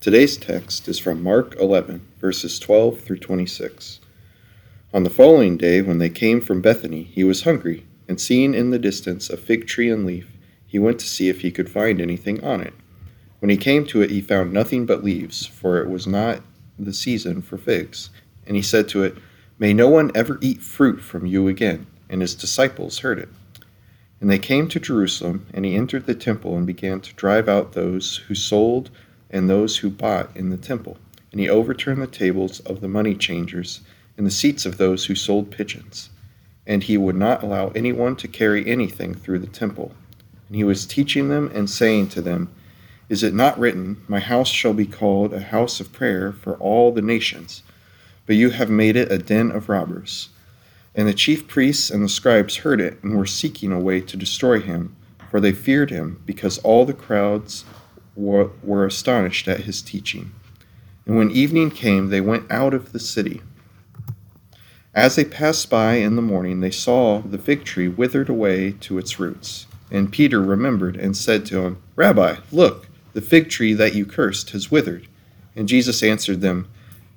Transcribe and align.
Today's 0.00 0.38
text 0.38 0.88
is 0.88 0.98
from 0.98 1.22
Mark 1.22 1.54
11, 1.60 2.00
verses 2.18 2.58
12 2.58 3.00
through 3.00 3.18
26. 3.18 4.00
On 4.94 5.04
the 5.04 5.10
following 5.10 5.58
day, 5.58 5.82
when 5.82 5.98
they 5.98 6.08
came 6.08 6.40
from 6.40 6.62
Bethany, 6.62 7.02
he 7.02 7.22
was 7.22 7.42
hungry, 7.42 7.84
and 8.08 8.18
seeing 8.18 8.54
in 8.54 8.70
the 8.70 8.78
distance 8.78 9.28
a 9.28 9.36
fig 9.36 9.66
tree 9.66 9.90
and 9.90 10.06
leaf, 10.06 10.26
he 10.66 10.78
went 10.78 11.00
to 11.00 11.06
see 11.06 11.28
if 11.28 11.42
he 11.42 11.50
could 11.50 11.68
find 11.68 12.00
anything 12.00 12.42
on 12.42 12.62
it. 12.62 12.72
When 13.40 13.50
he 13.50 13.58
came 13.58 13.84
to 13.88 14.00
it, 14.00 14.08
he 14.08 14.22
found 14.22 14.54
nothing 14.54 14.86
but 14.86 15.04
leaves, 15.04 15.44
for 15.44 15.82
it 15.82 15.90
was 15.90 16.06
not 16.06 16.40
the 16.78 16.94
season 16.94 17.42
for 17.42 17.58
figs. 17.58 18.08
And 18.46 18.56
he 18.56 18.62
said 18.62 18.88
to 18.88 19.02
it, 19.02 19.18
May 19.58 19.74
no 19.74 19.90
one 19.90 20.12
ever 20.14 20.38
eat 20.40 20.62
fruit 20.62 21.02
from 21.02 21.26
you 21.26 21.46
again. 21.46 21.86
And 22.08 22.22
his 22.22 22.34
disciples 22.34 23.00
heard 23.00 23.18
it. 23.18 23.28
And 24.18 24.30
they 24.30 24.38
came 24.38 24.66
to 24.68 24.80
Jerusalem, 24.80 25.44
and 25.52 25.66
he 25.66 25.76
entered 25.76 26.06
the 26.06 26.14
temple 26.14 26.56
and 26.56 26.66
began 26.66 27.02
to 27.02 27.14
drive 27.16 27.50
out 27.50 27.74
those 27.74 28.16
who 28.28 28.34
sold 28.34 28.90
and 29.30 29.48
those 29.48 29.78
who 29.78 29.90
bought 29.90 30.34
in 30.36 30.50
the 30.50 30.56
temple. 30.56 30.98
And 31.32 31.40
he 31.40 31.48
overturned 31.48 32.02
the 32.02 32.06
tables 32.06 32.60
of 32.60 32.80
the 32.80 32.88
money 32.88 33.14
changers 33.14 33.80
and 34.16 34.26
the 34.26 34.30
seats 34.30 34.66
of 34.66 34.76
those 34.76 35.06
who 35.06 35.14
sold 35.14 35.50
pigeons. 35.50 36.10
And 36.66 36.82
he 36.82 36.96
would 36.96 37.16
not 37.16 37.42
allow 37.42 37.68
anyone 37.68 38.16
to 38.16 38.28
carry 38.28 38.66
anything 38.66 39.14
through 39.14 39.38
the 39.38 39.46
temple. 39.46 39.92
And 40.48 40.56
he 40.56 40.64
was 40.64 40.86
teaching 40.86 41.28
them 41.28 41.50
and 41.54 41.70
saying 41.70 42.08
to 42.08 42.20
them, 42.20 42.52
Is 43.08 43.22
it 43.22 43.34
not 43.34 43.58
written, 43.58 44.02
My 44.08 44.20
house 44.20 44.48
shall 44.48 44.74
be 44.74 44.86
called 44.86 45.32
a 45.32 45.40
house 45.40 45.80
of 45.80 45.92
prayer 45.92 46.32
for 46.32 46.56
all 46.56 46.92
the 46.92 47.02
nations? 47.02 47.62
But 48.26 48.36
you 48.36 48.50
have 48.50 48.68
made 48.68 48.96
it 48.96 49.10
a 49.10 49.18
den 49.18 49.50
of 49.52 49.68
robbers. 49.68 50.28
And 50.94 51.06
the 51.06 51.14
chief 51.14 51.46
priests 51.46 51.90
and 51.90 52.04
the 52.04 52.08
scribes 52.08 52.58
heard 52.58 52.80
it 52.80 53.02
and 53.02 53.16
were 53.16 53.26
seeking 53.26 53.72
a 53.72 53.78
way 53.78 54.00
to 54.00 54.16
destroy 54.16 54.60
him, 54.60 54.96
for 55.30 55.40
they 55.40 55.52
feared 55.52 55.90
him, 55.90 56.20
because 56.26 56.58
all 56.58 56.84
the 56.84 56.92
crowds 56.92 57.64
were, 58.14 58.50
were 58.62 58.86
astonished 58.86 59.48
at 59.48 59.60
his 59.60 59.82
teaching. 59.82 60.32
And 61.06 61.16
when 61.16 61.30
evening 61.30 61.70
came, 61.70 62.08
they 62.08 62.20
went 62.20 62.50
out 62.50 62.74
of 62.74 62.92
the 62.92 62.98
city. 62.98 63.42
As 64.94 65.16
they 65.16 65.24
passed 65.24 65.70
by 65.70 65.94
in 65.94 66.16
the 66.16 66.22
morning, 66.22 66.60
they 66.60 66.70
saw 66.70 67.20
the 67.20 67.38
fig 67.38 67.64
tree 67.64 67.88
withered 67.88 68.28
away 68.28 68.72
to 68.80 68.98
its 68.98 69.20
roots. 69.20 69.66
And 69.90 70.12
Peter 70.12 70.40
remembered 70.40 70.96
and 70.96 71.16
said 71.16 71.46
to 71.46 71.62
him, 71.62 71.82
Rabbi, 71.96 72.36
look, 72.52 72.88
the 73.12 73.20
fig 73.20 73.50
tree 73.50 73.72
that 73.74 73.94
you 73.94 74.04
cursed 74.06 74.50
has 74.50 74.70
withered. 74.70 75.08
And 75.56 75.68
Jesus 75.68 76.02
answered 76.02 76.40
them, 76.40 76.68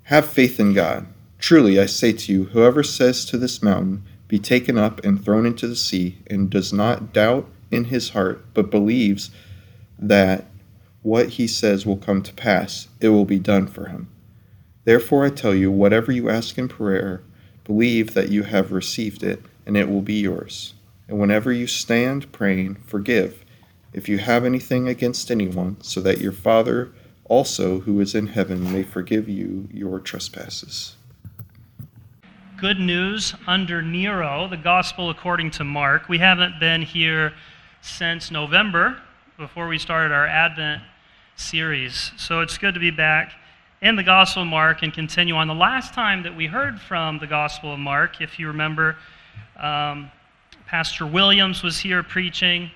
Have 0.03 0.25
faith 0.27 0.59
in 0.59 0.73
God. 0.73 1.07
Truly, 1.39 1.79
I 1.79 1.85
say 1.85 2.13
to 2.13 2.31
you, 2.31 2.43
whoever 2.45 2.83
says 2.83 3.25
to 3.25 3.37
this 3.37 3.61
mountain, 3.61 4.03
Be 4.27 4.39
taken 4.39 4.77
up 4.77 5.03
and 5.03 5.23
thrown 5.23 5.45
into 5.45 5.67
the 5.67 5.75
sea, 5.75 6.17
and 6.27 6.49
does 6.49 6.71
not 6.71 7.13
doubt 7.13 7.47
in 7.69 7.85
his 7.85 8.09
heart, 8.09 8.45
but 8.53 8.71
believes 8.71 9.29
that 9.99 10.45
what 11.03 11.29
he 11.29 11.47
says 11.47 11.85
will 11.85 11.97
come 11.97 12.23
to 12.23 12.33
pass, 12.33 12.87
it 12.99 13.09
will 13.09 13.25
be 13.25 13.39
done 13.39 13.67
for 13.67 13.87
him. 13.87 14.09
Therefore, 14.85 15.25
I 15.25 15.29
tell 15.29 15.53
you, 15.53 15.69
whatever 15.69 16.11
you 16.11 16.29
ask 16.29 16.57
in 16.57 16.67
prayer, 16.67 17.21
believe 17.65 18.13
that 18.13 18.29
you 18.29 18.43
have 18.43 18.71
received 18.71 19.21
it, 19.21 19.43
and 19.65 19.77
it 19.77 19.89
will 19.89 20.01
be 20.01 20.15
yours. 20.15 20.73
And 21.07 21.19
whenever 21.19 21.51
you 21.51 21.67
stand 21.67 22.31
praying, 22.31 22.75
forgive 22.87 23.45
if 23.93 24.09
you 24.09 24.17
have 24.17 24.43
anything 24.43 24.87
against 24.87 25.29
anyone, 25.29 25.77
so 25.81 26.01
that 26.01 26.19
your 26.19 26.31
Father 26.31 26.91
also, 27.25 27.81
who 27.81 27.99
is 27.99 28.15
in 28.15 28.27
heaven, 28.27 28.71
may 28.71 28.83
forgive 28.83 29.29
you 29.29 29.69
your 29.71 29.99
trespasses. 29.99 30.95
Good 32.57 32.79
news 32.79 33.33
under 33.45 33.81
Nero, 33.81 34.47
the 34.47 34.57
gospel 34.57 35.09
according 35.09 35.51
to 35.51 35.63
Mark. 35.63 36.09
We 36.09 36.17
haven't 36.17 36.59
been 36.59 36.81
here 36.81 37.33
since 37.81 38.31
November, 38.31 39.01
before 39.37 39.67
we 39.67 39.77
started 39.77 40.13
our 40.13 40.27
Advent 40.27 40.81
series. 41.35 42.11
So 42.17 42.41
it's 42.41 42.57
good 42.57 42.73
to 42.73 42.79
be 42.79 42.91
back 42.91 43.33
in 43.81 43.95
the 43.95 44.03
Gospel 44.03 44.43
of 44.43 44.47
Mark 44.47 44.81
and 44.81 44.93
continue 44.93 45.35
on. 45.35 45.47
The 45.47 45.53
last 45.53 45.93
time 45.93 46.23
that 46.23 46.35
we 46.35 46.47
heard 46.47 46.79
from 46.79 47.19
the 47.19 47.27
Gospel 47.27 47.73
of 47.73 47.79
Mark, 47.79 48.21
if 48.21 48.39
you 48.39 48.47
remember, 48.47 48.95
um, 49.57 50.09
Pastor 50.67 51.05
Williams 51.05 51.63
was 51.63 51.77
here 51.77 52.01
preaching, 52.01 52.71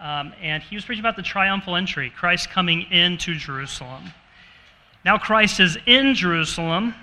um, 0.00 0.32
and 0.42 0.62
he 0.62 0.74
was 0.74 0.84
preaching 0.84 1.02
about 1.02 1.16
the 1.16 1.22
triumphal 1.22 1.76
entry, 1.76 2.10
Christ 2.10 2.50
coming 2.50 2.82
into 2.90 3.34
Jerusalem. 3.34 4.12
Now 5.04 5.18
Christ 5.18 5.60
is 5.60 5.78
in 5.86 6.14
Jerusalem, 6.14 6.94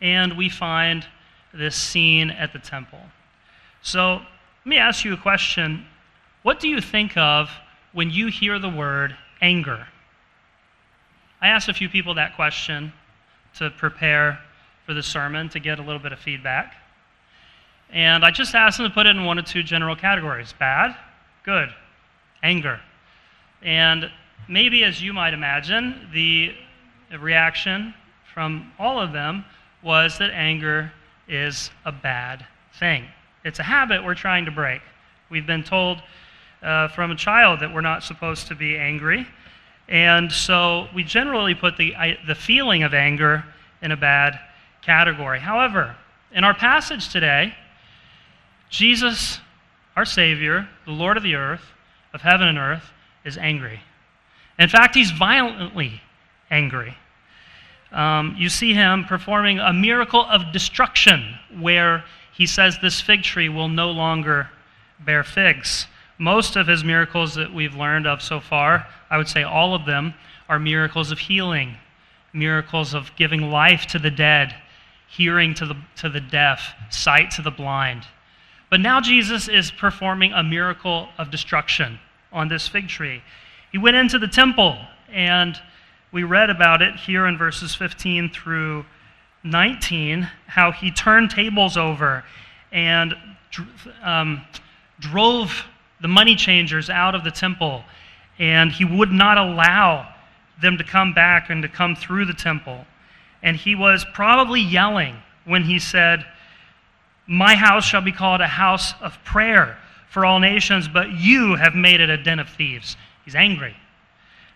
and 0.00 0.36
we 0.36 0.48
find 0.48 1.06
this 1.52 1.76
scene 1.76 2.30
at 2.30 2.52
the 2.52 2.58
temple. 2.58 3.00
So 3.82 4.14
let 4.14 4.66
me 4.66 4.78
ask 4.78 5.04
you 5.04 5.12
a 5.12 5.16
question. 5.16 5.86
What 6.42 6.60
do 6.60 6.68
you 6.68 6.80
think 6.80 7.16
of 7.16 7.50
when 7.92 8.10
you 8.10 8.28
hear 8.28 8.58
the 8.58 8.68
word 8.68 9.16
anger? 9.40 9.86
I 11.40 11.48
asked 11.48 11.68
a 11.68 11.74
few 11.74 11.88
people 11.88 12.14
that 12.14 12.34
question 12.34 12.92
to 13.58 13.70
prepare 13.70 14.40
for 14.86 14.94
the 14.94 15.02
sermon 15.02 15.48
to 15.50 15.60
get 15.60 15.78
a 15.78 15.82
little 15.82 16.00
bit 16.00 16.12
of 16.12 16.18
feedback. 16.18 16.74
And 17.90 18.24
I 18.24 18.30
just 18.30 18.54
asked 18.54 18.78
them 18.78 18.88
to 18.88 18.92
put 18.92 19.06
it 19.06 19.16
in 19.16 19.24
one 19.24 19.38
or 19.38 19.42
two 19.42 19.62
general 19.62 19.96
categories 19.96 20.54
bad, 20.58 20.96
good, 21.44 21.68
anger. 22.42 22.80
And 23.62 24.10
maybe, 24.48 24.84
as 24.84 25.02
you 25.02 25.12
might 25.12 25.34
imagine, 25.34 26.08
the 26.12 26.54
reaction 27.18 27.94
from 28.34 28.72
all 28.78 29.00
of 29.00 29.12
them 29.12 29.44
was 29.82 30.18
that 30.18 30.30
anger 30.30 30.92
is 31.28 31.70
a 31.84 31.92
bad 31.92 32.44
thing. 32.78 33.04
It's 33.44 33.58
a 33.58 33.62
habit 33.62 34.04
we're 34.04 34.14
trying 34.14 34.44
to 34.44 34.50
break. 34.50 34.82
We've 35.30 35.46
been 35.46 35.64
told 35.64 36.02
uh, 36.62 36.88
from 36.88 37.10
a 37.10 37.16
child 37.16 37.60
that 37.60 37.72
we're 37.72 37.80
not 37.80 38.02
supposed 38.02 38.48
to 38.48 38.54
be 38.54 38.76
angry. 38.76 39.26
And 39.88 40.30
so 40.30 40.88
we 40.94 41.02
generally 41.04 41.54
put 41.54 41.76
the, 41.76 41.94
the 42.26 42.34
feeling 42.34 42.82
of 42.82 42.92
anger 42.92 43.44
in 43.80 43.92
a 43.92 43.96
bad 43.96 44.38
category. 44.82 45.40
However, 45.40 45.96
in 46.32 46.44
our 46.44 46.54
passage 46.54 47.08
today, 47.08 47.54
Jesus, 48.68 49.40
our 49.96 50.04
Savior, 50.04 50.68
the 50.84 50.92
Lord 50.92 51.16
of 51.16 51.22
the 51.22 51.34
earth, 51.34 51.64
of 52.12 52.20
heaven 52.20 52.48
and 52.48 52.58
earth, 52.58 52.90
is 53.24 53.38
angry. 53.38 53.80
In 54.58 54.68
fact, 54.68 54.94
he's 54.94 55.10
violently 55.10 56.00
angry. 56.50 56.96
Um, 57.92 58.34
you 58.38 58.48
see 58.48 58.74
him 58.74 59.04
performing 59.04 59.58
a 59.58 59.72
miracle 59.72 60.24
of 60.24 60.52
destruction 60.52 61.34
where 61.58 62.04
he 62.34 62.46
says 62.46 62.78
this 62.82 63.00
fig 63.00 63.22
tree 63.22 63.48
will 63.48 63.68
no 63.68 63.90
longer 63.90 64.50
bear 65.00 65.24
figs. 65.24 65.86
Most 66.18 66.56
of 66.56 66.66
his 66.66 66.82
miracles 66.82 67.34
that 67.34 67.54
we've 67.54 67.76
learned 67.76 68.06
of 68.06 68.20
so 68.20 68.40
far, 68.40 68.86
I 69.08 69.16
would 69.16 69.28
say 69.28 69.44
all 69.44 69.74
of 69.74 69.86
them, 69.86 70.14
are 70.48 70.58
miracles 70.58 71.12
of 71.12 71.18
healing, 71.20 71.76
miracles 72.32 72.92
of 72.92 73.14
giving 73.16 73.50
life 73.50 73.86
to 73.86 73.98
the 73.98 74.10
dead, 74.10 74.54
hearing 75.06 75.54
to 75.54 75.66
the, 75.66 75.76
to 75.96 76.08
the 76.08 76.20
deaf, 76.20 76.74
sight 76.90 77.30
to 77.32 77.42
the 77.42 77.50
blind. 77.50 78.04
But 78.68 78.80
now 78.80 79.00
Jesus 79.00 79.48
is 79.48 79.70
performing 79.70 80.32
a 80.32 80.42
miracle 80.42 81.08
of 81.18 81.30
destruction 81.30 81.98
on 82.32 82.48
this 82.48 82.68
fig 82.68 82.88
tree. 82.88 83.22
He 83.70 83.78
went 83.78 83.96
into 83.96 84.18
the 84.18 84.28
temple, 84.28 84.76
and 85.10 85.58
we 86.12 86.24
read 86.24 86.50
about 86.50 86.82
it 86.82 86.96
here 86.96 87.26
in 87.26 87.38
verses 87.38 87.74
15 87.74 88.30
through 88.30 88.84
19, 89.44 90.28
how 90.46 90.72
he 90.72 90.90
turned 90.90 91.30
tables 91.30 91.76
over 91.76 92.24
and 92.72 93.14
um, 94.02 94.42
drove 95.00 95.64
the 96.00 96.08
money 96.08 96.36
changers 96.36 96.88
out 96.90 97.14
of 97.14 97.24
the 97.24 97.30
temple, 97.30 97.84
and 98.38 98.70
he 98.70 98.84
would 98.84 99.10
not 99.10 99.36
allow 99.36 100.14
them 100.60 100.78
to 100.78 100.84
come 100.84 101.12
back 101.12 101.50
and 101.50 101.62
to 101.62 101.68
come 101.68 101.94
through 101.94 102.24
the 102.24 102.34
temple. 102.34 102.84
And 103.42 103.56
he 103.56 103.74
was 103.74 104.04
probably 104.12 104.60
yelling 104.60 105.16
when 105.44 105.64
he 105.64 105.78
said, 105.78 106.24
My 107.26 107.54
house 107.54 107.84
shall 107.84 108.00
be 108.00 108.12
called 108.12 108.40
a 108.40 108.46
house 108.46 108.92
of 109.00 109.22
prayer 109.24 109.78
for 110.10 110.24
all 110.24 110.40
nations, 110.40 110.88
but 110.88 111.12
you 111.12 111.56
have 111.56 111.74
made 111.74 112.00
it 112.00 112.10
a 112.10 112.16
den 112.16 112.38
of 112.38 112.48
thieves. 112.48 112.96
He's 113.24 113.34
angry. 113.34 113.76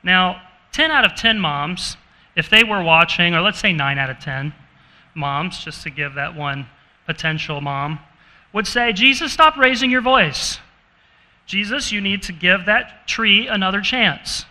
Now, 0.02 0.42
10 0.72 0.90
out 0.90 1.04
of 1.04 1.14
10 1.14 1.38
moms, 1.38 1.96
if 2.34 2.48
they 2.48 2.64
were 2.64 2.82
watching, 2.82 3.34
or 3.34 3.40
let's 3.40 3.60
say 3.60 3.72
9 3.72 3.98
out 3.98 4.10
of 4.10 4.18
10 4.18 4.54
moms, 5.14 5.62
just 5.62 5.82
to 5.82 5.90
give 5.90 6.14
that 6.14 6.34
one 6.34 6.66
potential 7.06 7.60
mom, 7.60 7.98
would 8.52 8.66
say, 8.66 8.92
Jesus, 8.92 9.32
stop 9.32 9.56
raising 9.56 9.90
your 9.90 10.00
voice. 10.00 10.58
Jesus, 11.46 11.92
you 11.92 12.00
need 12.00 12.22
to 12.22 12.32
give 12.32 12.66
that 12.66 13.06
tree 13.06 13.46
another 13.46 13.80
chance. 13.80 14.46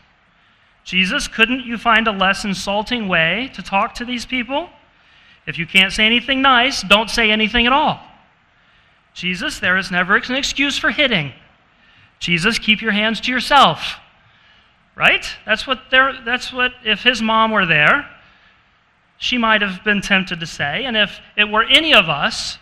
Jesus, 0.84 1.28
couldn't 1.28 1.66
you 1.66 1.78
find 1.78 2.08
a 2.08 2.12
less 2.12 2.44
insulting 2.44 3.08
way 3.08 3.50
to 3.54 3.62
talk 3.62 3.94
to 3.96 4.06
these 4.06 4.26
people? 4.26 4.70
If 5.46 5.58
you 5.58 5.66
can't 5.66 5.94
say 5.94 6.06
anything 6.06 6.42
nice, 6.42 6.82
don't 6.82 7.10
say 7.10 7.32
anything 7.32 7.66
at 7.66 7.74
all. 7.74 8.00
Jesus, 9.14 9.60
there 9.60 9.78
is 9.78 9.92
never 9.92 10.16
an 10.16 10.36
excuse 10.36 10.78
for 10.78 10.92
hitting. 10.92 11.34
Jesus, 12.20 12.60
keep 12.60 12.82
your 12.82 12.92
hands 12.92 13.20
to 13.22 13.32
yourself. 13.32 13.98
Right? 14.96 15.26
That's 15.46 15.66
what 15.66 15.80
there 15.90 16.14
that's 16.26 16.54
what 16.54 16.74
if 16.84 17.02
his 17.02 17.22
mom 17.22 17.52
were 17.52 17.66
there, 17.66 18.08
she 19.18 19.38
might 19.38 19.62
have 19.62 19.84
been 19.84 20.02
tempted 20.02 20.40
to 20.40 20.46
say, 20.46 20.86
and 20.86 20.96
if 20.98 21.20
it 21.36 21.46
were 21.46 21.64
any 21.64 21.94
of 21.94 22.10
us, 22.10 22.58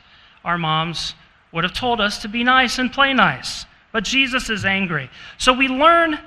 our 0.46 0.58
moms 0.58 1.16
would 1.52 1.64
have 1.64 1.74
told 1.74 2.00
us 2.00 2.20
to 2.22 2.28
be 2.28 2.44
nice 2.44 2.78
and 2.78 2.92
play 2.92 3.14
nice. 3.14 3.66
But 3.92 4.04
Jesus 4.04 4.50
is 4.50 4.66
angry. 4.66 5.10
So 5.38 5.54
we 5.54 5.68
learn 5.68 6.20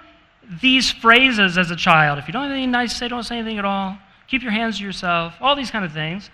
these 0.61 0.91
phrases 0.91 1.57
as 1.57 1.71
a 1.71 1.77
child. 1.77 2.19
If 2.19 2.27
you 2.27 2.33
don't 2.33 2.43
have 2.43 2.53
anything 2.53 2.71
nice 2.71 2.93
to 2.93 2.99
say, 2.99 3.09
don't 3.09 3.23
say 3.23 3.39
anything 3.39 3.59
at 3.59 3.65
all. 3.65 3.97
Keep 4.27 4.43
your 4.43 4.53
hands 4.53 4.79
to 4.79 4.85
yourself, 4.85 5.35
all 5.41 5.55
these 5.55 5.71
kind 5.71 5.85
of 5.85 5.93
things. 5.93 6.31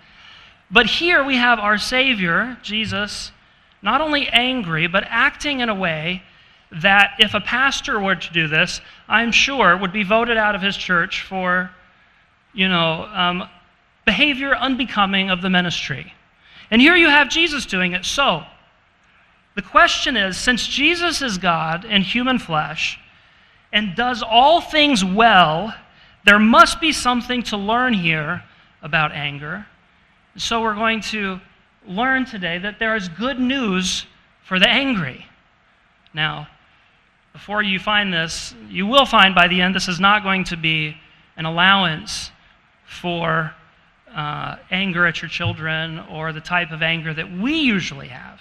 But 0.71 0.85
here 0.85 1.23
we 1.23 1.35
have 1.35 1.59
our 1.59 1.77
Savior, 1.77 2.57
Jesus, 2.61 3.31
not 3.81 4.01
only 4.01 4.27
angry, 4.29 4.87
but 4.87 5.03
acting 5.07 5.59
in 5.59 5.69
a 5.69 5.75
way 5.75 6.23
that 6.71 7.15
if 7.19 7.33
a 7.33 7.39
pastor 7.39 7.99
were 7.99 8.15
to 8.15 8.33
do 8.33 8.47
this, 8.47 8.79
I'm 9.07 9.31
sure 9.31 9.75
would 9.75 9.91
be 9.91 10.03
voted 10.03 10.37
out 10.37 10.55
of 10.55 10.61
his 10.61 10.77
church 10.77 11.23
for, 11.23 11.71
you 12.53 12.67
know, 12.67 13.05
um, 13.13 13.49
behavior 14.05 14.55
unbecoming 14.55 15.29
of 15.29 15.41
the 15.41 15.49
ministry. 15.49 16.13
And 16.71 16.81
here 16.81 16.95
you 16.95 17.09
have 17.09 17.29
Jesus 17.29 17.65
doing 17.65 17.93
it. 17.93 18.05
So, 18.05 18.43
the 19.59 19.67
question 19.67 20.15
is 20.15 20.37
since 20.37 20.65
Jesus 20.65 21.21
is 21.21 21.37
God 21.37 21.83
in 21.83 22.01
human 22.01 22.39
flesh 22.39 22.97
and 23.73 23.93
does 23.93 24.23
all 24.23 24.61
things 24.61 25.03
well, 25.03 25.75
there 26.23 26.39
must 26.39 26.79
be 26.79 26.93
something 26.93 27.43
to 27.43 27.57
learn 27.57 27.91
here 27.91 28.41
about 28.81 29.11
anger. 29.11 29.65
So, 30.37 30.61
we're 30.61 30.75
going 30.75 31.01
to 31.11 31.41
learn 31.85 32.23
today 32.23 32.57
that 32.59 32.79
there 32.79 32.95
is 32.95 33.09
good 33.09 33.37
news 33.37 34.05
for 34.45 34.59
the 34.59 34.69
angry. 34.69 35.25
Now, 36.13 36.47
before 37.33 37.61
you 37.61 37.79
find 37.79 38.13
this, 38.13 38.55
you 38.69 38.87
will 38.87 39.05
find 39.05 39.35
by 39.35 39.49
the 39.49 39.59
end 39.59 39.75
this 39.75 39.89
is 39.89 39.99
not 39.99 40.23
going 40.23 40.45
to 40.45 40.55
be 40.55 40.95
an 41.35 41.43
allowance 41.43 42.31
for 42.85 43.53
uh, 44.15 44.55
anger 44.71 45.05
at 45.05 45.21
your 45.21 45.27
children 45.27 45.99
or 46.09 46.31
the 46.31 46.39
type 46.39 46.71
of 46.71 46.81
anger 46.81 47.13
that 47.13 47.29
we 47.29 47.59
usually 47.59 48.07
have. 48.07 48.39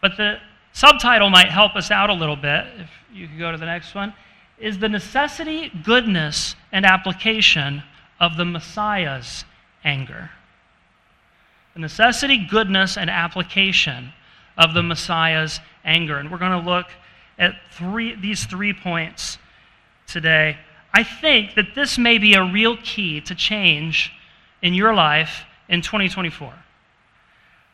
But 0.00 0.16
the 0.16 0.38
subtitle 0.72 1.30
might 1.30 1.50
help 1.50 1.74
us 1.76 1.90
out 1.90 2.10
a 2.10 2.14
little 2.14 2.36
bit, 2.36 2.66
if 2.78 2.90
you 3.12 3.26
could 3.26 3.38
go 3.38 3.52
to 3.52 3.58
the 3.58 3.66
next 3.66 3.94
one, 3.94 4.14
is 4.58 4.78
the 4.78 4.88
necessity, 4.88 5.70
goodness, 5.84 6.54
and 6.72 6.84
application 6.84 7.82
of 8.20 8.36
the 8.36 8.44
Messiah's 8.44 9.44
anger. 9.84 10.30
The 11.74 11.80
necessity, 11.80 12.46
goodness, 12.50 12.96
and 12.96 13.08
application 13.08 14.12
of 14.56 14.74
the 14.74 14.82
Messiah's 14.82 15.60
anger. 15.84 16.18
And 16.18 16.30
we're 16.30 16.38
going 16.38 16.62
to 16.62 16.68
look 16.68 16.86
at 17.38 17.54
three, 17.70 18.16
these 18.16 18.44
three 18.44 18.72
points 18.72 19.38
today. 20.06 20.58
I 20.92 21.04
think 21.04 21.54
that 21.54 21.74
this 21.74 21.98
may 21.98 22.18
be 22.18 22.34
a 22.34 22.42
real 22.42 22.76
key 22.78 23.20
to 23.22 23.34
change 23.34 24.12
in 24.62 24.74
your 24.74 24.94
life 24.94 25.44
in 25.68 25.82
2024. 25.82 26.52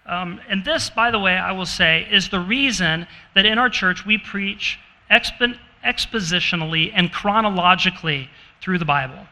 Um, 0.06 0.40
and 0.48 0.64
this, 0.64 0.90
by 0.90 1.10
the 1.10 1.18
way, 1.18 1.36
I 1.36 1.52
will 1.52 1.66
say, 1.66 2.06
is 2.10 2.28
the 2.28 2.40
reason 2.40 3.06
that 3.34 3.46
in 3.46 3.58
our 3.58 3.70
church 3.70 4.04
we 4.04 4.18
preach 4.18 4.78
expo- 5.10 5.58
expositionally 5.84 6.92
and 6.94 7.10
chronologically 7.10 8.28
through 8.60 8.78
the 8.78 8.84
Bible. 8.84 9.26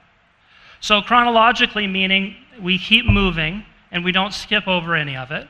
So, 0.80 1.02
chronologically, 1.02 1.86
meaning 1.86 2.36
we 2.60 2.78
keep 2.78 3.06
moving 3.06 3.64
and 3.90 4.04
we 4.04 4.12
don't 4.12 4.32
skip 4.32 4.66
over 4.66 4.96
any 4.96 5.16
of 5.16 5.30
it. 5.30 5.46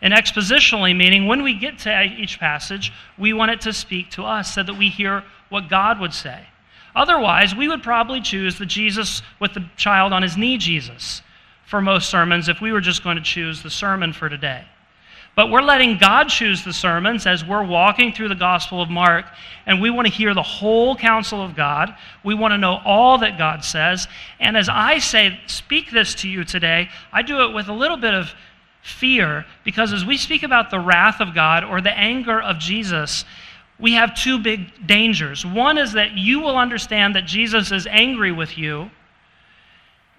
And 0.00 0.12
expositionally, 0.12 0.96
meaning 0.96 1.26
when 1.26 1.42
we 1.42 1.54
get 1.54 1.78
to 1.80 2.02
each 2.02 2.38
passage, 2.40 2.92
we 3.18 3.32
want 3.32 3.50
it 3.50 3.60
to 3.62 3.72
speak 3.72 4.10
to 4.12 4.24
us 4.24 4.54
so 4.54 4.62
that 4.62 4.74
we 4.74 4.88
hear 4.88 5.24
what 5.48 5.68
God 5.68 6.00
would 6.00 6.12
say. 6.12 6.46
Otherwise, 6.96 7.54
we 7.54 7.68
would 7.68 7.82
probably 7.82 8.20
choose 8.20 8.58
the 8.58 8.66
Jesus 8.66 9.22
with 9.40 9.54
the 9.54 9.64
child 9.76 10.12
on 10.12 10.22
his 10.22 10.36
knee 10.36 10.58
Jesus 10.58 11.22
for 11.66 11.80
most 11.80 12.10
sermons 12.10 12.48
if 12.48 12.60
we 12.60 12.72
were 12.72 12.80
just 12.80 13.02
going 13.02 13.16
to 13.16 13.22
choose 13.22 13.62
the 13.62 13.70
sermon 13.70 14.12
for 14.12 14.28
today. 14.28 14.64
But 15.36 15.50
we're 15.50 15.62
letting 15.62 15.98
God 15.98 16.28
choose 16.28 16.62
the 16.62 16.72
sermons 16.72 17.26
as 17.26 17.44
we're 17.44 17.64
walking 17.64 18.12
through 18.12 18.28
the 18.28 18.36
Gospel 18.36 18.80
of 18.80 18.88
Mark, 18.88 19.26
and 19.66 19.80
we 19.80 19.90
want 19.90 20.06
to 20.06 20.12
hear 20.12 20.32
the 20.32 20.42
whole 20.42 20.94
counsel 20.94 21.42
of 21.42 21.56
God. 21.56 21.94
We 22.22 22.34
want 22.34 22.52
to 22.52 22.58
know 22.58 22.80
all 22.84 23.18
that 23.18 23.36
God 23.36 23.64
says. 23.64 24.06
And 24.38 24.56
as 24.56 24.68
I 24.68 24.98
say, 24.98 25.40
speak 25.46 25.90
this 25.90 26.14
to 26.16 26.28
you 26.28 26.44
today, 26.44 26.88
I 27.12 27.22
do 27.22 27.42
it 27.42 27.52
with 27.52 27.66
a 27.68 27.72
little 27.72 27.96
bit 27.96 28.14
of 28.14 28.32
fear 28.82 29.44
because 29.64 29.92
as 29.92 30.04
we 30.04 30.16
speak 30.16 30.42
about 30.42 30.70
the 30.70 30.78
wrath 30.78 31.20
of 31.20 31.34
God 31.34 31.64
or 31.64 31.80
the 31.80 31.96
anger 31.96 32.40
of 32.40 32.58
Jesus, 32.58 33.24
we 33.80 33.94
have 33.94 34.14
two 34.14 34.38
big 34.38 34.86
dangers. 34.86 35.44
One 35.44 35.78
is 35.78 35.94
that 35.94 36.12
you 36.12 36.40
will 36.40 36.56
understand 36.56 37.16
that 37.16 37.24
Jesus 37.24 37.72
is 37.72 37.88
angry 37.88 38.30
with 38.30 38.56
you 38.56 38.90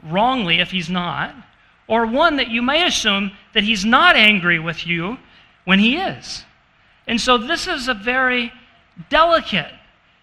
wrongly 0.03 0.59
if 0.59 0.71
he's 0.71 0.89
not, 0.89 1.33
or 1.87 2.05
one 2.05 2.37
that 2.37 2.49
you 2.49 2.61
may 2.61 2.85
assume 2.85 3.31
that 3.53 3.63
he's 3.63 3.85
not 3.85 4.15
angry 4.15 4.59
with 4.59 4.87
you 4.87 5.17
when 5.65 5.79
he 5.79 5.97
is. 5.97 6.43
And 7.07 7.19
so 7.21 7.37
this 7.37 7.67
is 7.67 7.87
a 7.87 7.93
very 7.93 8.51
delicate 9.09 9.71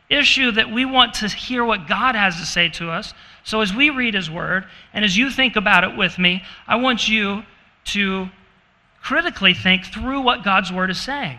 issue 0.09 0.51
that 0.53 0.71
we 0.71 0.85
want 0.85 1.15
to 1.15 1.29
hear 1.29 1.65
what 1.65 1.89
God 1.89 2.15
has 2.15 2.39
to 2.39 2.47
say 2.47 2.69
to 2.71 2.91
us. 2.91 3.15
So 3.45 3.61
as 3.61 3.75
we 3.75 3.91
read 3.91 4.15
his 4.15 4.31
word, 4.31 4.67
and 4.93 5.05
as 5.05 5.17
you 5.17 5.31
think 5.31 5.57
about 5.57 5.85
it 5.85 5.97
with 5.97 6.19
me, 6.19 6.43
I 6.67 6.77
want 6.77 7.09
you 7.09 7.45
to 7.87 8.29
critically 9.01 9.55
think 9.55 9.87
through 9.87 10.21
what 10.21 10.45
God's 10.45 10.73
word 10.73 10.91
is 10.91 11.01
saying. 11.01 11.39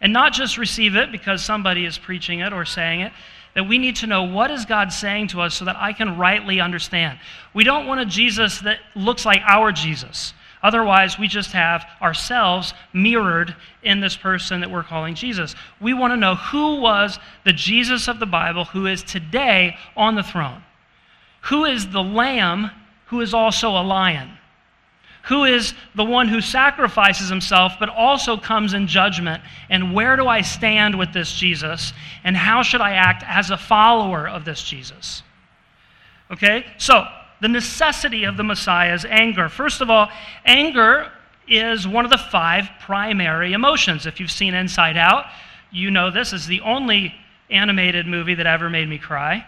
And 0.00 0.12
not 0.12 0.32
just 0.32 0.58
receive 0.58 0.96
it 0.96 1.12
because 1.12 1.44
somebody 1.44 1.84
is 1.84 1.98
preaching 1.98 2.40
it 2.40 2.52
or 2.52 2.64
saying 2.64 3.00
it, 3.00 3.12
that 3.56 3.64
we 3.64 3.78
need 3.78 3.96
to 3.96 4.06
know 4.06 4.22
what 4.22 4.50
is 4.50 4.66
God 4.66 4.92
saying 4.92 5.28
to 5.28 5.40
us 5.40 5.54
so 5.54 5.64
that 5.64 5.76
I 5.76 5.94
can 5.94 6.18
rightly 6.18 6.60
understand. 6.60 7.18
We 7.54 7.64
don't 7.64 7.86
want 7.86 8.00
a 8.00 8.04
Jesus 8.04 8.58
that 8.60 8.80
looks 8.94 9.24
like 9.24 9.40
our 9.48 9.72
Jesus. 9.72 10.34
Otherwise, 10.62 11.18
we 11.18 11.26
just 11.26 11.52
have 11.52 11.86
ourselves 12.02 12.74
mirrored 12.92 13.56
in 13.82 14.00
this 14.00 14.14
person 14.14 14.60
that 14.60 14.70
we're 14.70 14.82
calling 14.82 15.14
Jesus. 15.14 15.54
We 15.80 15.94
want 15.94 16.12
to 16.12 16.18
know 16.18 16.34
who 16.34 16.82
was 16.82 17.18
the 17.44 17.52
Jesus 17.54 18.08
of 18.08 18.20
the 18.20 18.26
Bible 18.26 18.66
who 18.66 18.86
is 18.86 19.02
today 19.02 19.78
on 19.96 20.16
the 20.16 20.22
throne. 20.22 20.62
Who 21.42 21.64
is 21.64 21.88
the 21.88 22.02
lamb 22.02 22.70
who 23.06 23.22
is 23.22 23.32
also 23.32 23.70
a 23.70 23.80
lion? 23.82 24.35
Who 25.26 25.44
is 25.44 25.74
the 25.94 26.04
one 26.04 26.28
who 26.28 26.40
sacrifices 26.40 27.28
himself 27.28 27.74
but 27.80 27.88
also 27.88 28.36
comes 28.36 28.74
in 28.74 28.86
judgment. 28.86 29.42
And 29.68 29.92
where 29.92 30.16
do 30.16 30.28
I 30.28 30.42
stand 30.42 30.96
with 30.96 31.12
this 31.12 31.32
Jesus? 31.32 31.92
And 32.22 32.36
how 32.36 32.62
should 32.62 32.80
I 32.80 32.92
act 32.92 33.24
as 33.26 33.50
a 33.50 33.56
follower 33.56 34.28
of 34.28 34.44
this 34.44 34.62
Jesus? 34.62 35.22
Okay? 36.30 36.64
So, 36.78 37.06
the 37.40 37.48
necessity 37.48 38.24
of 38.24 38.36
the 38.36 38.44
Messiah's 38.44 39.04
anger. 39.04 39.48
First 39.48 39.80
of 39.80 39.90
all, 39.90 40.08
anger 40.44 41.10
is 41.48 41.86
one 41.86 42.04
of 42.04 42.10
the 42.10 42.18
five 42.18 42.68
primary 42.80 43.52
emotions. 43.52 44.06
If 44.06 44.20
you've 44.20 44.30
seen 44.30 44.54
Inside 44.54 44.96
Out, 44.96 45.26
you 45.70 45.90
know 45.90 46.10
this 46.10 46.32
is 46.32 46.46
the 46.46 46.60
only 46.60 47.14
animated 47.50 48.06
movie 48.06 48.34
that 48.34 48.46
ever 48.46 48.70
made 48.70 48.88
me 48.88 48.98
cry. 48.98 49.44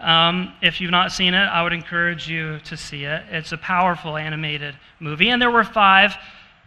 Um, 0.00 0.52
if 0.60 0.80
you've 0.80 0.90
not 0.90 1.12
seen 1.12 1.34
it, 1.34 1.44
I 1.44 1.62
would 1.62 1.72
encourage 1.72 2.28
you 2.28 2.58
to 2.60 2.76
see 2.76 3.04
it. 3.04 3.22
It's 3.30 3.52
a 3.52 3.56
powerful 3.56 4.16
animated 4.16 4.74
movie. 5.00 5.30
And 5.30 5.40
there 5.40 5.50
were 5.50 5.64
five 5.64 6.16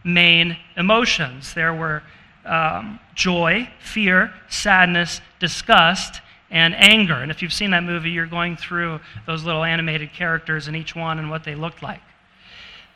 main 0.04 0.56
emotions 0.78 1.54
there 1.54 1.74
were 1.74 2.02
um, 2.46 3.00
joy, 3.14 3.70
fear, 3.80 4.34
sadness, 4.48 5.20
disgust, 5.40 6.22
and 6.50 6.74
anger. 6.76 7.16
And 7.16 7.30
if 7.30 7.42
you've 7.42 7.52
seen 7.52 7.72
that 7.72 7.84
movie, 7.84 8.10
you're 8.10 8.26
going 8.26 8.56
through 8.56 9.02
those 9.26 9.44
little 9.44 9.66
animated 9.66 10.14
characters 10.14 10.68
and 10.68 10.78
each 10.78 10.96
one 10.96 11.20
and 11.20 11.30
what 11.30 11.44
they 11.44 11.56
looked 11.56 11.84
like. 11.84 12.00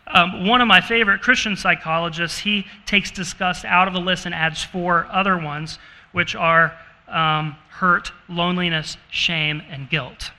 Um, 0.07 0.47
one 0.47 0.61
of 0.61 0.67
my 0.67 0.79
favorite 0.79 1.21
Christian 1.21 1.57
psychologists, 1.57 2.39
he 2.39 2.65
takes 2.85 3.11
disgust 3.11 3.65
out 3.65 3.89
of 3.89 3.93
the 3.93 3.99
list 3.99 4.25
and 4.25 4.33
adds 4.33 4.63
four 4.63 5.05
other 5.11 5.37
ones, 5.37 5.79
which 6.13 6.33
are 6.33 6.77
um, 7.11 7.55
hurt, 7.69 8.11
loneliness, 8.29 8.97
shame, 9.09 9.61
and 9.69 9.89
guilt. 9.89 10.31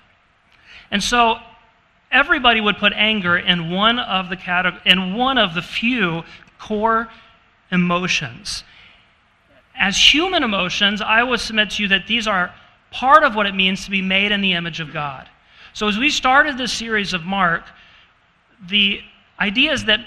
And 0.90 1.02
so 1.02 1.38
everybody 2.10 2.60
would 2.60 2.76
put 2.76 2.92
anger 2.92 3.36
in 3.36 3.70
one 3.70 3.98
of 3.98 4.28
the 4.28 4.36
category, 4.36 4.82
in 4.86 5.14
one 5.14 5.38
of 5.38 5.54
the 5.54 5.62
few 5.62 6.22
core 6.58 7.08
emotions. 7.70 8.64
As 9.74 9.96
human 9.96 10.42
emotions, 10.42 11.00
I 11.00 11.22
would 11.22 11.40
submit 11.40 11.70
to 11.70 11.82
you 11.82 11.88
that 11.88 12.06
these 12.06 12.28
are 12.28 12.54
part 12.90 13.24
of 13.24 13.34
what 13.34 13.46
it 13.46 13.54
means 13.54 13.84
to 13.86 13.90
be 13.90 14.02
made 14.02 14.30
in 14.30 14.42
the 14.42 14.52
image 14.52 14.80
of 14.80 14.92
God. 14.92 15.28
So 15.72 15.88
as 15.88 15.96
we 15.96 16.10
started 16.10 16.58
this 16.58 16.72
series 16.72 17.14
of 17.14 17.24
Mark, 17.24 17.64
the 18.68 19.00
idea 19.40 19.72
is 19.72 19.86
that 19.86 20.00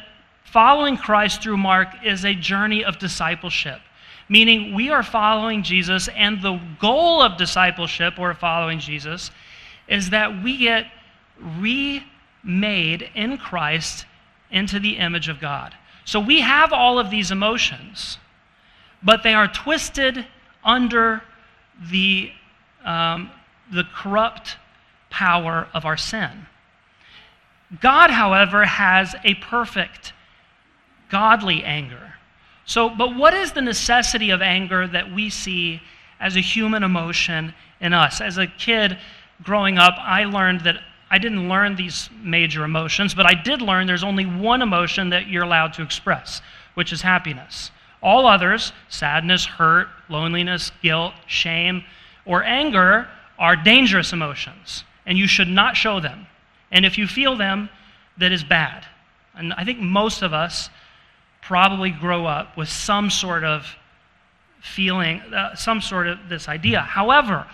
following 0.44 0.96
Christ 0.96 1.42
through 1.42 1.58
Mark 1.58 1.90
is 2.06 2.24
a 2.24 2.36
journey 2.36 2.86
of 2.86 3.00
discipleship 3.00 3.82
meaning 4.28 4.74
we 4.74 4.90
are 4.90 5.04
following 5.04 5.64
Jesus, 5.64 6.08
and 6.10 6.42
the 6.42 6.60
goal 6.80 7.22
of 7.22 7.38
discipleship 7.38 8.18
or 8.18 8.34
following 8.34 8.80
Jesus 8.80 9.32
is 9.88 10.10
that 10.10 10.44
we 10.44 10.58
get 10.58 10.88
remade 11.60 13.10
in 13.14 13.38
Christ 13.38 14.06
into 14.52 14.80
the 14.80 14.98
image 14.98 15.30
of 15.30 15.40
God. 15.40 15.76
So 16.06 16.20
we 16.20 16.42
have 16.42 16.72
all 16.72 17.00
of 17.00 17.10
these 17.10 17.32
emotions, 17.32 18.18
but 19.04 19.24
they 19.24 19.34
are 19.34 19.48
twisted 19.48 20.26
under 20.64 21.24
the, 21.92 22.32
um, 22.84 23.30
the 23.72 23.84
corrupt 23.96 24.58
power 25.10 25.68
of 25.74 25.86
our 25.86 25.98
sin. 25.98 26.48
God, 27.82 28.12
however, 28.12 28.66
has 28.66 29.16
a 29.24 29.36
perfect, 29.36 30.14
godly 31.10 31.64
anger. 31.64 32.15
So, 32.66 32.90
but 32.90 33.16
what 33.16 33.34
is 33.34 33.52
the 33.52 33.62
necessity 33.62 34.32
of 34.32 34.42
anger 34.42 34.88
that 34.88 35.14
we 35.14 35.30
see 35.30 35.82
as 36.20 36.36
a 36.36 36.40
human 36.40 36.84
emotion 36.84 37.54
in 37.80 37.94
us? 37.94 38.22
As 38.22 38.38
a 38.38 38.48
kid, 38.48 38.98
growing 39.44 39.78
up, 39.78 39.96
I 40.00 40.26
learned 40.26 40.62
that 40.62 40.82
I 41.10 41.20
didn't 41.20 41.48
learn 41.48 41.76
these 41.76 42.10
major 42.22 42.64
emotions, 42.64 43.14
but 43.14 43.26
I 43.26 43.36
did 43.36 43.62
learn 43.62 43.86
there's 43.86 44.04
only 44.04 44.26
one 44.26 44.62
emotion 44.62 45.10
that 45.12 45.28
you're 45.28 45.44
allowed 45.44 45.74
to 45.74 45.84
express, 45.84 46.42
which 46.74 46.92
is 46.92 47.02
happiness. 47.04 47.70
All 48.02 48.28
others, 48.28 48.74
sadness, 48.90 49.46
hurt, 49.46 49.88
loneliness, 50.10 50.72
guilt, 50.82 51.14
shame, 51.28 51.84
or 52.26 52.44
anger, 52.44 53.08
are 53.38 53.56
dangerous 53.56 54.14
emotions, 54.14 54.84
and 55.06 55.18
you 55.18 55.28
should 55.28 55.48
not 55.48 55.76
show 55.78 56.00
them. 56.00 56.26
And 56.72 56.86
if 56.86 56.98
you 56.98 57.08
feel 57.08 57.36
them, 57.38 57.70
that 58.18 58.32
is 58.32 58.44
bad. 58.44 58.86
And 59.36 59.54
I 59.54 59.64
think 59.66 59.80
most 59.80 60.22
of 60.22 60.34
us 60.34 60.70
probably 61.48 61.92
grow 61.92 62.26
up 62.26 62.58
with 62.58 62.70
some 62.70 63.10
sort 63.10 63.44
of 63.44 63.68
feeling, 64.62 65.20
uh, 65.34 65.56
some 65.56 65.80
sort 65.80 66.08
of 66.08 66.18
this 66.28 66.50
idea. 66.50 66.82
However, 66.82 67.46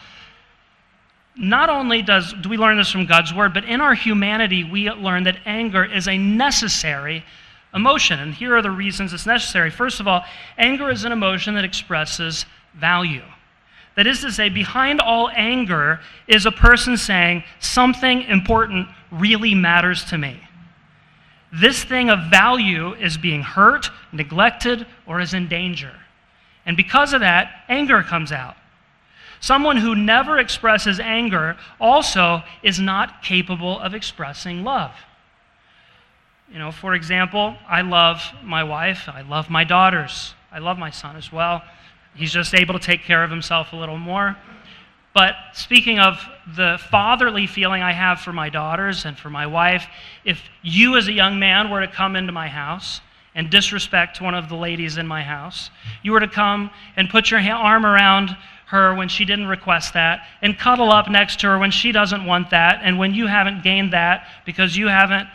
not 1.36 1.70
only 1.70 2.02
does, 2.02 2.34
do 2.42 2.50
we 2.50 2.58
learn 2.58 2.78
this 2.78 2.90
from 2.90 3.06
God's 3.06 3.34
word, 3.34 3.54
but 3.54 3.66
in 3.66 3.82
our 3.82 3.94
humanity, 3.94 4.64
we 4.64 4.90
learn 4.90 5.24
that 5.24 5.38
anger 5.46 5.84
is 5.84 6.08
a 6.08 6.18
necessary 6.18 7.24
emotion. 7.74 8.20
And 8.20 8.34
here 8.34 8.56
are 8.56 8.62
the 8.62 8.72
reasons 8.72 9.14
it's 9.14 9.26
necessary. 9.26 9.70
First 9.70 10.00
of 10.00 10.08
all, 10.08 10.24
anger 10.58 10.90
is 10.90 11.04
an 11.04 11.12
emotion 11.12 11.56
that 11.56 11.66
expresses 11.66 12.46
value. 12.76 13.24
That 13.96 14.08
is 14.08 14.22
to 14.22 14.32
say, 14.32 14.48
behind 14.50 15.02
all 15.02 15.30
anger 15.30 16.00
is 16.28 16.46
a 16.46 16.52
person 16.52 16.96
saying, 16.96 17.44
something 17.60 18.24
important 18.24 18.88
really 19.12 19.54
matters 19.54 20.06
to 20.06 20.18
me. 20.18 20.40
This 21.52 21.84
thing 21.84 22.10
of 22.10 22.30
value 22.30 22.94
is 22.94 23.18
being 23.18 23.42
hurt, 23.42 23.90
neglected, 24.12 24.88
or 25.06 25.20
is 25.20 25.34
in 25.34 25.48
danger. 25.48 25.94
And 26.66 26.78
because 26.78 27.14
of 27.14 27.22
that, 27.22 27.64
anger 27.68 28.04
comes 28.04 28.32
out. 28.32 28.56
Someone 29.42 29.78
who 29.78 29.96
never 29.96 30.38
expresses 30.38 31.00
anger 31.00 31.58
also 31.80 32.44
is 32.62 32.80
not 32.80 33.24
capable 33.24 33.80
of 33.80 33.94
expressing 33.94 34.64
love. 34.64 34.92
You 36.52 36.60
know, 36.60 36.72
for 36.72 36.94
example, 36.94 37.56
I 37.68 37.82
love 37.82 38.22
my 38.44 38.64
wife, 38.64 39.10
I 39.10 39.22
love 39.22 39.50
my 39.50 39.64
daughters, 39.64 40.36
I 40.52 40.60
love 40.60 40.78
my 40.78 40.92
son 40.92 41.16
as 41.16 41.32
well. 41.32 41.64
He's 42.14 42.32
just 42.32 42.54
able 42.54 42.78
to 42.78 42.80
take 42.80 43.04
care 43.04 43.24
of 43.24 43.32
himself 43.32 43.74
a 43.74 43.76
little 43.76 43.98
more. 43.98 44.38
But 45.14 45.36
speaking 45.54 46.00
of 46.00 46.26
the 46.56 46.80
fatherly 46.90 47.46
feeling 47.46 47.84
I 47.84 47.92
have 47.92 48.22
for 48.22 48.32
my 48.32 48.50
daughters 48.50 49.06
and 49.06 49.18
for 49.18 49.30
my 49.30 49.46
wife, 49.46 49.86
if 50.24 50.42
you 50.62 50.96
as 50.96 51.08
a 51.08 51.12
young 51.12 51.38
man 51.38 51.70
were 51.70 51.82
to 51.82 51.92
come 51.92 52.16
into 52.16 52.32
my 52.32 52.48
house 52.48 53.02
and 53.36 53.50
disrespect 53.50 54.22
one 54.22 54.36
of 54.36 54.48
the 54.48 54.56
ladies 54.56 54.98
in 54.98 55.08
my 55.08 55.22
house, 55.22 55.70
you 56.02 56.14
were 56.14 56.20
to 56.20 56.28
come 56.28 56.70
and 56.96 57.10
put 57.10 57.30
your 57.30 57.42
arm 57.42 57.86
around 57.86 58.38
her 58.68 58.96
when 58.96 59.10
she 59.10 59.26
didn't 59.26 59.48
request 59.48 59.94
that, 59.94 60.26
and 60.42 60.58
cuddle 60.58 60.92
up 60.92 61.10
next 61.10 61.42
to 61.42 61.48
her 61.48 61.60
when 61.60 61.72
she 61.72 61.92
doesn't 61.92 62.26
want 62.26 62.50
that, 62.52 62.80
and 62.84 62.98
when 62.98 63.14
you 63.14 63.28
haven't 63.28 63.64
gained 63.64 63.92
that 63.92 64.26
because 64.46 64.78
you 64.78 64.88
haven't 64.88 65.28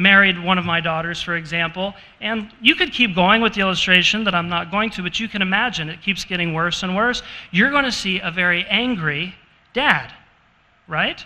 married 0.00 0.42
one 0.42 0.56
of 0.56 0.64
my 0.64 0.80
daughters, 0.80 1.20
for 1.20 1.36
example. 1.36 1.94
And 2.22 2.50
you 2.62 2.74
could 2.74 2.90
keep 2.90 3.14
going 3.14 3.42
with 3.42 3.52
the 3.52 3.60
illustration 3.60 4.24
that 4.24 4.34
I'm 4.34 4.48
not 4.48 4.70
going 4.70 4.88
to, 4.90 5.02
but 5.02 5.20
you 5.20 5.28
can 5.28 5.42
imagine 5.42 5.90
it 5.90 6.00
keeps 6.00 6.24
getting 6.24 6.54
worse 6.54 6.82
and 6.82 6.96
worse. 6.96 7.22
You're 7.50 7.70
going 7.70 7.84
to 7.84 7.92
see 7.92 8.18
a 8.18 8.30
very 8.30 8.64
angry 8.64 9.34
dad, 9.74 10.10
right? 10.88 11.24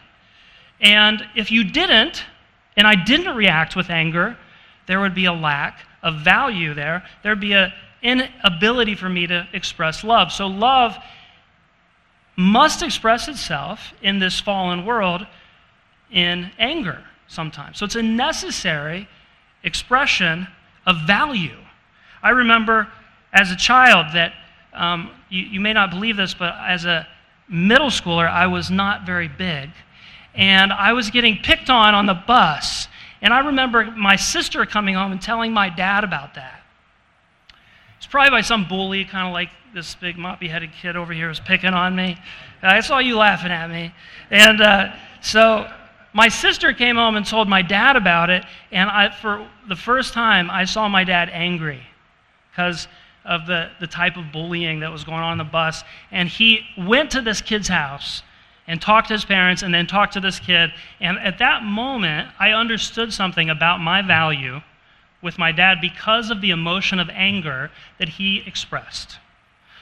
And 0.80 1.24
if 1.36 1.52
you 1.52 1.62
didn't, 1.62 2.24
and 2.76 2.86
I 2.86 2.96
didn't 2.96 3.36
react 3.36 3.76
with 3.76 3.90
anger, 3.90 4.36
there 4.86 5.00
would 5.00 5.14
be 5.14 5.26
a 5.26 5.32
lack 5.32 5.86
of 6.02 6.20
value 6.22 6.74
there. 6.74 7.04
There'd 7.22 7.40
be 7.40 7.54
an 7.54 7.72
inability 8.02 8.96
for 8.96 9.08
me 9.08 9.28
to 9.28 9.46
express 9.52 10.02
love. 10.02 10.32
So, 10.32 10.48
love 10.48 10.96
must 12.36 12.82
express 12.82 13.28
itself 13.28 13.94
in 14.02 14.18
this 14.18 14.40
fallen 14.40 14.84
world 14.84 15.24
in 16.10 16.50
anger 16.58 17.04
sometimes. 17.26 17.78
So 17.78 17.84
it's 17.84 17.96
a 17.96 18.02
necessary 18.02 19.08
expression 19.62 20.46
of 20.86 21.06
value. 21.06 21.56
I 22.22 22.30
remember 22.30 22.88
as 23.32 23.50
a 23.50 23.56
child 23.56 24.14
that 24.14 24.32
um, 24.72 25.10
you, 25.28 25.42
you 25.42 25.60
may 25.60 25.72
not 25.72 25.90
believe 25.90 26.16
this, 26.16 26.34
but 26.34 26.54
as 26.58 26.84
a 26.84 27.06
middle 27.48 27.88
schooler, 27.88 28.28
I 28.28 28.46
was 28.46 28.70
not 28.70 29.06
very 29.06 29.28
big. 29.28 29.70
And 30.34 30.72
I 30.72 30.92
was 30.92 31.10
getting 31.10 31.38
picked 31.38 31.70
on 31.70 31.94
on 31.94 32.06
the 32.06 32.14
bus. 32.14 32.88
And 33.22 33.32
I 33.32 33.40
remember 33.40 33.90
my 33.92 34.16
sister 34.16 34.66
coming 34.66 34.94
home 34.94 35.12
and 35.12 35.20
telling 35.20 35.52
my 35.52 35.68
dad 35.68 36.04
about 36.04 36.34
that. 36.34 36.62
It's 37.98 38.06
probably 38.06 38.30
by 38.30 38.40
some 38.42 38.68
bully, 38.68 39.04
kind 39.04 39.26
of 39.26 39.32
like 39.32 39.48
this 39.72 39.94
big 39.94 40.16
moppy 40.16 40.48
headed 40.48 40.72
kid 40.72 40.96
over 40.96 41.12
here 41.12 41.28
was 41.28 41.40
picking 41.40 41.72
on 41.72 41.96
me. 41.96 42.18
I 42.62 42.80
saw 42.80 42.98
you 42.98 43.16
laughing 43.16 43.50
at 43.50 43.70
me. 43.70 43.94
And 44.30 44.60
uh, 44.60 44.94
so 45.20 45.70
my 46.14 46.28
sister 46.28 46.72
came 46.72 46.94
home 46.96 47.16
and 47.16 47.26
told 47.26 47.48
my 47.48 47.60
dad 47.60 47.96
about 47.96 48.30
it. 48.30 48.44
And 48.70 48.88
I, 48.88 49.10
for 49.10 49.46
the 49.68 49.76
first 49.76 50.14
time, 50.14 50.48
I 50.48 50.64
saw 50.64 50.88
my 50.88 51.02
dad 51.02 51.28
angry 51.30 51.82
because 52.50 52.86
of 53.24 53.46
the, 53.46 53.70
the 53.80 53.88
type 53.88 54.16
of 54.16 54.30
bullying 54.32 54.80
that 54.80 54.92
was 54.92 55.02
going 55.02 55.18
on 55.18 55.32
on 55.32 55.38
the 55.38 55.44
bus. 55.44 55.82
And 56.12 56.28
he 56.28 56.60
went 56.78 57.10
to 57.10 57.20
this 57.20 57.42
kid's 57.42 57.66
house 57.66 58.22
and 58.68 58.80
talked 58.80 59.08
to 59.08 59.14
his 59.14 59.24
parents 59.24 59.62
and 59.62 59.74
then 59.74 59.88
talked 59.88 60.12
to 60.12 60.20
this 60.20 60.38
kid. 60.38 60.72
And 61.00 61.18
at 61.18 61.38
that 61.38 61.64
moment, 61.64 62.28
I 62.38 62.50
understood 62.50 63.12
something 63.12 63.50
about 63.50 63.80
my 63.80 64.00
value 64.00 64.60
with 65.20 65.36
my 65.36 65.50
dad 65.50 65.78
because 65.80 66.30
of 66.30 66.40
the 66.40 66.50
emotion 66.50 67.00
of 67.00 67.10
anger 67.10 67.72
that 67.98 68.08
he 68.08 68.42
expressed. 68.46 69.18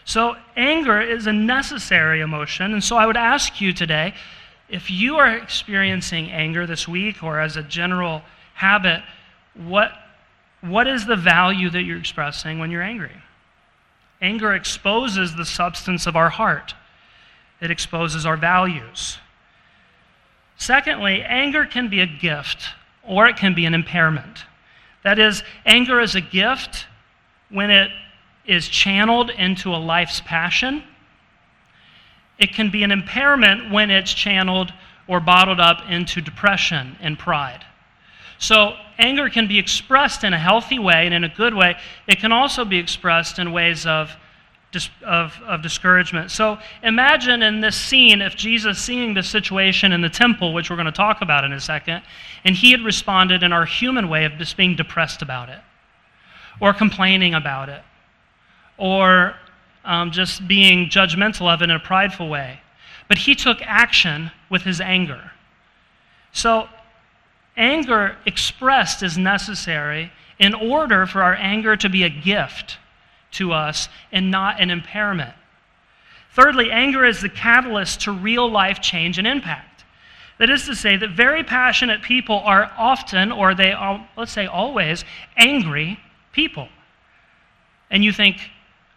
So, 0.04 0.36
anger 0.56 1.00
is 1.00 1.26
a 1.26 1.32
necessary 1.32 2.22
emotion. 2.22 2.72
And 2.72 2.82
so, 2.82 2.96
I 2.96 3.06
would 3.06 3.16
ask 3.16 3.60
you 3.60 3.72
today 3.72 4.14
if 4.72 4.90
you 4.90 5.18
are 5.18 5.36
experiencing 5.36 6.30
anger 6.32 6.66
this 6.66 6.88
week 6.88 7.22
or 7.22 7.38
as 7.38 7.58
a 7.58 7.62
general 7.62 8.22
habit, 8.54 9.02
what, 9.54 9.92
what 10.62 10.88
is 10.88 11.04
the 11.04 11.14
value 11.14 11.68
that 11.68 11.82
you're 11.82 11.98
expressing 11.98 12.58
when 12.58 12.70
you're 12.70 12.82
angry? 12.82 13.22
Anger 14.22 14.54
exposes 14.54 15.36
the 15.36 15.44
substance 15.44 16.06
of 16.06 16.16
our 16.16 16.30
heart, 16.30 16.74
it 17.60 17.70
exposes 17.70 18.24
our 18.24 18.36
values. 18.36 19.18
Secondly, 20.56 21.22
anger 21.22 21.66
can 21.66 21.88
be 21.88 22.00
a 22.00 22.06
gift 22.06 22.70
or 23.02 23.26
it 23.26 23.36
can 23.36 23.54
be 23.54 23.66
an 23.66 23.74
impairment. 23.74 24.44
That 25.04 25.18
is, 25.18 25.42
anger 25.66 26.00
is 26.00 26.14
a 26.14 26.20
gift 26.20 26.86
when 27.50 27.70
it 27.70 27.90
is 28.46 28.68
channeled 28.68 29.30
into 29.30 29.74
a 29.74 29.76
life's 29.76 30.20
passion. 30.20 30.82
It 32.42 32.54
can 32.54 32.70
be 32.70 32.82
an 32.82 32.90
impairment 32.90 33.70
when 33.70 33.88
it's 33.92 34.12
channeled 34.12 34.72
or 35.06 35.20
bottled 35.20 35.60
up 35.60 35.88
into 35.88 36.20
depression 36.20 36.96
and 37.00 37.16
pride. 37.16 37.64
So, 38.38 38.74
anger 38.98 39.30
can 39.30 39.46
be 39.46 39.60
expressed 39.60 40.24
in 40.24 40.32
a 40.32 40.38
healthy 40.38 40.80
way 40.80 41.06
and 41.06 41.14
in 41.14 41.22
a 41.22 41.28
good 41.28 41.54
way. 41.54 41.76
It 42.08 42.18
can 42.18 42.32
also 42.32 42.64
be 42.64 42.78
expressed 42.78 43.38
in 43.38 43.52
ways 43.52 43.86
of, 43.86 44.16
of, 45.06 45.40
of 45.46 45.62
discouragement. 45.62 46.32
So, 46.32 46.58
imagine 46.82 47.44
in 47.44 47.60
this 47.60 47.76
scene 47.76 48.20
if 48.20 48.34
Jesus, 48.34 48.76
seeing 48.76 49.14
the 49.14 49.22
situation 49.22 49.92
in 49.92 50.00
the 50.00 50.10
temple, 50.10 50.52
which 50.52 50.68
we're 50.68 50.74
going 50.74 50.86
to 50.86 50.90
talk 50.90 51.22
about 51.22 51.44
in 51.44 51.52
a 51.52 51.60
second, 51.60 52.02
and 52.44 52.56
he 52.56 52.72
had 52.72 52.80
responded 52.80 53.44
in 53.44 53.52
our 53.52 53.66
human 53.66 54.08
way 54.08 54.24
of 54.24 54.36
just 54.36 54.56
being 54.56 54.74
depressed 54.74 55.22
about 55.22 55.48
it, 55.48 55.60
or 56.60 56.72
complaining 56.72 57.34
about 57.34 57.68
it, 57.68 57.82
or 58.78 59.36
um, 59.84 60.10
just 60.10 60.46
being 60.46 60.88
judgmental 60.88 61.52
of 61.52 61.62
it 61.62 61.64
in 61.64 61.70
a 61.70 61.80
prideful 61.80 62.28
way. 62.28 62.60
But 63.08 63.18
he 63.18 63.34
took 63.34 63.58
action 63.62 64.30
with 64.48 64.62
his 64.62 64.80
anger. 64.80 65.32
So, 66.32 66.68
anger 67.56 68.16
expressed 68.24 69.02
is 69.02 69.18
necessary 69.18 70.10
in 70.38 70.54
order 70.54 71.06
for 71.06 71.22
our 71.22 71.34
anger 71.34 71.76
to 71.76 71.88
be 71.88 72.04
a 72.04 72.08
gift 72.08 72.78
to 73.32 73.52
us 73.52 73.88
and 74.10 74.30
not 74.30 74.60
an 74.60 74.70
impairment. 74.70 75.34
Thirdly, 76.34 76.70
anger 76.70 77.04
is 77.04 77.20
the 77.20 77.28
catalyst 77.28 78.02
to 78.02 78.12
real 78.12 78.50
life 78.50 78.80
change 78.80 79.18
and 79.18 79.26
impact. 79.26 79.84
That 80.38 80.48
is 80.48 80.64
to 80.66 80.74
say, 80.74 80.96
that 80.96 81.10
very 81.10 81.44
passionate 81.44 82.02
people 82.02 82.40
are 82.44 82.72
often, 82.76 83.30
or 83.30 83.54
they 83.54 83.72
are, 83.72 84.08
let's 84.16 84.32
say 84.32 84.46
always, 84.46 85.04
angry 85.36 86.00
people. 86.32 86.68
And 87.90 88.02
you 88.02 88.12
think, 88.12 88.38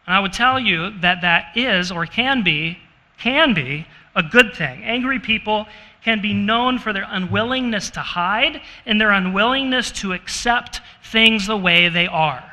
and 0.05 0.15
I 0.15 0.19
would 0.19 0.33
tell 0.33 0.59
you 0.59 0.91
that 0.99 1.21
that 1.21 1.57
is 1.57 1.91
or 1.91 2.05
can 2.05 2.43
be, 2.43 2.77
can 3.17 3.53
be 3.53 3.87
a 4.15 4.23
good 4.23 4.53
thing. 4.53 4.83
Angry 4.83 5.19
people 5.19 5.67
can 6.03 6.21
be 6.21 6.33
known 6.33 6.77
for 6.77 6.93
their 6.93 7.07
unwillingness 7.09 7.89
to 7.91 7.99
hide 7.99 8.61
and 8.85 9.01
their 9.01 9.11
unwillingness 9.11 9.91
to 9.91 10.13
accept 10.13 10.81
things 11.03 11.47
the 11.47 11.57
way 11.57 11.89
they 11.89 12.05
are. 12.05 12.43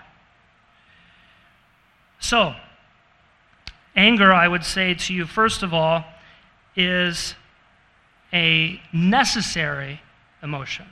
So, 2.19 2.55
anger, 3.95 4.33
I 4.33 4.49
would 4.49 4.65
say 4.65 4.95
to 4.95 5.15
you, 5.15 5.27
first 5.27 5.63
of 5.63 5.75
all, 5.75 6.05
is 6.75 7.35
a 8.33 8.81
necessary 8.93 10.01
emotion. 10.43 10.87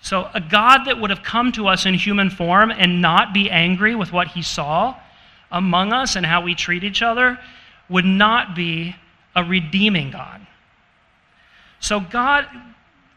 So, 0.00 0.28
a 0.34 0.40
God 0.40 0.84
that 0.86 1.00
would 1.00 1.10
have 1.10 1.22
come 1.22 1.52
to 1.52 1.68
us 1.68 1.86
in 1.86 1.94
human 1.94 2.30
form 2.30 2.72
and 2.72 3.00
not 3.00 3.32
be 3.32 3.50
angry 3.50 3.94
with 3.94 4.12
what 4.12 4.28
he 4.28 4.42
saw 4.42 4.96
among 5.50 5.92
us 5.92 6.16
and 6.16 6.26
how 6.26 6.42
we 6.42 6.54
treat 6.54 6.84
each 6.84 7.02
other 7.02 7.38
would 7.88 8.04
not 8.04 8.54
be 8.56 8.96
a 9.34 9.44
redeeming 9.44 10.10
God. 10.10 10.46
So 11.80 12.00
God 12.00 12.46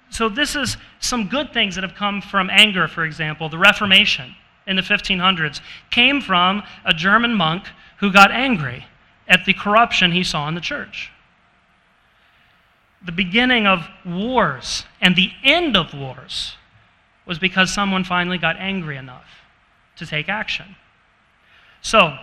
so 0.10 0.28
this 0.28 0.56
is 0.56 0.78
some 1.00 1.28
good 1.28 1.54
things 1.54 1.76
that 1.76 1.84
have 1.84 1.96
come 1.96 2.22
from 2.22 2.50
anger, 2.50 2.88
for 2.88 3.06
example. 3.06 3.50
The 3.50 3.58
Reformation 3.58 4.36
in 4.66 4.76
the 4.76 4.82
1500s 4.82 5.62
came 5.92 6.22
from 6.22 6.64
a 6.86 6.94
German 6.94 7.34
monk 7.34 7.66
who 7.98 8.12
got 8.12 8.32
angry 8.32 8.86
at 9.28 9.46
the 9.46 9.54
corruption 9.54 10.12
he 10.12 10.24
saw 10.24 10.48
in 10.48 10.56
the 10.56 10.62
church. 10.62 11.12
The 13.06 13.12
beginning 13.12 13.66
of 13.68 13.88
wars 14.06 14.84
and 15.00 15.16
the 15.16 15.32
end 15.44 15.78
of 15.78 15.94
wars 15.94 16.56
was 17.26 17.40
because 17.40 17.72
someone 17.72 18.04
finally 18.04 18.38
got 18.38 18.58
angry 18.58 18.98
enough 18.98 19.28
to 19.98 20.06
take 20.06 20.28
action. 20.28 20.76
So, 21.82 22.18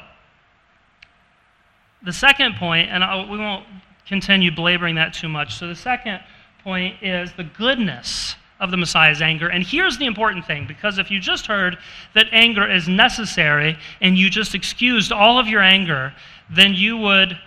the 2.03 2.13
second 2.13 2.57
point, 2.57 2.91
and 2.91 3.03
I, 3.03 3.29
we 3.29 3.39
won't 3.39 3.67
continue 4.07 4.55
belaboring 4.55 4.95
that 4.97 5.15
too 5.15 5.29
much. 5.29 5.55
So, 5.57 5.67
the 5.67 5.75
second 5.75 6.21
point 6.63 7.03
is 7.03 7.33
the 7.33 7.45
goodness 7.45 8.37
of 8.61 8.71
the 8.71 8.77
Messiah's 8.77 9.21
anger. 9.21 9.49
And 9.49 9.65
here's 9.65 9.99
the 9.99 10.07
important 10.07 10.47
thing 10.47 10.67
because 10.67 10.99
if 10.99 11.11
you 11.11 11.21
just 11.21 11.47
heard 11.47 11.79
that 12.15 12.27
anger 12.33 12.71
is 12.71 12.89
necessary 12.89 13.77
and 14.01 14.17
you 14.17 14.31
just 14.31 14.55
excused 14.55 15.13
all 15.13 15.39
of 15.39 15.47
your 15.47 15.61
anger, 15.61 16.15
then 16.51 16.75
you 16.75 16.97
would 16.97 17.39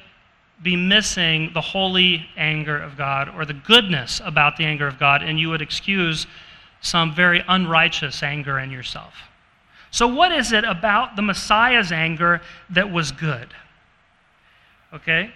be 0.61 0.75
missing 0.75 1.51
the 1.53 1.61
holy 1.61 2.25
anger 2.35 2.77
of 2.77 2.97
God 2.97 3.29
or 3.35 3.45
the 3.45 3.53
goodness 3.53 4.21
about 4.23 4.57
the 4.57 4.65
anger 4.65 4.87
of 4.87 4.99
God, 4.99 5.23
and 5.23 5.39
you 5.39 5.49
would 5.49 5.61
excuse 5.61 6.27
some 6.81 7.13
very 7.13 7.43
unrighteous 7.47 8.21
anger 8.23 8.59
in 8.59 8.69
yourself. 8.69 9.13
So, 9.91 10.07
what 10.07 10.31
is 10.31 10.51
it 10.51 10.63
about 10.63 11.15
the 11.15 11.21
Messiah's 11.21 11.91
anger 11.91 12.41
that 12.69 12.91
was 12.91 13.11
good? 13.11 13.49
Okay? 14.93 15.31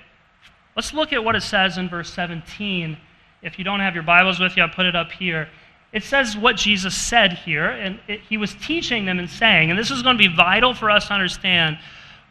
Let's 0.76 0.94
look 0.94 1.14
at 1.14 1.24
what 1.24 1.36
it 1.36 1.44
says 1.44 1.78
in 1.78 1.90
verse 1.90 2.12
17. 2.14 2.98
If 3.42 3.58
you 3.58 3.66
don't 3.66 3.80
have 3.80 3.94
your 3.94 4.04
Bibles 4.04 4.40
with 4.40 4.58
you, 4.58 4.64
I'll 4.64 4.70
put 4.70 4.86
it 4.86 4.96
up 4.96 5.12
here. 5.12 5.50
It 5.92 6.04
says 6.04 6.36
what 6.36 6.56
Jesus 6.56 6.96
said 6.96 7.34
here, 7.34 7.68
and 7.68 8.00
it, 8.08 8.22
he 8.22 8.38
was 8.38 8.56
teaching 8.56 9.06
them 9.06 9.20
and 9.20 9.30
saying, 9.30 9.70
and 9.70 9.78
this 9.78 9.92
is 9.92 10.02
going 10.02 10.18
to 10.18 10.30
be 10.30 10.34
vital 10.34 10.74
for 10.74 10.90
us 10.90 11.08
to 11.08 11.14
understand 11.14 11.78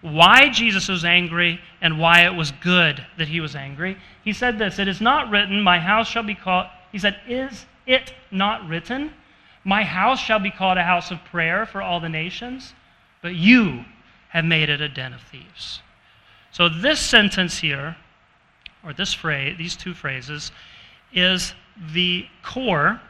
why 0.00 0.48
Jesus 0.48 0.88
was 0.88 1.04
angry 1.04 1.60
and 1.80 1.98
why 1.98 2.26
it 2.26 2.34
was 2.34 2.50
good 2.60 3.04
that 3.18 3.28
he 3.28 3.40
was 3.40 3.54
angry. 3.54 3.96
He 4.24 4.32
said 4.32 4.58
this 4.58 4.80
It 4.80 4.88
is 4.88 5.00
not 5.00 5.30
written, 5.30 5.62
My 5.62 5.78
house 5.78 6.08
shall 6.08 6.24
be 6.24 6.34
called, 6.34 6.66
he 6.90 6.98
said, 6.98 7.16
Is 7.28 7.66
it 7.86 8.12
not 8.32 8.68
written, 8.68 9.12
My 9.64 9.84
house 9.84 10.20
shall 10.20 10.38
be 10.38 10.50
called 10.50 10.78
a 10.78 10.82
house 10.82 11.10
of 11.10 11.24
prayer 11.24 11.66
for 11.66 11.80
all 11.82 12.00
the 12.00 12.08
nations? 12.08 12.74
But 13.20 13.34
you 13.34 13.84
have 14.30 14.44
made 14.44 14.68
it 14.68 14.80
a 14.80 14.88
den 14.88 15.12
of 15.12 15.20
thieves. 15.20 15.80
So 16.50 16.68
this 16.68 17.00
sentence 17.00 17.58
here, 17.58 17.96
or 18.84 18.92
this 18.92 19.12
phrase, 19.14 19.56
these 19.56 19.76
two 19.76 19.94
phrases, 19.94 20.50
is 21.12 21.54
the 21.92 22.26
core 22.42 23.00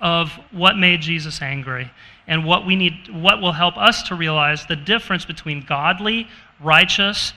of 0.00 0.30
what 0.50 0.76
made 0.76 1.00
Jesus 1.00 1.40
angry 1.40 1.90
and 2.26 2.44
what 2.44 2.66
we 2.66 2.76
need 2.76 3.08
what 3.12 3.40
will 3.40 3.52
help 3.52 3.76
us 3.76 4.02
to 4.04 4.14
realize 4.14 4.66
the 4.66 4.76
difference 4.76 5.24
between 5.24 5.64
godly, 5.64 6.26
righteous 6.60 7.32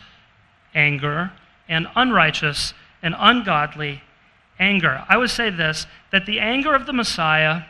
anger 0.73 1.31
and 1.67 1.87
unrighteous 1.95 2.73
and 3.01 3.15
ungodly 3.17 4.01
anger. 4.59 5.03
I 5.07 5.17
would 5.17 5.29
say 5.29 5.49
this 5.49 5.85
that 6.11 6.25
the 6.25 6.39
anger 6.39 6.73
of 6.73 6.85
the 6.85 6.93
Messiah, 6.93 7.63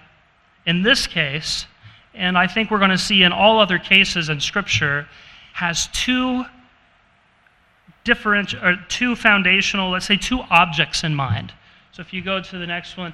in 0.66 0.82
this 0.82 1.08
case, 1.08 1.66
and 2.14 2.38
I 2.38 2.48
think 2.48 2.72
we're 2.72 2.80
going 2.80 2.92
to 2.92 2.98
see 2.98 3.24
in 3.24 3.32
all 3.32 3.60
other 3.60 3.78
cases 3.78 4.30
in 4.30 4.40
Scripture, 4.40 5.08
has 5.54 5.88
two 5.88 6.46
different, 8.04 8.54
or 8.54 8.78
two 8.88 9.16
foundational, 9.16 9.92
let's 9.92 10.06
say 10.06 10.18
two 10.18 10.42
objects 10.50 11.04
in 11.04 11.14
mind. 11.14 11.54
So 11.92 12.02
if 12.02 12.14
you 12.14 12.22
go 12.22 12.42
to 12.42 12.58
the 12.58 12.68
next 12.68 12.98
one, 12.98 13.14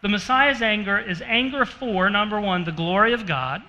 the 0.00 0.08
Messiah's 0.08 0.62
anger 0.62 0.98
is 0.98 1.20
anger 1.22 1.64
for, 1.64 2.08
number 2.08 2.40
one, 2.40 2.64
the 2.64 2.72
glory 2.72 3.12
of 3.12 3.26
God, 3.26 3.62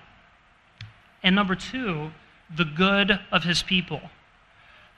and 1.22 1.34
number 1.34 1.54
two, 1.54 2.10
the 2.56 2.64
good 2.64 3.18
of 3.32 3.42
his 3.42 3.62
people. 3.62 4.00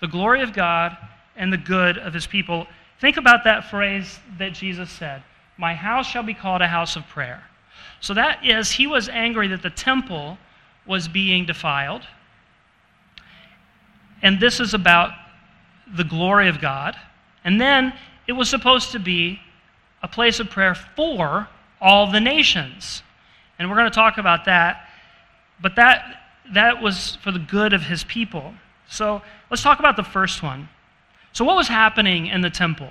The 0.00 0.08
glory 0.08 0.42
of 0.42 0.52
God 0.52 0.96
and 1.36 1.52
the 1.52 1.58
good 1.58 1.98
of 1.98 2.12
his 2.12 2.26
people. 2.26 2.66
Think 3.00 3.16
about 3.16 3.44
that 3.44 3.70
phrase 3.70 4.20
that 4.38 4.52
Jesus 4.52 4.90
said 4.90 5.22
My 5.56 5.74
house 5.74 6.06
shall 6.06 6.22
be 6.22 6.34
called 6.34 6.60
a 6.60 6.68
house 6.68 6.96
of 6.96 7.06
prayer. 7.08 7.42
So 8.02 8.14
that 8.14 8.44
is, 8.44 8.72
he 8.72 8.88
was 8.88 9.08
angry 9.08 9.46
that 9.48 9.62
the 9.62 9.70
temple 9.70 10.36
was 10.84 11.06
being 11.06 11.46
defiled. 11.46 12.02
And 14.20 14.40
this 14.40 14.58
is 14.58 14.74
about 14.74 15.12
the 15.96 16.02
glory 16.02 16.48
of 16.48 16.60
God. 16.60 16.96
And 17.44 17.60
then 17.60 17.92
it 18.26 18.32
was 18.32 18.50
supposed 18.50 18.90
to 18.92 18.98
be 18.98 19.38
a 20.02 20.08
place 20.08 20.40
of 20.40 20.50
prayer 20.50 20.74
for 20.74 21.48
all 21.80 22.10
the 22.10 22.18
nations. 22.18 23.04
And 23.56 23.70
we're 23.70 23.76
going 23.76 23.90
to 23.90 23.94
talk 23.94 24.18
about 24.18 24.46
that. 24.46 24.88
But 25.60 25.76
that, 25.76 26.22
that 26.54 26.82
was 26.82 27.16
for 27.22 27.30
the 27.30 27.38
good 27.38 27.72
of 27.72 27.82
his 27.82 28.02
people. 28.02 28.52
So 28.88 29.22
let's 29.48 29.62
talk 29.62 29.78
about 29.78 29.94
the 29.94 30.02
first 30.02 30.42
one. 30.42 30.68
So, 31.32 31.44
what 31.44 31.56
was 31.56 31.68
happening 31.68 32.26
in 32.26 32.40
the 32.42 32.50
temple? 32.50 32.90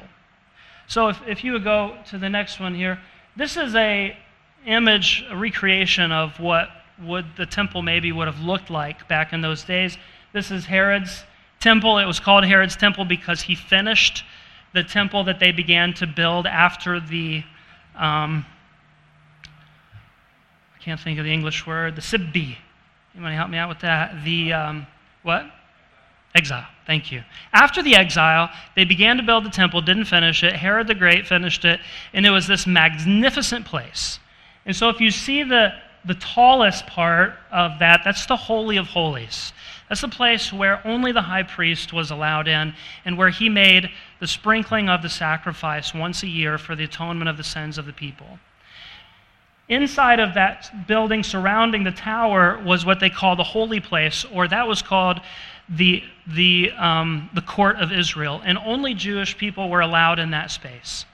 So, 0.88 1.10
if, 1.10 1.21
if 1.28 1.43
you 1.43 1.52
would 1.52 1.63
go 1.63 1.97
to 2.08 2.17
the 2.17 2.30
next 2.30 2.60
one 2.60 2.74
here, 2.74 3.00
this 3.36 3.56
is 3.56 3.76
a 3.76 4.17
image, 4.65 5.26
a 5.30 5.36
recreation 5.36 6.12
of 6.12 6.39
what 6.39 6.69
would 7.02 7.26
the 7.36 7.45
temple 7.45 7.82
maybe 7.82 8.12
would 8.12 8.28
have 8.28 8.41
looked 8.41 8.69
like 8.69 9.08
back 9.08 9.34
in 9.34 9.41
those 9.41 9.63
days. 9.63 9.97
This 10.34 10.52
is 10.52 10.65
Herod's 10.65 11.24
temple. 11.60 11.97
It 11.97 12.06
was 12.06 12.19
called 12.19 12.45
Herod's 12.45 12.76
temple 12.76 13.06
because 13.06 13.41
he 13.41 13.56
finished 13.56 14.24
the 14.74 14.84
temple 14.84 15.24
that 15.26 15.39
they 15.39 15.52
began 15.52 15.93
to 15.95 16.08
build 16.08 16.45
after 16.45 17.00
the 17.00 17.43
um, 17.95 18.45
I 20.76 20.84
can't 20.84 21.00
think 21.00 21.19
of 21.19 21.26
the 21.26 21.32
English 21.32 21.67
word, 21.67 21.95
the 21.95 22.02
Sibbi. 22.02 22.58
You 23.13 23.21
want 23.21 23.34
to 23.34 23.36
help 23.36 23.50
me 23.50 23.58
out 23.58 23.69
with 23.69 23.80
that? 23.82 24.24
The 24.24 24.54
um, 24.54 24.88
what? 25.24 25.45
Exile. 26.34 26.65
Thank 26.88 27.12
you. 27.12 27.24
After 27.54 27.84
the 27.84 27.95
exile, 27.95 28.50
they 28.76 28.86
began 28.86 29.17
to 29.17 29.24
build 29.24 29.45
the 29.45 29.50
temple, 29.50 29.82
didn't 29.82 30.06
finish 30.06 30.43
it. 30.43 30.54
Herod 30.54 30.88
the 30.88 30.95
Great 30.95 31.28
finished 31.28 31.65
it, 31.65 31.82
and 32.13 32.26
it 32.26 32.30
was 32.30 32.47
this 32.47 32.65
magnificent 32.65 33.65
place. 33.65 34.19
And 34.65 34.76
so, 34.76 34.89
if 34.89 35.00
you 35.00 35.12
see 35.12 35.43
the, 35.43 35.74
the 36.06 36.15
tallest 36.15 36.86
part 36.88 37.34
of 37.52 37.80
that, 37.80 38.02
that's 38.04 38.26
the 38.26 38.36
Holy 38.36 38.78
of 38.78 38.88
Holies. 38.88 39.54
That's 39.89 40.02
the 40.02 40.08
place 40.08 40.54
where 40.54 40.86
only 40.88 41.12
the 41.12 41.21
high 41.21 41.43
priest 41.43 41.91
was 41.91 42.12
allowed 42.12 42.47
in, 42.47 42.74
and 43.04 43.17
where 43.17 43.30
he 43.30 43.50
made 43.50 43.89
the 44.19 44.28
sprinkling 44.28 44.88
of 44.88 45.02
the 45.02 45.10
sacrifice 45.10 45.93
once 45.93 46.24
a 46.24 46.28
year 46.28 46.58
for 46.58 46.76
the 46.76 46.86
atonement 46.86 47.30
of 47.30 47.38
the 47.38 47.43
sins 47.43 47.78
of 47.78 47.86
the 47.86 47.93
people. 47.93 48.39
Inside 49.67 50.19
of 50.19 50.34
that 50.36 50.88
building 50.88 51.24
surrounding 51.24 51.84
the 51.84 51.91
tower 51.91 52.62
was 52.63 52.86
what 52.86 53.00
they 53.00 53.10
call 53.10 53.36
the 53.36 53.43
holy 53.43 53.80
place, 53.80 54.26
or 54.32 54.47
that 54.47 54.67
was 54.67 54.82
called 54.82 55.19
the, 55.69 56.04
the, 56.28 56.71
um, 56.78 57.30
the 57.34 57.41
court 57.41 57.78
of 57.78 57.91
Israel, 57.91 58.41
and 58.43 58.58
only 58.60 58.93
Jewish 58.93 59.38
people 59.38 59.69
were 59.69 59.82
allowed 59.82 60.19
in 60.19 60.32
that 60.32 60.52
space. 60.52 61.06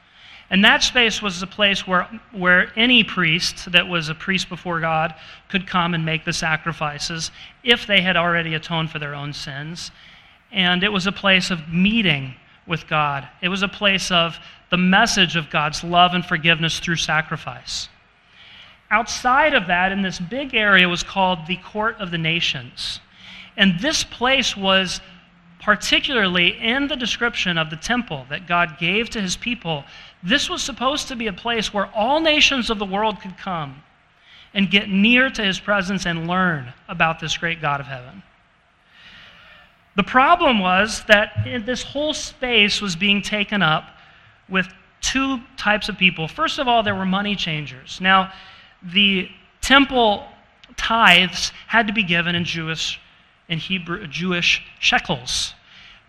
And 0.49 0.63
that 0.63 0.81
space 0.81 1.21
was 1.21 1.41
a 1.41 1.47
place 1.47 1.85
where, 1.85 2.07
where 2.31 2.71
any 2.77 3.03
priest 3.03 3.71
that 3.71 3.87
was 3.87 4.07
a 4.07 4.15
priest 4.15 4.47
before 4.47 4.79
God 4.79 5.13
could 5.49 5.67
come 5.67 5.93
and 5.93 6.05
make 6.05 6.23
the 6.23 6.31
sacrifices 6.31 7.31
if 7.63 7.85
they 7.85 8.01
had 8.01 8.15
already 8.15 8.53
atoned 8.53 8.89
for 8.89 8.99
their 8.99 9.13
own 9.13 9.33
sins. 9.33 9.91
And 10.51 10.83
it 10.83 10.91
was 10.91 11.05
a 11.05 11.11
place 11.11 11.51
of 11.51 11.67
meeting 11.67 12.35
with 12.65 12.87
God, 12.87 13.27
it 13.41 13.47
was 13.47 13.63
a 13.63 13.67
place 13.67 14.11
of 14.11 14.37
the 14.69 14.77
message 14.77 15.37
of 15.37 15.49
God's 15.49 15.85
love 15.85 16.13
and 16.13 16.25
forgiveness 16.25 16.79
through 16.79 16.97
sacrifice. 16.97 17.87
Outside 18.91 19.53
of 19.53 19.67
that, 19.67 19.93
in 19.93 20.01
this 20.01 20.19
big 20.19 20.53
area, 20.53 20.87
was 20.87 21.03
called 21.03 21.39
the 21.47 21.57
Court 21.57 21.95
of 21.99 22.11
the 22.11 22.17
Nations. 22.17 22.99
And 23.55 23.79
this 23.79 24.03
place 24.03 24.55
was 24.55 25.01
particularly 25.67 26.57
in 26.61 26.87
the 26.87 26.95
description 26.95 27.57
of 27.57 27.69
the 27.69 27.75
temple 27.75 28.25
that 28.29 28.47
God 28.47 28.77
gave 28.79 29.09
to 29.09 29.19
his 29.19 29.35
people. 29.35 29.83
This 30.23 30.49
was 30.49 30.63
supposed 30.63 31.09
to 31.09 31.15
be 31.17 31.27
a 31.27 31.33
place 31.33 31.73
where 31.73 31.87
all 31.93 32.21
nations 32.21 32.69
of 32.69 32.79
the 32.79 32.85
world 32.85 33.19
could 33.19 33.37
come 33.37 33.83
and 34.53 34.71
get 34.71 34.87
near 34.87 35.29
to 35.29 35.43
his 35.43 35.59
presence 35.59 36.05
and 36.05 36.25
learn 36.25 36.71
about 36.87 37.19
this 37.19 37.37
great 37.37 37.59
God 37.59 37.81
of 37.81 37.85
heaven. 37.85 38.23
The 39.97 40.03
problem 40.03 40.59
was 40.59 41.03
that 41.09 41.33
this 41.65 41.83
whole 41.83 42.13
space 42.13 42.79
was 42.79 42.95
being 42.95 43.21
taken 43.21 43.61
up 43.61 43.89
with 44.47 44.69
two 45.01 45.41
types 45.57 45.89
of 45.89 45.97
people. 45.97 46.29
First 46.29 46.59
of 46.59 46.69
all, 46.69 46.81
there 46.81 46.95
were 46.95 47.05
money 47.05 47.35
changers. 47.35 47.99
Now, 47.99 48.31
the 48.81 49.29
temple 49.59 50.27
tithes 50.77 51.51
had 51.67 51.87
to 51.87 51.93
be 51.93 52.03
given 52.03 52.35
in 52.35 52.45
Jewish 52.45 53.01
in 53.49 53.59
Hebrew 53.59 54.07
Jewish 54.07 54.65
shekels. 54.79 55.53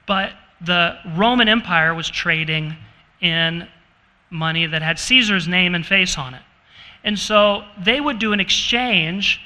But 0.08 0.32
the 0.60 0.98
Roman 1.14 1.48
Empire 1.48 1.94
was 1.94 2.08
trading 2.08 2.74
in 3.20 3.68
money 4.30 4.66
that 4.66 4.82
had 4.82 4.98
Caesar's 4.98 5.46
name 5.46 5.74
and 5.74 5.86
face 5.86 6.18
on 6.18 6.34
it. 6.34 6.42
And 7.04 7.16
so 7.16 7.64
they 7.84 8.00
would 8.00 8.18
do 8.18 8.32
an 8.32 8.40
exchange 8.40 9.40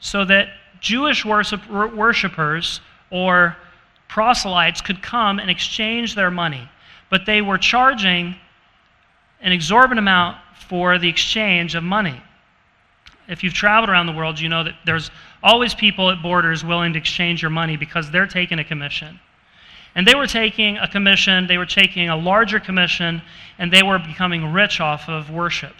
so 0.00 0.24
that 0.24 0.48
Jewish 0.80 1.24
worship, 1.24 1.68
worshippers 1.70 2.80
or 3.10 3.56
proselytes 4.08 4.80
could 4.80 5.02
come 5.02 5.38
and 5.38 5.50
exchange 5.50 6.14
their 6.14 6.30
money. 6.30 6.68
But 7.10 7.26
they 7.26 7.42
were 7.42 7.58
charging 7.58 8.34
an 9.40 9.52
exorbitant 9.52 9.98
amount 9.98 10.38
for 10.68 10.98
the 10.98 11.08
exchange 11.08 11.74
of 11.74 11.84
money. 11.84 12.20
If 13.28 13.44
you've 13.44 13.54
traveled 13.54 13.90
around 13.90 14.06
the 14.06 14.12
world, 14.12 14.40
you 14.40 14.48
know 14.48 14.64
that 14.64 14.74
there's 14.84 15.10
always 15.42 15.74
people 15.74 16.10
at 16.10 16.22
borders 16.22 16.64
willing 16.64 16.94
to 16.94 16.98
exchange 16.98 17.42
your 17.42 17.50
money 17.50 17.76
because 17.76 18.10
they're 18.10 18.26
taking 18.26 18.58
a 18.58 18.64
commission. 18.64 19.20
And 19.94 20.06
they 20.06 20.14
were 20.14 20.26
taking 20.26 20.78
a 20.78 20.88
commission, 20.88 21.46
they 21.46 21.58
were 21.58 21.66
taking 21.66 22.08
a 22.08 22.16
larger 22.16 22.60
commission, 22.60 23.22
and 23.58 23.72
they 23.72 23.82
were 23.82 23.98
becoming 23.98 24.52
rich 24.52 24.80
off 24.80 25.08
of 25.08 25.30
worship. 25.30 25.74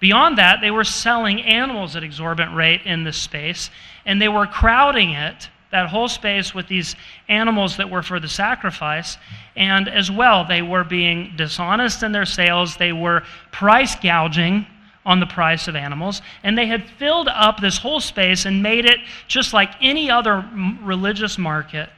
Beyond 0.00 0.36
that, 0.38 0.60
they 0.60 0.70
were 0.70 0.84
selling 0.84 1.42
animals 1.42 1.96
at 1.96 2.02
exorbitant 2.02 2.54
rate 2.54 2.82
in 2.84 3.04
this 3.04 3.16
space, 3.16 3.70
and 4.04 4.20
they 4.20 4.28
were 4.28 4.46
crowding 4.46 5.10
it, 5.10 5.48
that 5.70 5.88
whole 5.88 6.08
space, 6.08 6.54
with 6.54 6.68
these 6.68 6.94
animals 7.28 7.76
that 7.76 7.90
were 7.90 8.02
for 8.02 8.20
the 8.20 8.28
sacrifice. 8.28 9.18
And 9.56 9.88
as 9.88 10.10
well, 10.10 10.44
they 10.44 10.62
were 10.62 10.84
being 10.84 11.32
dishonest 11.36 12.02
in 12.02 12.12
their 12.12 12.26
sales, 12.26 12.76
they 12.76 12.92
were 12.92 13.22
price 13.52 13.96
gouging 13.96 14.66
on 15.04 15.20
the 15.20 15.26
price 15.26 15.68
of 15.68 15.76
animals, 15.76 16.20
and 16.42 16.58
they 16.58 16.66
had 16.66 16.84
filled 16.84 17.28
up 17.28 17.60
this 17.60 17.78
whole 17.78 18.00
space 18.00 18.44
and 18.44 18.62
made 18.62 18.84
it 18.84 18.98
just 19.28 19.52
like 19.52 19.70
any 19.80 20.10
other 20.10 20.44
religious 20.82 21.38
market 21.38 21.88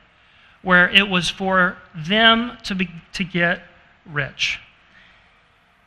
where 0.63 0.91
it 0.91 1.09
was 1.09 1.31
for 1.31 1.77
them 1.95 2.59
to, 2.65 2.75
be, 2.75 2.89
to 3.15 3.25
get 3.25 3.63
rich. 4.07 4.61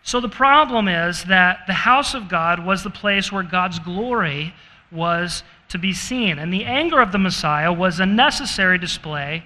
So 0.03 0.19
the 0.19 0.29
problem 0.29 0.88
is 0.88 1.25
that 1.25 1.67
the 1.67 1.73
house 1.73 2.13
of 2.13 2.29
God 2.29 2.65
was 2.65 2.84
the 2.84 2.89
place 2.89 3.31
where 3.31 3.43
God's 3.43 3.79
glory 3.79 4.53
was 4.91 5.43
to 5.69 5.77
be 5.77 5.93
seen. 5.93 6.39
And 6.39 6.51
the 6.51 6.65
anger 6.65 6.99
of 6.99 7.12
the 7.12 7.17
Messiah 7.17 7.71
was 7.71 7.99
a 7.99 8.05
necessary 8.05 8.77
display 8.77 9.43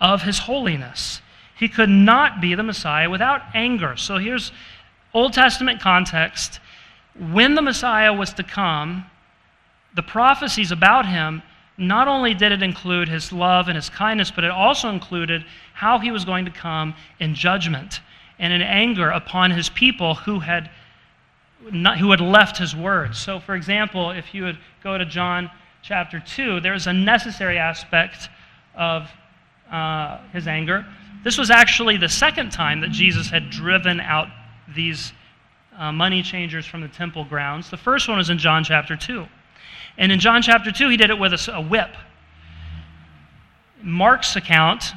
of 0.00 0.22
his 0.22 0.40
holiness. 0.40 1.20
He 1.56 1.68
could 1.68 1.90
not 1.90 2.40
be 2.40 2.54
the 2.54 2.62
Messiah 2.62 3.08
without 3.08 3.42
anger. 3.54 3.96
So 3.96 4.18
here's 4.18 4.50
Old 5.12 5.32
Testament 5.32 5.80
context. 5.80 6.58
When 7.16 7.54
the 7.54 7.62
Messiah 7.62 8.12
was 8.12 8.32
to 8.34 8.42
come, 8.42 9.06
the 9.94 10.02
prophecies 10.02 10.72
about 10.72 11.06
him 11.06 11.42
not 11.76 12.06
only 12.06 12.34
did 12.34 12.52
it 12.52 12.62
include 12.62 13.08
his 13.08 13.32
love 13.32 13.68
and 13.68 13.76
his 13.76 13.90
kindness, 13.90 14.30
but 14.30 14.44
it 14.44 14.50
also 14.50 14.88
included 14.88 15.44
how 15.72 15.98
he 15.98 16.10
was 16.10 16.24
going 16.24 16.44
to 16.44 16.50
come 16.50 16.94
in 17.18 17.34
judgment 17.34 18.00
and 18.38 18.52
in 18.52 18.62
anger 18.62 19.10
upon 19.10 19.50
his 19.50 19.68
people 19.68 20.14
who 20.14 20.40
had, 20.40 20.70
not, 21.72 21.98
who 21.98 22.10
had 22.10 22.20
left 22.20 22.58
his 22.58 22.74
word. 22.74 23.14
So, 23.14 23.40
for 23.40 23.54
example, 23.54 24.10
if 24.10 24.34
you 24.34 24.44
would 24.44 24.58
go 24.82 24.96
to 24.98 25.04
John 25.04 25.50
chapter 25.82 26.20
2, 26.20 26.60
there's 26.60 26.86
a 26.86 26.92
necessary 26.92 27.58
aspect 27.58 28.28
of 28.74 29.10
uh, 29.70 30.18
his 30.32 30.46
anger. 30.46 30.86
This 31.24 31.38
was 31.38 31.50
actually 31.50 31.96
the 31.96 32.08
second 32.08 32.50
time 32.50 32.80
that 32.82 32.90
Jesus 32.90 33.30
had 33.30 33.50
driven 33.50 34.00
out 34.00 34.28
these 34.74 35.12
uh, 35.76 35.90
money 35.90 36.22
changers 36.22 36.66
from 36.66 36.80
the 36.80 36.88
temple 36.88 37.24
grounds. 37.24 37.70
The 37.70 37.76
first 37.76 38.08
one 38.08 38.18
was 38.18 38.30
in 38.30 38.38
John 38.38 38.62
chapter 38.62 38.96
2. 38.96 39.26
And 39.96 40.10
in 40.10 40.18
John 40.18 40.42
chapter 40.42 40.72
2, 40.72 40.88
he 40.88 40.96
did 40.96 41.10
it 41.10 41.18
with 41.18 41.32
a, 41.32 41.52
a 41.52 41.60
whip. 41.60 41.90
Mark's 43.82 44.34
account, 44.36 44.92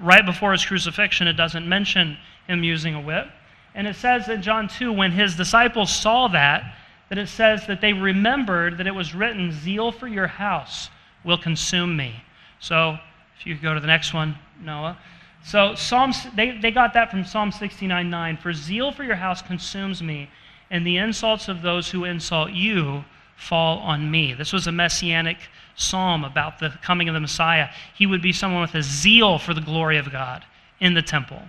right 0.00 0.24
before 0.24 0.52
his 0.52 0.64
crucifixion, 0.64 1.26
it 1.26 1.34
doesn't 1.34 1.68
mention 1.68 2.16
him 2.46 2.62
using 2.62 2.94
a 2.94 3.00
whip. 3.00 3.28
And 3.74 3.86
it 3.86 3.96
says 3.96 4.28
in 4.28 4.42
John 4.42 4.68
2, 4.68 4.92
when 4.92 5.12
his 5.12 5.36
disciples 5.36 5.94
saw 5.94 6.28
that, 6.28 6.74
that 7.08 7.18
it 7.18 7.28
says 7.28 7.66
that 7.66 7.80
they 7.80 7.92
remembered 7.92 8.78
that 8.78 8.86
it 8.86 8.94
was 8.94 9.14
written, 9.14 9.52
Zeal 9.52 9.92
for 9.92 10.08
your 10.08 10.26
house 10.26 10.90
will 11.24 11.38
consume 11.38 11.96
me. 11.96 12.22
So, 12.60 12.98
if 13.38 13.46
you 13.46 13.56
go 13.56 13.74
to 13.74 13.80
the 13.80 13.86
next 13.86 14.14
one, 14.14 14.36
Noah. 14.62 14.98
So, 15.42 15.74
Psalms, 15.74 16.26
they, 16.36 16.58
they 16.58 16.70
got 16.70 16.92
that 16.94 17.10
from 17.10 17.24
Psalm 17.24 17.50
69 17.50 18.10
9. 18.10 18.36
For 18.36 18.52
zeal 18.52 18.92
for 18.92 19.04
your 19.04 19.16
house 19.16 19.42
consumes 19.42 20.02
me, 20.02 20.30
and 20.70 20.86
the 20.86 20.98
insults 20.98 21.48
of 21.48 21.62
those 21.62 21.90
who 21.90 22.04
insult 22.04 22.52
you 22.52 23.04
fall 23.40 23.78
on 23.78 24.10
me. 24.10 24.34
This 24.34 24.52
was 24.52 24.66
a 24.66 24.72
messianic 24.72 25.38
psalm 25.74 26.24
about 26.24 26.58
the 26.58 26.70
coming 26.82 27.08
of 27.08 27.14
the 27.14 27.20
Messiah. 27.20 27.68
He 27.94 28.06
would 28.06 28.20
be 28.20 28.32
someone 28.32 28.60
with 28.60 28.74
a 28.74 28.82
zeal 28.82 29.38
for 29.38 29.54
the 29.54 29.60
glory 29.60 29.96
of 29.96 30.12
God 30.12 30.44
in 30.78 30.94
the 30.94 31.02
temple. 31.02 31.40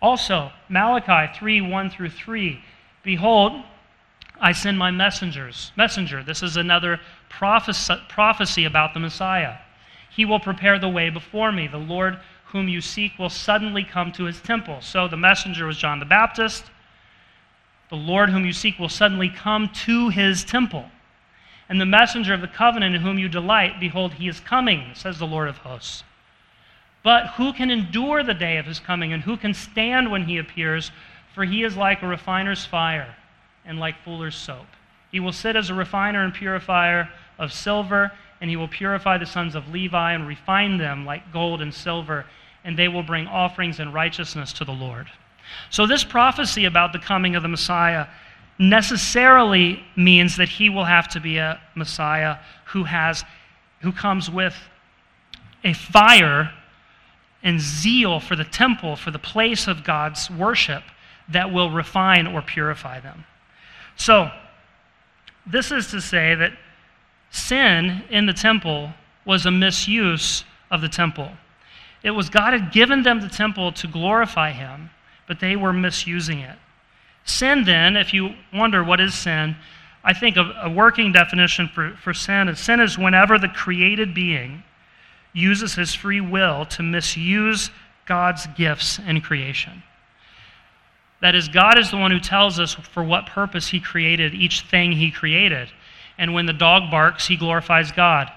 Also, 0.00 0.52
Malachi 0.68 1.36
3 1.36 1.60
1 1.60 1.90
through 1.90 2.10
3. 2.10 2.62
Behold, 3.02 3.64
I 4.40 4.52
send 4.52 4.78
my 4.78 4.92
messengers. 4.92 5.72
Messenger, 5.76 6.22
this 6.22 6.42
is 6.42 6.56
another 6.56 7.00
prophecy 7.28 8.64
about 8.64 8.94
the 8.94 9.00
Messiah. 9.00 9.56
He 10.10 10.24
will 10.24 10.40
prepare 10.40 10.78
the 10.78 10.88
way 10.88 11.10
before 11.10 11.50
me. 11.50 11.66
The 11.66 11.78
Lord 11.78 12.18
whom 12.46 12.68
you 12.68 12.80
seek 12.80 13.18
will 13.18 13.28
suddenly 13.28 13.82
come 13.82 14.12
to 14.12 14.24
his 14.24 14.40
temple. 14.40 14.80
So 14.80 15.08
the 15.08 15.16
messenger 15.16 15.66
was 15.66 15.76
John 15.76 15.98
the 15.98 16.04
Baptist. 16.04 16.70
The 17.90 17.96
Lord 17.96 18.30
whom 18.30 18.46
you 18.46 18.52
seek 18.52 18.78
will 18.78 18.88
suddenly 18.88 19.28
come 19.28 19.68
to 19.86 20.10
his 20.10 20.44
temple. 20.44 20.90
And 21.68 21.80
the 21.80 21.86
messenger 21.86 22.32
of 22.32 22.40
the 22.40 22.48
covenant 22.48 22.94
in 22.94 23.02
whom 23.02 23.18
you 23.18 23.28
delight, 23.28 23.78
behold, 23.78 24.14
he 24.14 24.28
is 24.28 24.40
coming, 24.40 24.92
says 24.94 25.18
the 25.18 25.26
Lord 25.26 25.48
of 25.48 25.58
hosts. 25.58 26.02
But 27.02 27.28
who 27.36 27.52
can 27.52 27.70
endure 27.70 28.22
the 28.22 28.34
day 28.34 28.56
of 28.56 28.66
his 28.66 28.80
coming, 28.80 29.12
and 29.12 29.22
who 29.22 29.36
can 29.36 29.54
stand 29.54 30.10
when 30.10 30.24
he 30.24 30.38
appears? 30.38 30.90
For 31.34 31.44
he 31.44 31.62
is 31.62 31.76
like 31.76 32.02
a 32.02 32.06
refiner's 32.06 32.64
fire 32.64 33.14
and 33.64 33.78
like 33.78 34.02
fuller's 34.02 34.34
soap. 34.34 34.66
He 35.12 35.20
will 35.20 35.32
sit 35.32 35.56
as 35.56 35.70
a 35.70 35.74
refiner 35.74 36.24
and 36.24 36.34
purifier 36.34 37.08
of 37.38 37.52
silver, 37.52 38.12
and 38.40 38.50
he 38.50 38.56
will 38.56 38.68
purify 38.68 39.18
the 39.18 39.26
sons 39.26 39.54
of 39.54 39.68
Levi 39.68 40.12
and 40.12 40.26
refine 40.26 40.78
them 40.78 41.04
like 41.04 41.32
gold 41.32 41.60
and 41.60 41.72
silver, 41.72 42.26
and 42.64 42.78
they 42.78 42.88
will 42.88 43.02
bring 43.02 43.26
offerings 43.26 43.78
in 43.78 43.92
righteousness 43.92 44.52
to 44.54 44.64
the 44.64 44.72
Lord. 44.72 45.06
So, 45.70 45.86
this 45.86 46.04
prophecy 46.04 46.64
about 46.64 46.92
the 46.92 46.98
coming 46.98 47.36
of 47.36 47.42
the 47.42 47.48
Messiah 47.48 48.06
necessarily 48.58 49.84
means 49.96 50.36
that 50.36 50.48
he 50.48 50.68
will 50.68 50.84
have 50.84 51.08
to 51.08 51.20
be 51.20 51.36
a 51.36 51.60
Messiah 51.74 52.38
who 52.66 52.84
has 52.84 53.24
who 53.80 53.92
comes 53.92 54.28
with 54.28 54.54
a 55.62 55.72
fire 55.72 56.52
and 57.42 57.60
zeal 57.60 58.18
for 58.18 58.34
the 58.34 58.44
temple, 58.44 58.96
for 58.96 59.10
the 59.10 59.18
place 59.18 59.68
of 59.68 59.84
God's 59.84 60.30
worship 60.30 60.82
that 61.28 61.52
will 61.52 61.70
refine 61.70 62.26
or 62.26 62.42
purify 62.42 63.00
them. 63.00 63.24
So, 63.96 64.30
this 65.46 65.70
is 65.70 65.90
to 65.92 66.00
say 66.00 66.34
that 66.34 66.52
sin 67.30 68.02
in 68.10 68.26
the 68.26 68.32
temple 68.32 68.92
was 69.24 69.46
a 69.46 69.50
misuse 69.50 70.44
of 70.70 70.80
the 70.80 70.88
temple. 70.88 71.30
It 72.02 72.10
was 72.10 72.28
God 72.28 72.52
had 72.52 72.72
given 72.72 73.02
them 73.02 73.20
the 73.20 73.28
temple 73.28 73.72
to 73.72 73.86
glorify 73.86 74.52
Him, 74.52 74.90
but 75.26 75.40
they 75.40 75.56
were 75.56 75.72
misusing 75.72 76.38
it. 76.40 76.58
Sin, 77.28 77.64
then, 77.64 77.96
if 77.96 78.14
you 78.14 78.34
wonder 78.54 78.82
what 78.82 79.00
is 79.00 79.14
sin, 79.14 79.54
I 80.02 80.14
think 80.14 80.38
a, 80.38 80.50
a 80.62 80.70
working 80.70 81.12
definition 81.12 81.68
for, 81.68 81.94
for 82.02 82.14
sin 82.14 82.48
is 82.48 82.58
sin 82.58 82.80
is 82.80 82.96
whenever 82.96 83.38
the 83.38 83.48
created 83.48 84.14
being 84.14 84.62
uses 85.34 85.74
his 85.74 85.94
free 85.94 86.22
will 86.22 86.64
to 86.66 86.82
misuse 86.82 87.70
God's 88.06 88.46
gifts 88.56 88.98
in 88.98 89.20
creation. 89.20 89.82
That 91.20 91.34
is, 91.34 91.48
God 91.48 91.78
is 91.78 91.90
the 91.90 91.98
one 91.98 92.10
who 92.10 92.20
tells 92.20 92.58
us 92.58 92.72
for 92.72 93.04
what 93.04 93.26
purpose 93.26 93.68
he 93.68 93.78
created 93.78 94.34
each 94.34 94.62
thing 94.62 94.92
he 94.92 95.10
created. 95.10 95.68
And 96.16 96.32
when 96.32 96.46
the 96.46 96.52
dog 96.54 96.90
barks, 96.90 97.28
he 97.28 97.36
glorifies 97.36 97.92
God. 97.92 98.32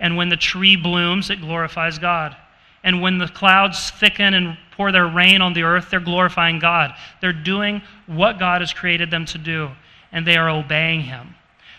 And 0.00 0.16
when 0.16 0.30
the 0.30 0.36
tree 0.38 0.76
blooms, 0.76 1.28
it 1.28 1.40
glorifies 1.40 1.98
God. 1.98 2.34
And 2.82 3.02
when 3.02 3.18
the 3.18 3.28
clouds 3.28 3.90
thicken 3.90 4.32
and 4.32 4.56
pour 4.72 4.92
their 4.92 5.06
rain 5.06 5.40
on 5.42 5.52
the 5.52 5.62
earth, 5.62 5.88
they're 5.90 6.00
glorifying 6.00 6.58
God. 6.58 6.94
They're 7.20 7.32
doing 7.32 7.82
what 8.06 8.38
God 8.38 8.60
has 8.60 8.72
created 8.72 9.10
them 9.10 9.24
to 9.26 9.38
do, 9.38 9.70
and 10.10 10.26
they 10.26 10.36
are 10.36 10.50
obeying 10.50 11.02
Him. 11.02 11.34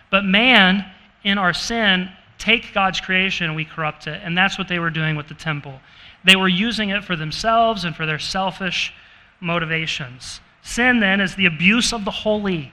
But 0.09 0.25
man, 0.25 0.85
in 1.23 1.37
our 1.37 1.53
sin, 1.53 2.09
take 2.37 2.73
God's 2.73 2.99
creation 2.99 3.47
and 3.47 3.55
we 3.55 3.65
corrupt 3.65 4.07
it. 4.07 4.21
And 4.23 4.37
that's 4.37 4.57
what 4.57 4.67
they 4.67 4.79
were 4.79 4.89
doing 4.89 5.15
with 5.15 5.27
the 5.27 5.33
temple. 5.33 5.79
They 6.23 6.35
were 6.35 6.47
using 6.47 6.89
it 6.89 7.03
for 7.03 7.15
themselves 7.15 7.85
and 7.85 7.95
for 7.95 8.05
their 8.05 8.19
selfish 8.19 8.93
motivations. 9.39 10.39
Sin, 10.61 10.99
then, 10.99 11.19
is 11.19 11.35
the 11.35 11.45
abuse 11.45 11.93
of 11.93 12.05
the 12.05 12.11
holy. 12.11 12.71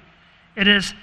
It 0.56 0.68
is 0.68 0.94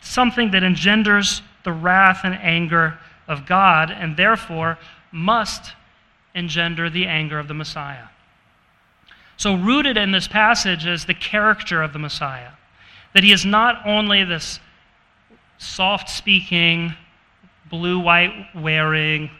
something 0.00 0.50
that 0.52 0.62
engenders 0.62 1.42
the 1.64 1.72
wrath 1.72 2.20
and 2.24 2.34
anger 2.34 2.98
of 3.26 3.46
God, 3.46 3.90
and 3.90 4.16
therefore 4.16 4.78
must 5.10 5.72
engender 6.34 6.88
the 6.88 7.06
anger 7.06 7.38
of 7.38 7.48
the 7.48 7.54
Messiah. 7.54 8.04
So, 9.36 9.54
rooted 9.54 9.96
in 9.96 10.12
this 10.12 10.26
passage 10.26 10.86
is 10.86 11.04
the 11.04 11.14
character 11.14 11.82
of 11.82 11.92
the 11.92 11.98
Messiah. 11.98 12.52
That 13.14 13.22
he 13.22 13.32
is 13.32 13.44
not 13.44 13.86
only 13.86 14.24
this 14.24 14.60
soft 15.58 16.08
speaking, 16.08 16.94
blue 17.68 17.98
white 17.98 18.48
wearing, 18.54 19.30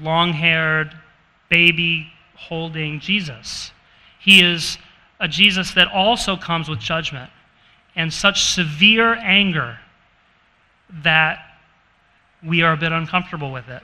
long 0.00 0.32
haired, 0.32 0.96
baby 1.48 2.08
holding 2.34 3.00
Jesus. 3.00 3.72
He 4.18 4.42
is 4.42 4.78
a 5.20 5.28
Jesus 5.28 5.72
that 5.72 5.88
also 5.88 6.36
comes 6.36 6.68
with 6.68 6.78
judgment 6.78 7.30
and 7.94 8.12
such 8.12 8.42
severe 8.42 9.14
anger 9.14 9.78
that 11.02 11.38
we 12.42 12.62
are 12.62 12.72
a 12.72 12.76
bit 12.76 12.92
uncomfortable 12.92 13.52
with 13.52 13.68
it. 13.68 13.82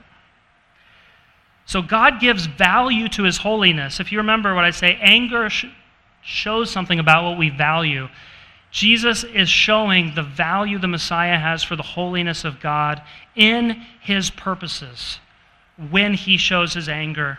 So 1.69 1.83
God 1.83 2.19
gives 2.19 2.47
value 2.47 3.07
to 3.09 3.21
his 3.21 3.37
holiness. 3.37 3.99
If 3.99 4.11
you 4.11 4.17
remember 4.17 4.55
what 4.55 4.65
I 4.65 4.71
say, 4.71 4.97
anger 4.99 5.51
sh- 5.51 5.67
shows 6.23 6.71
something 6.71 6.97
about 6.97 7.23
what 7.23 7.37
we 7.37 7.51
value. 7.51 8.07
Jesus 8.71 9.23
is 9.23 9.49
showing 9.49 10.15
the 10.15 10.23
value 10.23 10.79
the 10.79 10.87
Messiah 10.87 11.37
has 11.37 11.61
for 11.61 11.75
the 11.75 11.83
holiness 11.83 12.43
of 12.43 12.59
God 12.59 13.03
in 13.35 13.83
his 14.01 14.31
purposes 14.31 15.19
when 15.91 16.15
he 16.15 16.37
shows 16.37 16.73
his 16.73 16.89
anger 16.89 17.37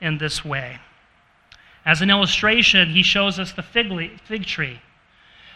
in 0.00 0.18
this 0.18 0.44
way. 0.44 0.80
As 1.86 2.02
an 2.02 2.10
illustration, 2.10 2.88
he 2.88 3.04
shows 3.04 3.38
us 3.38 3.52
the 3.52 3.62
fig, 3.62 4.20
fig 4.22 4.46
tree. 4.46 4.80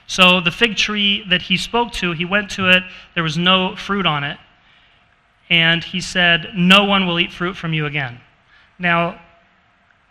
So, 0.07 0.41
the 0.41 0.53
fig 0.53 0.77
tree 0.77 1.25
that 1.31 1.43
he 1.43 1.57
spoke 1.57 1.91
to, 1.95 2.13
he 2.13 2.25
went 2.25 2.49
to 2.51 2.69
it, 2.69 2.85
there 3.15 3.25
was 3.25 3.37
no 3.37 3.75
fruit 3.75 4.07
on 4.07 4.23
it, 4.23 4.39
and 5.51 5.83
he 5.83 6.01
said, 6.01 6.53
No 6.55 6.85
one 6.85 7.07
will 7.07 7.19
eat 7.19 7.33
fruit 7.33 7.57
from 7.57 7.73
you 7.73 7.87
again. 7.87 8.21
Now, 8.79 9.21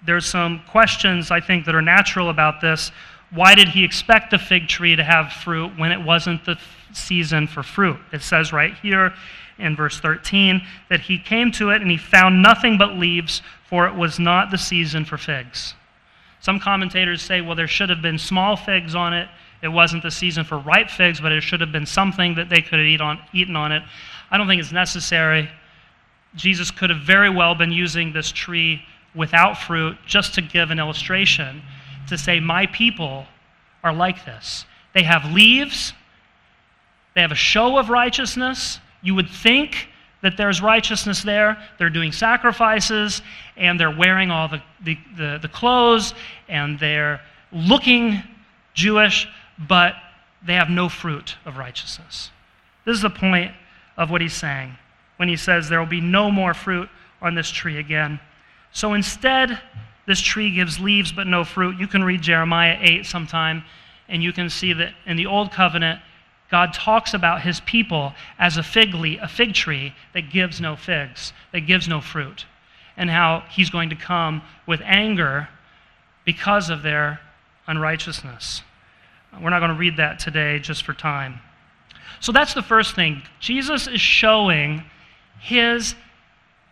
there's 0.05 0.25
some 0.25 0.61
questions 0.69 1.31
I 1.31 1.39
think 1.39 1.65
that 1.65 1.75
are 1.75 1.81
natural 1.81 2.29
about 2.29 2.61
this. 2.61 2.91
Why 3.31 3.55
did 3.55 3.69
he 3.69 3.83
expect 3.83 4.31
the 4.31 4.37
fig 4.37 4.67
tree 4.67 4.95
to 4.95 5.03
have 5.03 5.33
fruit 5.33 5.77
when 5.77 5.91
it 5.91 6.01
wasn't 6.01 6.45
the 6.45 6.57
season 6.93 7.47
for 7.47 7.63
fruit? 7.63 7.97
It 8.13 8.21
says 8.21 8.53
right 8.53 8.73
here 8.75 9.13
in 9.59 9.75
verse 9.75 9.99
13 9.99 10.61
that 10.89 11.01
he 11.01 11.17
came 11.17 11.51
to 11.53 11.71
it 11.71 11.81
and 11.81 11.91
he 11.91 11.97
found 11.97 12.41
nothing 12.41 12.77
but 12.77 12.93
leaves, 12.93 13.41
for 13.67 13.87
it 13.87 13.95
was 13.95 14.19
not 14.19 14.51
the 14.51 14.57
season 14.57 15.03
for 15.03 15.17
figs. 15.17 15.73
Some 16.39 16.59
commentators 16.59 17.21
say, 17.21 17.41
well, 17.41 17.55
there 17.55 17.67
should 17.67 17.89
have 17.89 18.01
been 18.01 18.17
small 18.17 18.55
figs 18.55 18.95
on 18.95 19.13
it. 19.13 19.27
It 19.61 19.69
wasn't 19.69 20.03
the 20.03 20.11
season 20.11 20.43
for 20.43 20.59
ripe 20.59 20.89
figs, 20.89 21.19
but 21.19 21.31
it 21.31 21.41
should 21.41 21.61
have 21.61 21.71
been 21.71 21.85
something 21.85 22.35
that 22.35 22.49
they 22.49 22.61
could 22.61 22.79
have 22.79 22.87
eat 22.87 23.01
on, 23.01 23.19
eaten 23.33 23.55
on 23.55 23.71
it. 23.71 23.83
I 24.29 24.37
don't 24.37 24.47
think 24.47 24.61
it's 24.61 24.71
necessary. 24.71 25.49
Jesus 26.35 26.69
could 26.69 26.89
have 26.89 26.99
very 26.99 27.29
well 27.29 27.55
been 27.55 27.71
using 27.71 28.13
this 28.13 28.31
tree 28.31 28.81
without 29.15 29.57
fruit 29.57 29.97
just 30.05 30.35
to 30.35 30.41
give 30.41 30.69
an 30.69 30.79
illustration 30.79 31.61
to 32.07 32.17
say, 32.17 32.39
My 32.39 32.67
people 32.67 33.25
are 33.83 33.93
like 33.93 34.25
this. 34.25 34.65
They 34.93 35.03
have 35.03 35.31
leaves, 35.31 35.93
they 37.15 37.21
have 37.21 37.31
a 37.31 37.35
show 37.35 37.77
of 37.77 37.89
righteousness. 37.89 38.79
You 39.01 39.15
would 39.15 39.29
think 39.29 39.87
that 40.21 40.37
there's 40.37 40.61
righteousness 40.61 41.21
there. 41.23 41.57
They're 41.77 41.89
doing 41.89 42.11
sacrifices, 42.11 43.21
and 43.55 43.79
they're 43.79 43.95
wearing 43.95 44.31
all 44.31 44.47
the, 44.47 44.61
the, 44.83 44.97
the, 45.15 45.39
the 45.41 45.47
clothes, 45.47 46.13
and 46.47 46.79
they're 46.79 47.21
looking 47.51 48.21
Jewish, 48.73 49.27
but 49.57 49.95
they 50.45 50.53
have 50.53 50.69
no 50.69 50.89
fruit 50.89 51.35
of 51.45 51.57
righteousness. 51.57 52.31
This 52.85 52.95
is 52.95 53.01
the 53.01 53.09
point 53.09 53.51
of 53.97 54.09
what 54.09 54.21
he's 54.21 54.33
saying 54.33 54.77
when 55.17 55.27
he 55.27 55.35
says 55.35 55.67
there 55.67 55.79
will 55.79 55.85
be 55.85 56.01
no 56.01 56.31
more 56.31 56.53
fruit 56.53 56.89
on 57.21 57.35
this 57.35 57.49
tree 57.49 57.77
again. 57.77 58.19
So 58.71 58.93
instead, 58.93 59.59
this 60.05 60.21
tree 60.21 60.53
gives 60.53 60.79
leaves 60.79 61.11
but 61.11 61.27
no 61.27 61.43
fruit. 61.43 61.77
You 61.79 61.87
can 61.87 62.03
read 62.03 62.21
Jeremiah 62.21 62.77
8 62.79 63.05
sometime, 63.05 63.63
and 64.07 64.23
you 64.23 64.31
can 64.31 64.49
see 64.49 64.73
that 64.73 64.93
in 65.05 65.17
the 65.17 65.25
Old 65.25 65.51
Covenant, 65.51 65.99
God 66.49 66.73
talks 66.73 67.13
about 67.13 67.41
his 67.41 67.59
people 67.61 68.13
as 68.39 68.55
a 68.55 68.63
fig, 68.63 68.93
leaf, 68.93 69.19
a 69.21 69.27
fig 69.27 69.53
tree 69.53 69.93
that 70.13 70.29
gives 70.29 70.61
no 70.61 70.75
figs, 70.75 71.33
that 71.51 71.61
gives 71.61 71.87
no 71.87 71.99
fruit, 71.99 72.45
and 72.95 73.09
how 73.09 73.43
he's 73.49 73.69
going 73.69 73.89
to 73.89 73.95
come 73.95 74.41
with 74.65 74.81
anger 74.85 75.49
because 76.23 76.69
of 76.69 76.83
their 76.83 77.19
unrighteousness. 77.67 78.61
We're 79.41 79.49
not 79.49 79.59
going 79.59 79.71
to 79.71 79.77
read 79.77 79.97
that 79.97 80.19
today 80.19 80.59
just 80.59 80.83
for 80.83 80.93
time. 80.93 81.39
So 82.19 82.31
that's 82.31 82.53
the 82.53 82.61
first 82.61 82.95
thing. 82.95 83.21
Jesus 83.39 83.87
is 83.87 84.01
showing 84.01 84.83
his 85.39 85.95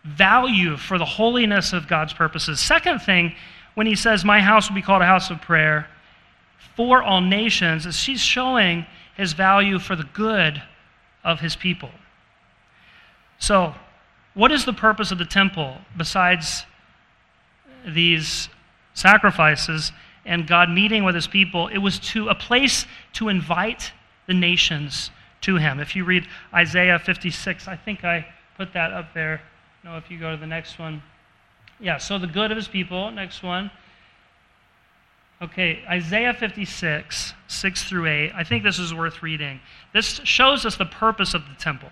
value 0.04 0.76
for 0.76 0.98
the 0.98 1.04
holiness 1.04 1.72
of 1.72 1.88
God's 1.88 2.12
purposes. 2.12 2.60
Second 2.60 3.00
thing, 3.00 3.34
when 3.74 3.86
he 3.86 3.94
says, 3.94 4.24
My 4.24 4.40
house 4.40 4.68
will 4.68 4.74
be 4.74 4.82
called 4.82 5.02
a 5.02 5.06
house 5.06 5.30
of 5.30 5.40
prayer 5.40 5.88
for 6.76 7.02
all 7.02 7.20
nations, 7.20 7.86
is 7.86 8.02
he's 8.04 8.20
showing 8.20 8.86
his 9.16 9.32
value 9.32 9.78
for 9.78 9.96
the 9.96 10.08
good 10.12 10.62
of 11.24 11.40
his 11.40 11.56
people. 11.56 11.90
So, 13.38 13.74
what 14.34 14.52
is 14.52 14.64
the 14.64 14.72
purpose 14.72 15.10
of 15.10 15.18
the 15.18 15.24
temple 15.24 15.78
besides 15.96 16.64
these 17.86 18.48
sacrifices 18.94 19.92
and 20.26 20.46
God 20.46 20.68
meeting 20.68 21.04
with 21.04 21.14
his 21.14 21.26
people? 21.26 21.68
It 21.68 21.78
was 21.78 21.98
to 22.00 22.28
a 22.28 22.34
place 22.34 22.86
to 23.14 23.28
invite 23.28 23.92
the 24.26 24.34
nations 24.34 25.10
to 25.42 25.56
him. 25.56 25.80
If 25.80 25.96
you 25.96 26.04
read 26.04 26.26
Isaiah 26.52 26.98
56, 26.98 27.68
I 27.68 27.76
think 27.76 28.04
I 28.04 28.26
put 28.56 28.72
that 28.72 28.92
up 28.92 29.14
there. 29.14 29.40
No, 29.84 29.96
if 29.96 30.10
you 30.10 30.18
go 30.18 30.32
to 30.32 30.36
the 30.36 30.46
next 30.46 30.78
one. 30.78 31.02
Yeah, 31.78 31.98
so 31.98 32.18
the 32.18 32.26
good 32.26 32.50
of 32.50 32.56
his 32.56 32.68
people, 32.68 33.10
next 33.10 33.42
one. 33.42 33.70
Okay, 35.42 35.82
Isaiah 35.88 36.32
56, 36.32 37.34
6 37.46 37.84
through 37.84 38.06
8. 38.06 38.32
I 38.34 38.42
think 38.42 38.64
this 38.64 38.78
is 38.78 38.94
worth 38.94 39.22
reading. 39.22 39.60
This 39.92 40.20
shows 40.24 40.64
us 40.64 40.76
the 40.76 40.86
purpose 40.86 41.34
of 41.34 41.42
the 41.46 41.54
temple. 41.58 41.90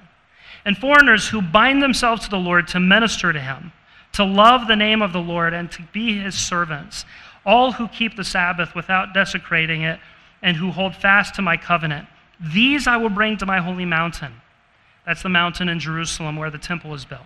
And 0.64 0.78
foreigners 0.78 1.28
who 1.28 1.42
bind 1.42 1.82
themselves 1.82 2.24
to 2.24 2.30
the 2.30 2.38
Lord 2.38 2.66
to 2.68 2.80
minister 2.80 3.34
to 3.34 3.40
him, 3.40 3.72
to 4.12 4.24
love 4.24 4.66
the 4.66 4.76
name 4.76 5.02
of 5.02 5.12
the 5.12 5.20
Lord, 5.20 5.52
and 5.52 5.70
to 5.72 5.82
be 5.92 6.18
his 6.18 6.34
servants, 6.34 7.04
all 7.44 7.72
who 7.72 7.88
keep 7.88 8.16
the 8.16 8.24
Sabbath 8.24 8.74
without 8.74 9.14
desecrating 9.14 9.82
it, 9.82 10.00
and 10.42 10.56
who 10.56 10.70
hold 10.70 10.94
fast 10.94 11.34
to 11.34 11.42
my 11.42 11.56
covenant, 11.56 12.06
these 12.38 12.86
I 12.86 12.98
will 12.98 13.08
bring 13.08 13.38
to 13.38 13.46
my 13.46 13.60
holy 13.60 13.84
mountain. 13.86 14.32
That's 15.06 15.22
the 15.22 15.28
mountain 15.28 15.68
in 15.68 15.80
Jerusalem 15.80 16.36
where 16.36 16.50
the 16.50 16.58
temple 16.58 16.94
is 16.94 17.04
built. 17.04 17.22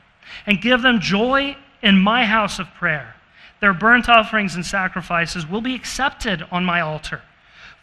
And 0.46 0.60
give 0.60 0.82
them 0.82 1.00
joy 1.00 1.56
in 1.82 1.98
my 1.98 2.24
house 2.24 2.58
of 2.58 2.72
prayer. 2.74 3.14
Their 3.60 3.72
burnt 3.72 4.08
offerings 4.08 4.54
and 4.54 4.64
sacrifices 4.64 5.46
will 5.46 5.60
be 5.60 5.74
accepted 5.74 6.44
on 6.50 6.64
my 6.64 6.80
altar. 6.80 7.22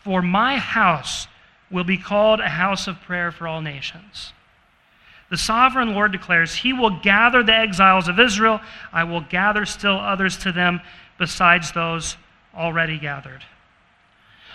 For 0.03 0.21
my 0.21 0.57
house 0.57 1.27
will 1.71 1.83
be 1.83 1.97
called 1.97 2.39
a 2.39 2.49
house 2.49 2.87
of 2.87 3.01
prayer 3.01 3.31
for 3.31 3.47
all 3.47 3.61
nations. 3.61 4.31
The 5.29 5.37
sovereign 5.37 5.93
Lord 5.93 6.11
declares, 6.11 6.53
He 6.55 6.71
will 6.71 7.01
gather 7.01 7.43
the 7.43 7.55
exiles 7.55 8.07
of 8.07 8.19
Israel. 8.19 8.61
I 8.93 9.03
will 9.03 9.21
gather 9.21 9.65
still 9.65 9.99
others 9.99 10.37
to 10.39 10.51
them 10.51 10.81
besides 11.17 11.71
those 11.71 12.15
already 12.55 12.97
gathered. 12.97 13.43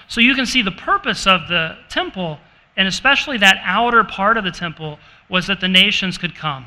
So 0.08 0.20
you 0.20 0.34
can 0.34 0.46
see 0.46 0.62
the 0.62 0.72
purpose 0.72 1.26
of 1.26 1.48
the 1.48 1.76
temple, 1.88 2.38
and 2.76 2.88
especially 2.88 3.38
that 3.38 3.60
outer 3.62 4.02
part 4.04 4.36
of 4.36 4.44
the 4.44 4.50
temple, 4.50 4.98
was 5.28 5.46
that 5.46 5.60
the 5.60 5.68
nations 5.68 6.18
could 6.18 6.34
come 6.34 6.66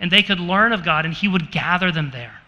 and 0.00 0.10
they 0.10 0.22
could 0.22 0.40
learn 0.40 0.72
of 0.72 0.84
God, 0.84 1.04
and 1.04 1.14
He 1.14 1.28
would 1.28 1.50
gather 1.50 1.90
them 1.90 2.10
there. 2.10 2.40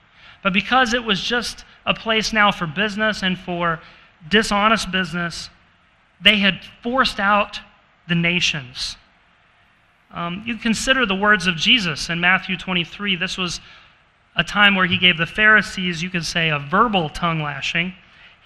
But 0.43 0.53
because 0.53 0.93
it 0.93 1.05
was 1.05 1.21
just 1.21 1.65
a 1.87 1.95
place 1.95 2.33
now 2.33 2.53
for 2.53 2.67
business 2.67 3.23
and 3.23 3.39
for 3.39 3.81
dishonest 4.29 4.91
business, 4.91 5.49
they 6.21 6.39
had 6.39 6.61
forced 6.83 7.19
out 7.19 7.61
the 8.09 8.15
nations. 8.15 8.97
Um, 10.13 10.43
you 10.47 10.57
consider 10.57 11.05
the 11.05 11.15
words 11.15 11.47
of 11.47 11.57
Jesus 11.57 12.11
in 12.11 12.21
Matthew 12.21 12.57
23. 12.57 13.17
This 13.17 13.37
was 13.37 13.61
a 14.35 14.45
time 14.45 14.75
where 14.75 14.87
he 14.87 14.99
gave 14.99 15.17
the 15.17 15.27
Pharisees, 15.27 16.03
you 16.03 16.11
could 16.11 16.25
say, 16.25 16.49
a 16.51 16.59
verbal 16.59 17.09
tongue 17.09 17.43
lashing. 17.43 17.95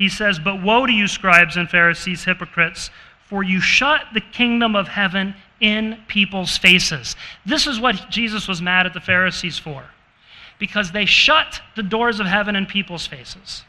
He 0.00 0.08
says, 0.08 0.38
But 0.38 0.62
woe 0.62 0.86
to 0.86 0.92
you, 0.92 1.06
scribes 1.06 1.58
and 1.58 1.68
Pharisees, 1.68 2.24
hypocrites, 2.24 2.88
for 3.26 3.42
you 3.42 3.60
shut 3.60 4.06
the 4.14 4.22
kingdom 4.22 4.74
of 4.74 4.88
heaven 4.88 5.34
in 5.60 5.98
people's 6.08 6.56
faces. 6.56 7.16
This 7.44 7.66
is 7.66 7.78
what 7.78 8.08
Jesus 8.08 8.48
was 8.48 8.62
mad 8.62 8.86
at 8.86 8.94
the 8.94 9.00
Pharisees 9.00 9.58
for 9.58 9.84
because 10.58 10.92
they 10.92 11.04
shut 11.04 11.60
the 11.76 11.82
doors 11.82 12.18
of 12.18 12.26
heaven 12.26 12.56
in 12.56 12.64
people's 12.64 13.06
faces. 13.06 13.64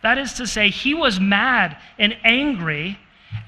That 0.00 0.16
is 0.16 0.32
to 0.34 0.46
say, 0.46 0.70
he 0.70 0.94
was 0.94 1.20
mad 1.20 1.76
and 1.98 2.16
angry 2.24 2.98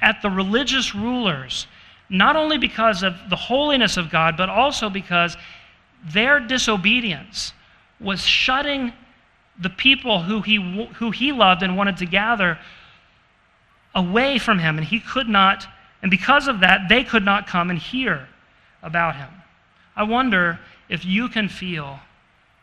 at 0.02 0.20
the 0.20 0.28
religious 0.28 0.94
rulers, 0.94 1.66
not 2.10 2.36
only 2.36 2.58
because 2.58 3.02
of 3.02 3.14
the 3.30 3.36
holiness 3.36 3.96
of 3.96 4.10
God, 4.10 4.36
but 4.36 4.50
also 4.50 4.90
because 4.90 5.38
their 6.04 6.38
disobedience 6.38 7.54
was 7.98 8.20
shutting 8.20 8.92
the 9.58 9.70
people 9.70 10.22
who 10.22 10.42
he, 10.42 10.56
who 10.96 11.10
he 11.10 11.32
loved 11.32 11.62
and 11.62 11.76
wanted 11.76 11.96
to 11.98 12.06
gather 12.06 12.58
away 13.94 14.38
from 14.38 14.58
him, 14.58 14.76
and 14.78 14.86
he 14.86 15.00
could 15.00 15.28
not, 15.28 15.66
and 16.02 16.10
because 16.10 16.48
of 16.48 16.60
that, 16.60 16.88
they 16.88 17.02
could 17.02 17.24
not 17.24 17.46
come 17.46 17.70
and 17.70 17.78
hear 17.78 18.28
about 18.82 19.16
him. 19.16 19.30
I 19.96 20.02
wonder 20.02 20.58
if 20.88 21.04
you 21.04 21.28
can 21.28 21.48
feel 21.48 21.98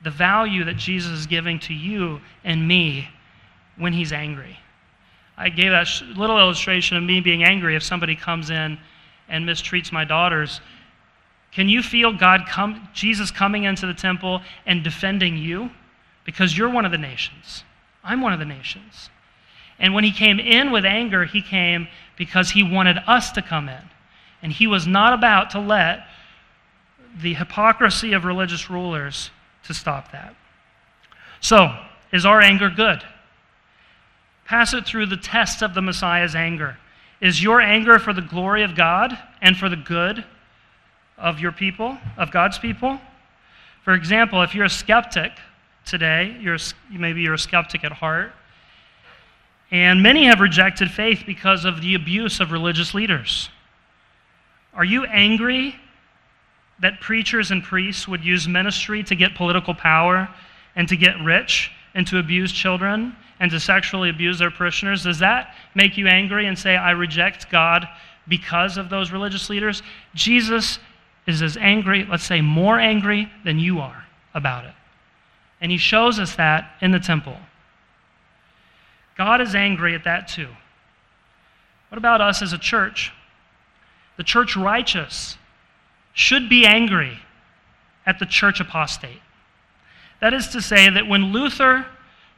the 0.04 0.12
value 0.12 0.64
that 0.66 0.78
Jesus 0.78 1.12
is 1.12 1.28
giving 1.28 1.60
to 1.60 1.74
you 1.74 2.22
and 2.44 2.68
me 2.68 3.10
when 3.78 3.94
he's 3.94 4.12
angry. 4.12 4.60
I 5.36 5.50
gave 5.50 5.72
that 5.72 5.88
little 6.16 6.38
illustration 6.38 6.96
of 6.96 7.04
me 7.04 7.20
being 7.20 7.44
angry 7.44 7.76
if 7.76 7.84
somebody 7.84 8.16
comes 8.16 8.50
in 8.50 8.78
and 9.28 9.48
mistreats 9.48 9.92
my 9.92 10.06
daughters. 10.06 10.62
Can 11.52 11.70
you 11.70 11.82
feel 11.82 12.14
God 12.14 12.42
come, 12.48 12.88
Jesus 12.94 13.32
coming 13.32 13.64
into 13.64 13.88
the 13.88 13.94
temple 13.94 14.42
and 14.66 14.84
defending 14.84 15.38
you? 15.38 15.72
Because 16.26 16.58
you're 16.58 16.70
one 16.70 16.86
of 16.86 16.92
the 16.92 16.98
nations. 16.98 17.64
I'm 18.04 18.22
one 18.22 18.34
of 18.34 18.40
the 18.40 18.46
nations. 18.46 19.10
And 19.80 19.94
when 19.94 20.04
he 20.04 20.12
came 20.12 20.40
in 20.40 20.72
with 20.72 20.86
anger, 20.86 21.26
he 21.26 21.42
came 21.42 21.88
because 22.18 22.52
he 22.52 22.64
wanted 22.64 22.98
us 23.08 23.32
to 23.32 23.42
come 23.42 23.70
in. 23.70 23.82
And 24.42 24.52
he 24.52 24.68
was 24.68 24.86
not 24.86 25.14
about 25.14 25.50
to 25.52 25.60
let 25.60 26.06
the 27.22 27.34
hypocrisy 27.34 28.14
of 28.14 28.26
religious 28.26 28.70
rulers 28.70 29.32
to 29.64 29.74
stop 29.74 30.12
that. 30.12 30.36
So, 31.40 31.76
is 32.12 32.26
our 32.26 32.42
anger 32.42 32.70
good? 32.70 33.04
Pass 34.46 34.74
it 34.74 34.86
through 34.86 35.08
the 35.08 35.18
test 35.18 35.62
of 35.62 35.74
the 35.74 35.82
Messiah's 35.82 36.36
anger. 36.36 36.78
Is 37.22 37.42
your 37.42 37.62
anger 37.62 38.00
for 38.00 38.14
the 38.14 38.22
glory 38.22 38.64
of 38.64 38.76
God 38.76 39.18
and 39.42 39.58
for 39.58 39.70
the 39.70 39.78
good 39.78 40.24
of 41.18 41.40
your 41.40 41.52
people, 41.52 41.98
of 42.18 42.32
God's 42.32 42.60
people? 42.60 43.00
For 43.84 43.94
example, 43.94 44.42
if 44.42 44.54
you're 44.54 44.66
a 44.66 44.70
skeptic 44.70 45.32
today, 45.86 46.38
you're, 46.40 46.58
maybe 46.92 47.22
you're 47.22 47.34
a 47.34 47.40
skeptic 47.40 47.84
at 47.84 47.92
heart, 47.92 48.32
and 49.72 50.04
many 50.04 50.26
have 50.26 50.40
rejected 50.40 50.92
faith 50.92 51.24
because 51.26 51.66
of 51.66 51.82
the 51.82 51.96
abuse 51.96 52.40
of 52.40 52.52
religious 52.52 52.94
leaders. 52.94 53.50
Are 54.74 54.86
you 54.86 55.06
angry 55.06 55.76
that 56.80 57.00
preachers 57.00 57.52
and 57.52 57.64
priests 57.64 58.08
would 58.08 58.24
use 58.24 58.48
ministry 58.48 59.04
to 59.04 59.16
get 59.16 59.36
political 59.36 59.74
power 59.74 60.30
and 60.76 60.88
to 60.90 60.96
get 60.96 61.20
rich 61.24 61.72
and 61.94 62.06
to 62.08 62.20
abuse 62.20 62.52
children 62.52 63.16
and 63.40 63.52
to 63.52 63.60
sexually 63.60 64.10
abuse 64.10 64.40
their 64.40 64.52
parishioners? 64.52 65.04
Does 65.04 65.20
that 65.20 65.56
make 65.76 65.98
you 65.98 66.08
angry 66.08 66.48
and 66.48 66.58
say, 66.58 66.76
I 66.76 66.92
reject 66.92 67.50
God 67.50 67.88
because 68.28 68.78
of 68.78 68.90
those 68.90 69.12
religious 69.12 69.50
leaders? 69.50 69.84
Jesus 70.16 70.80
is 71.28 71.42
as 71.42 71.58
angry, 71.58 72.06
let's 72.10 72.24
say 72.26 72.42
more 72.42 72.80
angry 72.80 73.32
than 73.46 73.60
you 73.60 73.80
are 73.80 74.06
about 74.34 74.66
it. 74.66 74.74
And 75.64 75.72
he 75.72 75.78
shows 75.78 76.20
us 76.20 76.36
that 76.36 76.76
in 76.82 76.92
the 76.92 77.00
temple. 77.00 77.38
God 79.18 79.40
is 79.40 79.56
angry 79.56 79.96
at 79.96 80.04
that 80.04 80.28
too. 80.28 80.50
What 81.88 81.98
about 81.98 82.20
us 82.20 82.42
as 82.42 82.52
a 82.52 82.58
church? 82.58 83.14
The 84.18 84.26
church 84.26 84.58
righteous 84.58 85.38
should 86.14 86.50
be 86.50 86.66
angry 86.66 87.20
at 88.06 88.20
the 88.20 88.26
church 88.26 88.60
apostate. 88.60 89.22
That 90.20 90.34
is 90.34 90.50
to 90.50 90.62
say, 90.62 90.90
that 90.90 91.08
when 91.08 91.32
Luther 91.32 91.86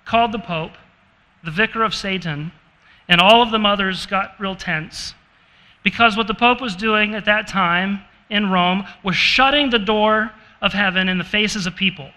called 0.06 0.32
the 0.32 0.40
Pope 0.40 0.74
the 1.44 1.52
vicar 1.52 1.84
of 1.84 1.96
Satan, 1.96 2.52
and 3.08 3.20
all 3.20 3.42
of 3.42 3.52
the 3.52 3.60
mothers 3.60 4.06
got 4.06 4.40
real 4.40 4.56
tense, 4.56 5.16
because 5.84 6.16
what 6.16 6.28
the 6.28 6.34
Pope 6.34 6.62
was 6.62 6.76
doing 6.76 7.16
at 7.16 7.26
that 7.26 7.48
time 7.48 8.02
in 8.30 8.52
Rome 8.52 8.86
was 9.04 9.16
shutting 9.16 9.72
the 9.72 9.80
door 9.80 10.32
of 10.62 10.74
heaven 10.74 11.10
in 11.10 11.18
the 11.18 11.24
faces 11.24 11.66
of 11.66 11.76
people 11.76 12.12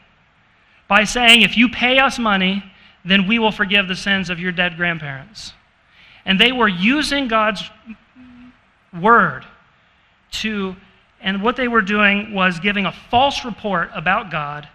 by 0.89 1.05
saying, 1.05 1.43
if 1.43 1.57
you 1.57 1.69
pay 1.69 1.99
us 1.99 2.19
money, 2.19 2.65
then 3.05 3.27
we 3.29 3.39
will 3.39 3.53
forgive 3.53 3.89
the 3.89 3.97
sins 3.97 4.31
of 4.31 4.41
your 4.41 4.53
dead 4.53 4.77
grandparents. 4.77 5.53
And 6.25 6.41
they 6.41 6.53
were 6.53 6.69
using 6.69 7.29
God's 7.29 7.63
word 8.99 9.45
to, 10.31 10.77
and 11.21 11.43
what 11.43 11.57
they 11.57 11.69
were 11.69 11.83
doing 11.83 12.35
was 12.35 12.59
giving 12.59 12.87
a 12.87 12.93
false 12.93 13.45
report 13.45 13.91
about 13.95 14.31
God 14.31 14.69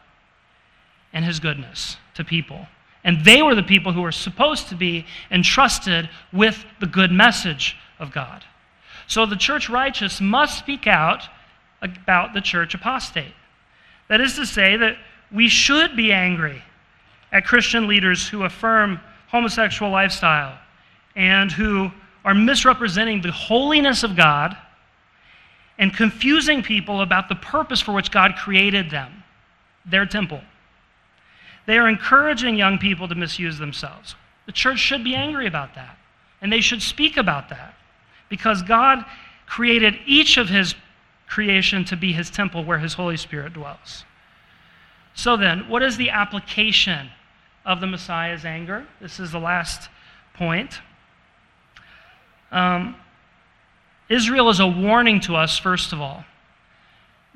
and 1.12 1.26
his 1.26 1.39
goodness 1.39 1.97
to 2.15 2.23
people. 2.23 2.67
And 3.04 3.23
they 3.26 3.41
were 3.41 3.56
the 3.56 3.63
people 3.63 3.91
who 3.91 4.02
were 4.02 4.12
supposed 4.12 4.69
to 4.69 4.76
be 4.76 5.06
entrusted 5.30 6.10
with 6.32 6.63
the 6.80 6.88
good 6.88 7.12
message 7.12 7.76
of 7.99 8.12
God. 8.12 8.43
So 9.08 9.26
the 9.26 9.36
church 9.36 9.69
righteous 9.69 10.21
must 10.21 10.58
speak 10.58 10.88
out 10.88 11.23
about 11.82 12.34
the 12.34 12.41
church 12.41 12.73
apostate. 12.73 13.34
That 14.08 14.21
is 14.21 14.36
to 14.36 14.45
say, 14.45 14.78
that 14.78 14.95
we 15.33 15.49
should 15.49 15.95
be 15.95 16.13
angry 16.13 16.61
at 17.31 17.45
Christian 17.45 17.87
leaders 17.87 18.27
who 18.27 18.43
affirm 18.43 18.99
homosexual 19.27 19.91
lifestyle 19.91 20.57
and 21.15 21.51
who 21.51 21.91
are 22.23 22.35
misrepresenting 22.35 23.21
the 23.21 23.31
holiness 23.31 24.03
of 24.03 24.15
God 24.15 24.55
and 25.79 25.93
confusing 25.93 26.61
people 26.61 27.01
about 27.01 27.29
the 27.29 27.35
purpose 27.35 27.81
for 27.81 27.93
which 27.93 28.11
God 28.11 28.35
created 28.35 28.91
them, 28.91 29.23
their 29.85 30.05
temple. 30.05 30.41
They 31.65 31.77
are 31.77 31.89
encouraging 31.89 32.55
young 32.55 32.77
people 32.77 33.07
to 33.07 33.15
misuse 33.15 33.57
themselves. 33.57 34.15
The 34.45 34.51
church 34.51 34.79
should 34.79 35.03
be 35.03 35.15
angry 35.15 35.47
about 35.47 35.73
that, 35.75 35.97
and 36.41 36.53
they 36.53 36.61
should 36.61 36.81
speak 36.81 37.17
about 37.17 37.49
that 37.49 37.73
because 38.29 38.61
God 38.61 39.03
created 39.47 39.95
each 40.05 40.37
of 40.37 40.49
his 40.49 40.75
creation 41.27 41.83
to 41.85 41.97
be 41.97 42.13
his 42.13 42.29
temple 42.29 42.63
where 42.63 42.79
his 42.79 42.93
Holy 42.93 43.17
Spirit 43.17 43.53
dwells. 43.53 44.05
So 45.15 45.38
then, 45.38 45.69
what 45.69 45.84
is 45.84 45.97
the 45.97 46.10
application 46.10 47.10
of 47.65 47.80
the 47.80 47.88
Messiah's 47.88 48.45
anger? 48.45 48.86
This 48.99 49.19
is 49.19 49.32
the 49.32 49.39
last 49.39 49.89
point. 50.34 50.80
Um, 52.52 52.95
Israel 54.10 54.49
is 54.49 54.60
a 54.60 54.67
warning 54.67 55.19
to 55.21 55.36
us, 55.36 55.58
first 55.58 55.93
of 55.93 56.02
all. 56.02 56.26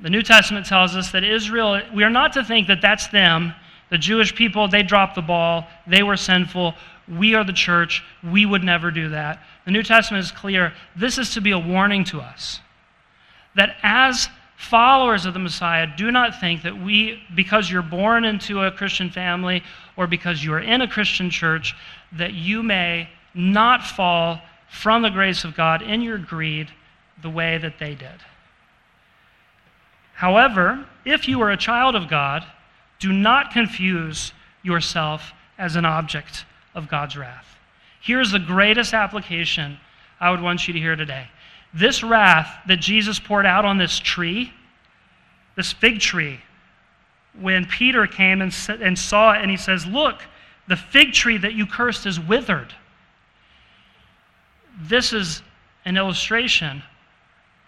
The 0.00 0.10
New 0.10 0.22
Testament 0.22 0.66
tells 0.66 0.94
us 0.94 1.10
that 1.10 1.24
Israel, 1.24 1.80
we 1.94 2.04
are 2.04 2.10
not 2.10 2.32
to 2.34 2.44
think 2.44 2.68
that 2.68 2.80
that's 2.80 3.08
them. 3.08 3.54
The 3.90 3.98
Jewish 3.98 4.34
people, 4.34 4.68
they 4.68 4.82
dropped 4.82 5.14
the 5.14 5.22
ball. 5.22 5.66
They 5.86 6.02
were 6.02 6.16
sinful. 6.16 6.74
We 7.08 7.34
are 7.34 7.42
the 7.42 7.52
church. 7.52 8.04
We 8.22 8.46
would 8.46 8.62
never 8.62 8.90
do 8.90 9.08
that. 9.08 9.42
The 9.64 9.70
New 9.70 9.82
Testament 9.82 10.24
is 10.24 10.30
clear. 10.30 10.72
This 10.94 11.18
is 11.18 11.34
to 11.34 11.40
be 11.40 11.50
a 11.50 11.58
warning 11.58 12.04
to 12.04 12.20
us 12.20 12.60
that 13.56 13.76
as 13.82 14.28
followers 14.58 15.24
of 15.24 15.34
the 15.34 15.38
Messiah, 15.38 15.86
do 15.96 16.10
not 16.10 16.40
think 16.40 16.62
that 16.62 16.76
we, 16.76 17.22
because 17.36 17.70
you're 17.70 17.80
born 17.80 18.24
into 18.24 18.60
a 18.60 18.72
Christian 18.72 19.08
family 19.08 19.62
or 19.96 20.08
because 20.08 20.42
you 20.42 20.52
are 20.52 20.60
in 20.60 20.82
a 20.82 20.88
Christian 20.88 21.30
church, 21.30 21.76
that 22.12 22.34
you 22.34 22.64
may 22.64 23.08
not 23.34 23.86
fall 23.86 24.42
from 24.68 25.02
the 25.02 25.10
grace 25.10 25.44
of 25.44 25.56
God 25.56 25.80
in 25.80 26.02
your 26.02 26.18
greed 26.18 26.68
the 27.22 27.30
way 27.30 27.56
that 27.58 27.78
they 27.78 27.94
did. 27.94 28.20
However, 30.14 30.84
if 31.04 31.28
you 31.28 31.40
are 31.42 31.52
a 31.52 31.56
child 31.56 31.94
of 31.94 32.08
God, 32.08 32.44
do 32.98 33.12
not 33.12 33.52
confuse 33.52 34.32
yourself 34.64 35.32
as 35.56 35.76
an 35.76 35.84
object 35.84 36.44
of 36.74 36.88
God's 36.88 37.16
wrath. 37.16 37.56
Here's 38.00 38.32
the 38.32 38.40
greatest 38.40 38.92
application 38.92 39.78
I 40.18 40.32
would 40.32 40.42
want 40.42 40.66
you 40.66 40.74
to 40.74 40.80
hear 40.80 40.96
today. 40.96 41.28
This 41.74 42.02
wrath 42.02 42.48
that 42.66 42.80
Jesus 42.80 43.18
poured 43.18 43.46
out 43.46 43.64
on 43.64 43.78
this 43.78 43.98
tree, 43.98 44.52
this 45.56 45.72
fig 45.72 46.00
tree, 46.00 46.40
when 47.40 47.66
Peter 47.66 48.06
came 48.06 48.40
and, 48.40 48.54
and 48.68 48.98
saw 48.98 49.32
it, 49.32 49.42
and 49.42 49.50
he 49.50 49.56
says, 49.56 49.86
Look, 49.86 50.22
the 50.66 50.76
fig 50.76 51.12
tree 51.12 51.38
that 51.38 51.54
you 51.54 51.66
cursed 51.66 52.06
is 52.06 52.18
withered. 52.18 52.74
This 54.80 55.12
is 55.12 55.42
an 55.84 55.96
illustration 55.96 56.82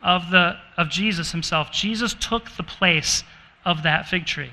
of, 0.02 0.30
the, 0.30 0.56
of 0.76 0.88
Jesus 0.88 1.32
himself. 1.32 1.70
Jesus 1.70 2.14
took 2.14 2.50
the 2.52 2.62
place 2.62 3.24
of 3.64 3.82
that 3.82 4.08
fig 4.08 4.26
tree. 4.26 4.50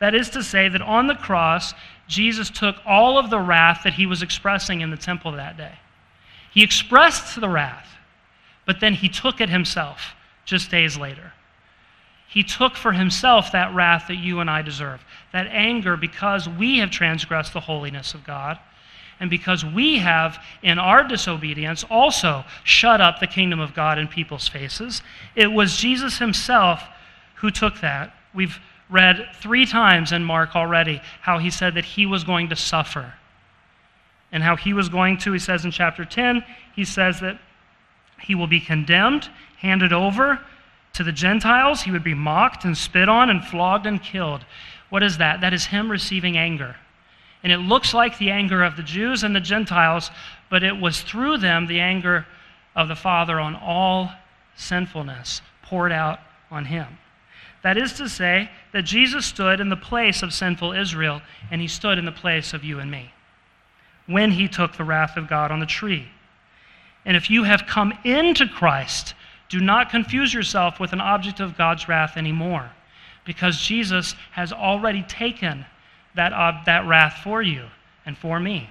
That 0.00 0.14
is 0.14 0.30
to 0.30 0.42
say, 0.42 0.68
that 0.68 0.82
on 0.82 1.06
the 1.06 1.14
cross, 1.14 1.74
Jesus 2.08 2.50
took 2.50 2.76
all 2.84 3.18
of 3.18 3.30
the 3.30 3.38
wrath 3.38 3.82
that 3.84 3.94
he 3.94 4.06
was 4.06 4.22
expressing 4.22 4.80
in 4.80 4.90
the 4.90 4.96
temple 4.96 5.32
that 5.32 5.56
day. 5.56 5.74
He 6.52 6.62
expressed 6.62 7.40
the 7.40 7.48
wrath, 7.48 7.88
but 8.64 8.80
then 8.80 8.94
he 8.94 9.08
took 9.08 9.40
it 9.40 9.48
himself 9.48 10.14
just 10.44 10.70
days 10.70 10.96
later. 10.96 11.32
He 12.28 12.42
took 12.42 12.76
for 12.76 12.92
himself 12.92 13.52
that 13.52 13.74
wrath 13.74 14.06
that 14.08 14.16
you 14.16 14.40
and 14.40 14.48
I 14.48 14.62
deserve, 14.62 15.04
that 15.32 15.48
anger 15.48 15.96
because 15.96 16.48
we 16.48 16.78
have 16.78 16.90
transgressed 16.90 17.52
the 17.52 17.60
holiness 17.60 18.14
of 18.14 18.24
God, 18.24 18.58
and 19.20 19.30
because 19.30 19.64
we 19.64 19.98
have, 19.98 20.42
in 20.62 20.78
our 20.78 21.06
disobedience, 21.06 21.84
also 21.90 22.44
shut 22.64 23.00
up 23.00 23.20
the 23.20 23.26
kingdom 23.26 23.60
of 23.60 23.74
God 23.74 23.98
in 23.98 24.08
people's 24.08 24.48
faces. 24.48 25.02
It 25.36 25.52
was 25.52 25.76
Jesus 25.76 26.18
himself 26.18 26.82
who 27.36 27.50
took 27.50 27.80
that. 27.82 28.14
We've 28.34 28.58
read 28.90 29.28
three 29.36 29.64
times 29.66 30.10
in 30.10 30.24
Mark 30.24 30.56
already 30.56 31.00
how 31.20 31.38
he 31.38 31.50
said 31.50 31.74
that 31.74 31.84
he 31.84 32.06
was 32.06 32.24
going 32.24 32.48
to 32.48 32.56
suffer. 32.56 33.14
And 34.32 34.42
how 34.42 34.56
he 34.56 34.72
was 34.72 34.88
going 34.88 35.18
to, 35.18 35.32
he 35.32 35.38
says 35.38 35.64
in 35.64 35.70
chapter 35.70 36.04
10, 36.04 36.42
he 36.74 36.84
says 36.84 37.20
that 37.20 37.38
he 38.22 38.34
will 38.34 38.46
be 38.46 38.60
condemned, 38.60 39.28
handed 39.58 39.92
over 39.92 40.40
to 40.94 41.04
the 41.04 41.12
Gentiles. 41.12 41.82
He 41.82 41.90
would 41.90 42.04
be 42.04 42.14
mocked 42.14 42.64
and 42.64 42.76
spit 42.76 43.08
on 43.08 43.30
and 43.30 43.44
flogged 43.44 43.86
and 43.86 44.02
killed. 44.02 44.44
What 44.90 45.02
is 45.02 45.18
that? 45.18 45.40
That 45.40 45.54
is 45.54 45.66
him 45.66 45.90
receiving 45.90 46.36
anger. 46.36 46.76
And 47.42 47.50
it 47.52 47.58
looks 47.58 47.92
like 47.92 48.18
the 48.18 48.30
anger 48.30 48.62
of 48.62 48.76
the 48.76 48.82
Jews 48.82 49.24
and 49.24 49.34
the 49.34 49.40
Gentiles, 49.40 50.10
but 50.50 50.62
it 50.62 50.78
was 50.78 51.00
through 51.00 51.38
them 51.38 51.66
the 51.66 51.80
anger 51.80 52.26
of 52.76 52.88
the 52.88 52.94
Father 52.94 53.40
on 53.40 53.56
all 53.56 54.12
sinfulness 54.54 55.42
poured 55.62 55.92
out 55.92 56.20
on 56.50 56.66
him. 56.66 56.86
That 57.62 57.76
is 57.76 57.92
to 57.94 58.08
say, 58.08 58.50
that 58.72 58.82
Jesus 58.82 59.24
stood 59.26 59.60
in 59.60 59.68
the 59.68 59.76
place 59.76 60.22
of 60.22 60.32
sinful 60.32 60.72
Israel, 60.72 61.22
and 61.50 61.60
he 61.60 61.68
stood 61.68 61.98
in 61.98 62.04
the 62.04 62.12
place 62.12 62.52
of 62.52 62.64
you 62.64 62.78
and 62.78 62.90
me 62.90 63.12
when 64.06 64.32
he 64.32 64.48
took 64.48 64.76
the 64.76 64.84
wrath 64.84 65.16
of 65.16 65.28
God 65.28 65.50
on 65.50 65.60
the 65.60 65.66
tree. 65.66 66.08
And 67.04 67.16
if 67.16 67.30
you 67.30 67.44
have 67.44 67.66
come 67.66 67.92
into 68.04 68.46
Christ, 68.46 69.14
do 69.48 69.60
not 69.60 69.90
confuse 69.90 70.32
yourself 70.32 70.80
with 70.80 70.92
an 70.92 71.00
object 71.00 71.40
of 71.40 71.58
God's 71.58 71.88
wrath 71.88 72.16
anymore, 72.16 72.70
because 73.24 73.58
Jesus 73.58 74.14
has 74.32 74.52
already 74.52 75.02
taken 75.02 75.66
that, 76.14 76.32
uh, 76.32 76.52
that 76.66 76.86
wrath 76.86 77.20
for 77.22 77.42
you 77.42 77.64
and 78.06 78.16
for 78.16 78.38
me. 78.40 78.68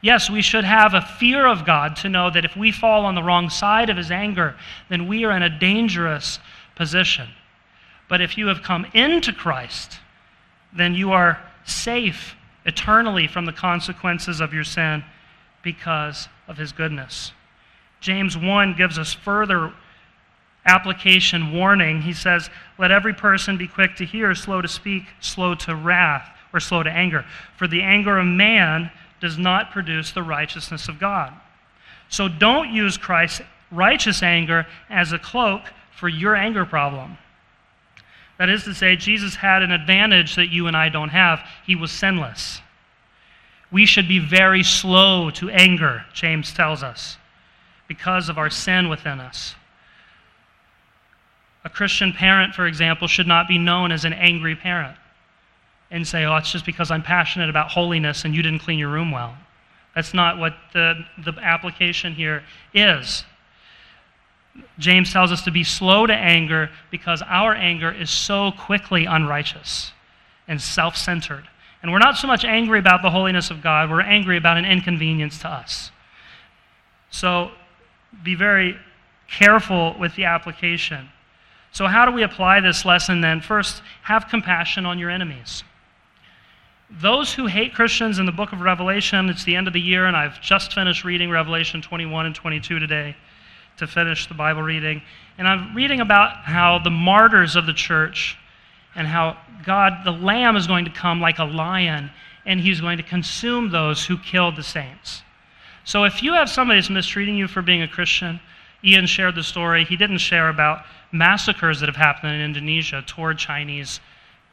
Yes, 0.00 0.28
we 0.28 0.42
should 0.42 0.64
have 0.64 0.92
a 0.92 1.00
fear 1.00 1.46
of 1.46 1.64
God 1.64 1.96
to 1.96 2.08
know 2.08 2.30
that 2.30 2.44
if 2.44 2.56
we 2.56 2.70
fall 2.70 3.06
on 3.06 3.14
the 3.14 3.22
wrong 3.22 3.48
side 3.48 3.88
of 3.88 3.96
his 3.96 4.10
anger, 4.10 4.54
then 4.90 5.06
we 5.06 5.24
are 5.24 5.34
in 5.34 5.42
a 5.42 5.58
dangerous 5.58 6.38
position. 6.74 7.28
But 8.08 8.20
if 8.20 8.36
you 8.36 8.48
have 8.48 8.62
come 8.62 8.86
into 8.92 9.32
Christ, 9.32 10.00
then 10.76 10.94
you 10.94 11.12
are 11.12 11.40
safe 11.64 12.36
eternally 12.66 13.26
from 13.26 13.46
the 13.46 13.52
consequences 13.52 14.40
of 14.40 14.52
your 14.52 14.64
sin 14.64 15.04
because 15.64 16.28
of 16.46 16.58
his 16.58 16.72
goodness. 16.72 17.32
James 18.00 18.36
1 18.36 18.74
gives 18.76 18.98
us 18.98 19.12
further 19.12 19.72
application 20.66 21.52
warning. 21.52 22.02
He 22.02 22.12
says, 22.12 22.50
Let 22.78 22.90
every 22.90 23.14
person 23.14 23.56
be 23.56 23.66
quick 23.66 23.96
to 23.96 24.04
hear, 24.04 24.34
slow 24.34 24.60
to 24.60 24.68
speak, 24.68 25.04
slow 25.20 25.54
to 25.56 25.74
wrath, 25.74 26.28
or 26.52 26.60
slow 26.60 26.82
to 26.82 26.90
anger. 26.90 27.24
For 27.56 27.66
the 27.66 27.82
anger 27.82 28.18
of 28.18 28.26
man 28.26 28.90
does 29.20 29.38
not 29.38 29.70
produce 29.70 30.12
the 30.12 30.22
righteousness 30.22 30.88
of 30.88 30.98
God. 30.98 31.32
So 32.08 32.28
don't 32.28 32.70
use 32.70 32.96
Christ's 32.96 33.42
righteous 33.70 34.22
anger 34.22 34.66
as 34.88 35.12
a 35.12 35.18
cloak 35.18 35.62
for 35.90 36.08
your 36.08 36.36
anger 36.36 36.64
problem. 36.64 37.18
That 38.38 38.48
is 38.48 38.64
to 38.64 38.74
say, 38.74 38.96
Jesus 38.96 39.36
had 39.36 39.62
an 39.62 39.70
advantage 39.70 40.34
that 40.36 40.48
you 40.48 40.66
and 40.66 40.76
I 40.76 40.88
don't 40.88 41.10
have. 41.10 41.40
He 41.66 41.76
was 41.76 41.90
sinless. 41.90 42.60
We 43.74 43.86
should 43.86 44.06
be 44.06 44.20
very 44.20 44.62
slow 44.62 45.30
to 45.30 45.50
anger, 45.50 46.04
James 46.12 46.54
tells 46.54 46.84
us, 46.84 47.16
because 47.88 48.28
of 48.28 48.38
our 48.38 48.48
sin 48.48 48.88
within 48.88 49.18
us. 49.18 49.56
A 51.64 51.68
Christian 51.68 52.12
parent, 52.12 52.54
for 52.54 52.68
example, 52.68 53.08
should 53.08 53.26
not 53.26 53.48
be 53.48 53.58
known 53.58 53.90
as 53.90 54.04
an 54.04 54.12
angry 54.12 54.54
parent 54.54 54.96
and 55.90 56.06
say, 56.06 56.24
oh, 56.24 56.36
it's 56.36 56.52
just 56.52 56.64
because 56.64 56.92
I'm 56.92 57.02
passionate 57.02 57.50
about 57.50 57.72
holiness 57.72 58.24
and 58.24 58.32
you 58.32 58.42
didn't 58.44 58.60
clean 58.60 58.78
your 58.78 58.90
room 58.90 59.10
well. 59.10 59.36
That's 59.96 60.14
not 60.14 60.38
what 60.38 60.54
the, 60.72 61.04
the 61.24 61.32
application 61.42 62.14
here 62.14 62.44
is. 62.74 63.24
James 64.78 65.12
tells 65.12 65.32
us 65.32 65.42
to 65.42 65.50
be 65.50 65.64
slow 65.64 66.06
to 66.06 66.14
anger 66.14 66.70
because 66.92 67.22
our 67.26 67.52
anger 67.52 67.90
is 67.90 68.08
so 68.08 68.52
quickly 68.52 69.04
unrighteous 69.04 69.90
and 70.46 70.62
self 70.62 70.96
centered. 70.96 71.48
And 71.84 71.92
we're 71.92 71.98
not 71.98 72.16
so 72.16 72.26
much 72.26 72.46
angry 72.46 72.78
about 72.78 73.02
the 73.02 73.10
holiness 73.10 73.50
of 73.50 73.60
God, 73.60 73.90
we're 73.90 74.00
angry 74.00 74.38
about 74.38 74.56
an 74.56 74.64
inconvenience 74.64 75.38
to 75.40 75.50
us. 75.50 75.90
So 77.10 77.50
be 78.22 78.34
very 78.34 78.78
careful 79.28 79.94
with 80.00 80.16
the 80.16 80.24
application. 80.24 81.10
So, 81.72 81.86
how 81.86 82.06
do 82.06 82.12
we 82.12 82.22
apply 82.22 82.60
this 82.60 82.86
lesson 82.86 83.20
then? 83.20 83.42
First, 83.42 83.82
have 84.04 84.28
compassion 84.28 84.86
on 84.86 84.98
your 84.98 85.10
enemies. 85.10 85.62
Those 86.88 87.34
who 87.34 87.48
hate 87.48 87.74
Christians 87.74 88.18
in 88.18 88.24
the 88.24 88.32
book 88.32 88.54
of 88.54 88.62
Revelation, 88.62 89.28
it's 89.28 89.44
the 89.44 89.54
end 89.54 89.66
of 89.66 89.74
the 89.74 89.80
year, 89.80 90.06
and 90.06 90.16
I've 90.16 90.40
just 90.40 90.72
finished 90.72 91.04
reading 91.04 91.28
Revelation 91.28 91.82
21 91.82 92.24
and 92.24 92.34
22 92.34 92.78
today 92.78 93.14
to 93.76 93.86
finish 93.86 94.26
the 94.26 94.32
Bible 94.32 94.62
reading. 94.62 95.02
And 95.36 95.46
I'm 95.46 95.76
reading 95.76 96.00
about 96.00 96.44
how 96.44 96.78
the 96.78 96.90
martyrs 96.90 97.56
of 97.56 97.66
the 97.66 97.74
church 97.74 98.38
and 98.94 99.06
how 99.06 99.36
God, 99.64 100.04
the 100.04 100.12
Lamb, 100.12 100.56
is 100.56 100.66
going 100.66 100.84
to 100.84 100.90
come 100.90 101.20
like 101.20 101.38
a 101.38 101.44
lion 101.44 102.10
and 102.46 102.60
he's 102.60 102.80
going 102.80 102.98
to 102.98 103.02
consume 103.02 103.70
those 103.70 104.04
who 104.04 104.18
killed 104.18 104.56
the 104.56 104.62
saints. 104.62 105.22
So 105.84 106.04
if 106.04 106.22
you 106.22 106.32
have 106.34 106.48
somebody 106.48 106.80
that's 106.80 106.90
mistreating 106.90 107.36
you 107.36 107.48
for 107.48 107.62
being 107.62 107.82
a 107.82 107.88
Christian, 107.88 108.40
Ian 108.84 109.06
shared 109.06 109.34
the 109.34 109.42
story. 109.42 109.84
He 109.84 109.96
didn't 109.96 110.18
share 110.18 110.48
about 110.48 110.84
massacres 111.10 111.80
that 111.80 111.86
have 111.86 111.96
happened 111.96 112.34
in 112.34 112.40
Indonesia 112.40 113.02
toward 113.06 113.38
Chinese 113.38 114.00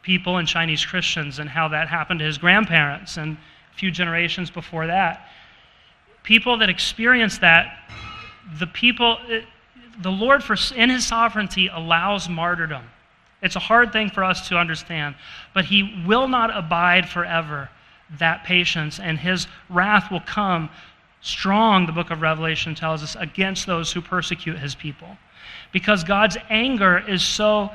people 0.01 0.37
and 0.37 0.47
Chinese 0.47 0.85
Christians 0.85 1.39
and 1.39 1.49
how 1.49 1.67
that 1.69 1.87
happened 1.87 2.19
to 2.19 2.25
his 2.25 2.37
grandparents 2.37 3.17
and 3.17 3.37
a 3.73 3.77
few 3.77 3.91
generations 3.91 4.49
before 4.49 4.87
that. 4.87 5.27
People 6.23 6.57
that 6.57 6.69
experience 6.69 7.39
that 7.39 7.77
the 8.59 8.67
people, 8.67 9.17
the 10.01 10.11
Lord, 10.11 10.43
for, 10.43 10.55
in 10.75 10.89
his 10.89 11.05
sovereignty, 11.05 11.67
allows 11.67 12.29
martyrdom. 12.29 12.83
It's 13.41 13.55
a 13.55 13.59
hard 13.59 13.91
thing 13.91 14.09
for 14.09 14.23
us 14.23 14.47
to 14.49 14.57
understand, 14.57 15.15
but 15.53 15.65
he 15.65 16.03
will 16.05 16.27
not 16.27 16.55
abide 16.55 17.09
forever 17.09 17.69
that 18.19 18.43
patience, 18.43 18.99
and 18.99 19.17
his 19.17 19.47
wrath 19.69 20.11
will 20.11 20.21
come 20.21 20.69
strong, 21.21 21.85
the 21.85 21.91
book 21.91 22.11
of 22.11 22.21
Revelation 22.21 22.75
tells 22.75 23.03
us, 23.03 23.15
against 23.15 23.65
those 23.65 23.91
who 23.91 24.01
persecute 24.01 24.57
his 24.57 24.75
people. 24.75 25.17
Because 25.71 26.03
God's 26.03 26.37
anger 26.49 26.97
is 27.07 27.23
so 27.23 27.71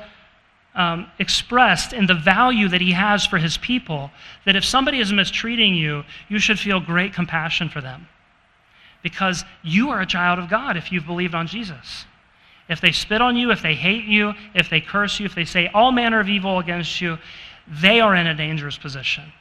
um, 0.75 1.09
expressed 1.17 1.91
in 1.91 2.05
the 2.05 2.13
value 2.13 2.67
that 2.69 2.81
he 2.81 2.91
has 2.91 3.25
for 3.25 3.37
his 3.37 3.57
people 3.57 4.11
that 4.45 4.55
if 4.55 4.63
somebody 4.63 4.99
is 4.99 5.11
mistreating 5.11 5.73
you, 5.73 6.03
you 6.29 6.39
should 6.39 6.59
feel 6.59 6.79
great 6.79 7.13
compassion 7.13 7.67
for 7.67 7.81
them 7.81 8.07
because 9.01 9.43
you 9.63 9.89
are 9.89 10.01
a 10.01 10.05
child 10.05 10.37
of 10.37 10.49
God 10.49 10.77
if 10.77 10.91
you've 10.91 11.05
believed 11.05 11.33
on 11.33 11.47
Jesus. 11.47 12.05
If 12.69 12.81
they 12.81 12.91
spit 12.91 13.21
on 13.21 13.37
you, 13.37 13.51
if 13.51 13.61
they 13.61 13.75
hate 13.75 14.05
you, 14.05 14.33
if 14.53 14.69
they 14.69 14.81
curse 14.81 15.19
you, 15.19 15.25
if 15.25 15.35
they 15.35 15.45
say 15.45 15.69
all 15.73 15.91
manner 15.91 16.19
of 16.19 16.27
evil 16.27 16.59
against 16.59 16.99
you, 16.99 17.17
they 17.67 17.99
are 17.99 18.15
in 18.15 18.27
a 18.27 18.35
dangerous 18.35 18.77
position. 18.77 19.31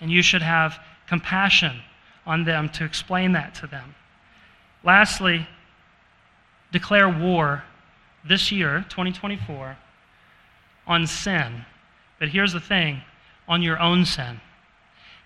And 0.00 0.10
you 0.10 0.22
should 0.22 0.42
have 0.42 0.78
compassion 1.06 1.80
on 2.26 2.44
them 2.44 2.68
to 2.70 2.84
explain 2.84 3.32
that 3.32 3.54
to 3.56 3.66
them. 3.66 3.94
Lastly, 4.84 5.46
declare 6.70 7.08
war 7.08 7.64
this 8.26 8.52
year, 8.52 8.84
2024, 8.90 9.76
on 10.86 11.06
sin. 11.06 11.64
But 12.18 12.28
here's 12.28 12.52
the 12.52 12.60
thing 12.60 13.02
on 13.48 13.62
your 13.62 13.80
own 13.80 14.04
sin. 14.04 14.40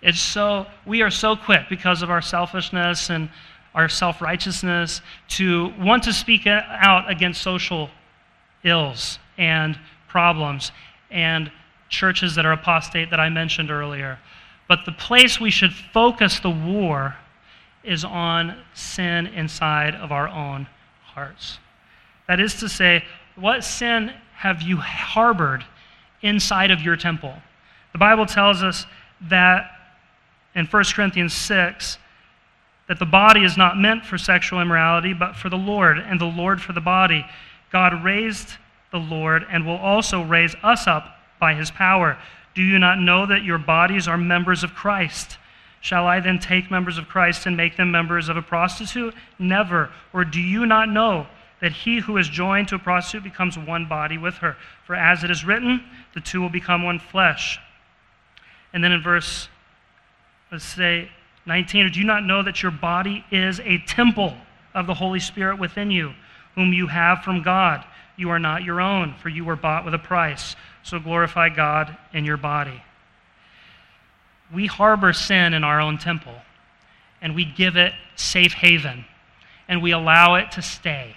It's 0.01 0.19
so, 0.19 0.65
we 0.85 1.01
are 1.01 1.09
so 1.09 1.35
quick 1.35 1.63
because 1.69 2.01
of 2.01 2.09
our 2.09 2.21
selfishness 2.21 3.09
and 3.09 3.29
our 3.73 3.89
self 3.89 4.21
righteousness, 4.21 5.01
to 5.29 5.73
want 5.79 6.03
to 6.03 6.13
speak 6.13 6.45
out 6.47 7.09
against 7.09 7.41
social 7.41 7.89
ills 8.63 9.19
and 9.37 9.77
problems 10.07 10.71
and 11.09 11.51
churches 11.89 12.35
that 12.35 12.45
are 12.45 12.51
apostate 12.53 13.09
that 13.09 13.19
I 13.19 13.29
mentioned 13.29 13.71
earlier. 13.71 14.19
But 14.67 14.79
the 14.85 14.91
place 14.91 15.39
we 15.39 15.51
should 15.51 15.73
focus 15.73 16.39
the 16.39 16.49
war 16.49 17.15
is 17.83 18.03
on 18.03 18.57
sin 18.73 19.27
inside 19.27 19.95
of 19.95 20.11
our 20.11 20.27
own 20.27 20.67
hearts. 21.03 21.59
That 22.27 22.39
is 22.39 22.55
to 22.55 22.69
say, 22.69 23.03
what 23.35 23.63
sin 23.63 24.13
have 24.35 24.61
you 24.61 24.77
harbored 24.77 25.65
inside 26.21 26.71
of 26.71 26.81
your 26.81 26.95
temple? 26.95 27.33
The 27.91 27.97
Bible 27.97 28.25
tells 28.25 28.63
us 28.63 28.85
that 29.21 29.71
in 30.55 30.65
1 30.65 30.83
Corinthians 30.95 31.33
6 31.33 31.97
that 32.87 32.99
the 32.99 33.05
body 33.05 33.43
is 33.43 33.57
not 33.57 33.77
meant 33.77 34.05
for 34.05 34.17
sexual 34.17 34.61
immorality, 34.61 35.13
but 35.13 35.35
for 35.35 35.49
the 35.49 35.57
Lord, 35.57 35.97
and 35.97 36.19
the 36.19 36.25
Lord 36.25 36.61
for 36.61 36.73
the 36.73 36.81
body. 36.81 37.25
God 37.71 38.03
raised 38.03 38.55
the 38.91 38.99
Lord 38.99 39.45
and 39.49 39.65
will 39.65 39.77
also 39.77 40.21
raise 40.21 40.55
us 40.63 40.85
up 40.87 41.17
by 41.39 41.53
his 41.53 41.71
power. 41.71 42.17
Do 42.53 42.61
you 42.61 42.77
not 42.79 42.99
know 42.99 43.25
that 43.25 43.43
your 43.43 43.57
bodies 43.57 44.07
are 44.07 44.17
members 44.17 44.63
of 44.63 44.75
Christ? 44.75 45.37
Shall 45.81 46.05
I 46.07 46.19
then 46.19 46.39
take 46.39 46.71
members 46.71 46.97
of 46.97 47.09
Christ 47.09 47.45
and 47.45 47.57
make 47.57 47.75
them 47.75 47.91
members 47.91 48.29
of 48.29 48.37
a 48.37 48.41
prostitute? 48.41 49.13
Never. 49.39 49.89
Or 50.13 50.23
do 50.23 50.39
you 50.39 50.65
not 50.65 50.87
know 50.87 51.27
that 51.59 51.71
he 51.71 51.99
who 51.99 52.17
is 52.17 52.29
joined 52.29 52.69
to 52.69 52.75
a 52.75 52.79
prostitute 52.79 53.23
becomes 53.23 53.57
one 53.57 53.87
body 53.87 54.17
with 54.17 54.35
her? 54.35 54.55
For 54.85 54.95
as 54.95 55.23
it 55.23 55.31
is 55.31 55.43
written, 55.43 55.83
the 56.13 56.21
two 56.21 56.39
will 56.41 56.49
become 56.49 56.83
one 56.83 56.99
flesh. 56.99 57.59
And 58.71 58.83
then 58.83 58.91
in 58.91 59.01
verse, 59.01 59.49
let's 60.51 60.63
say, 60.63 61.09
19, 61.45 61.85
or 61.85 61.89
do 61.89 61.99
you 61.99 62.05
not 62.05 62.23
know 62.23 62.41
that 62.43 62.61
your 62.61 62.71
body 62.71 63.25
is 63.31 63.59
a 63.61 63.79
temple 63.79 64.33
of 64.73 64.87
the 64.87 64.93
Holy 64.93 65.19
Spirit 65.19 65.59
within 65.59 65.91
you, 65.91 66.13
whom 66.55 66.71
you 66.71 66.87
have 66.87 67.23
from 67.23 67.43
God? 67.43 67.83
You 68.15 68.29
are 68.29 68.39
not 68.39 68.63
your 68.63 68.79
own, 68.79 69.15
for 69.15 69.29
you 69.29 69.43
were 69.43 69.55
bought 69.55 69.85
with 69.85 69.93
a 69.93 69.99
price. 69.99 70.55
So 70.83 70.99
glorify 70.99 71.49
God 71.49 71.97
in 72.13 72.25
your 72.25 72.37
body. 72.37 72.81
We 74.53 74.67
harbor 74.67 75.13
sin 75.13 75.53
in 75.53 75.63
our 75.63 75.81
own 75.81 75.97
temple, 75.97 76.35
and 77.21 77.35
we 77.35 77.45
give 77.45 77.75
it 77.75 77.93
safe 78.15 78.53
haven, 78.53 79.05
and 79.67 79.81
we 79.81 79.91
allow 79.91 80.35
it 80.35 80.51
to 80.51 80.61
stay. 80.61 81.15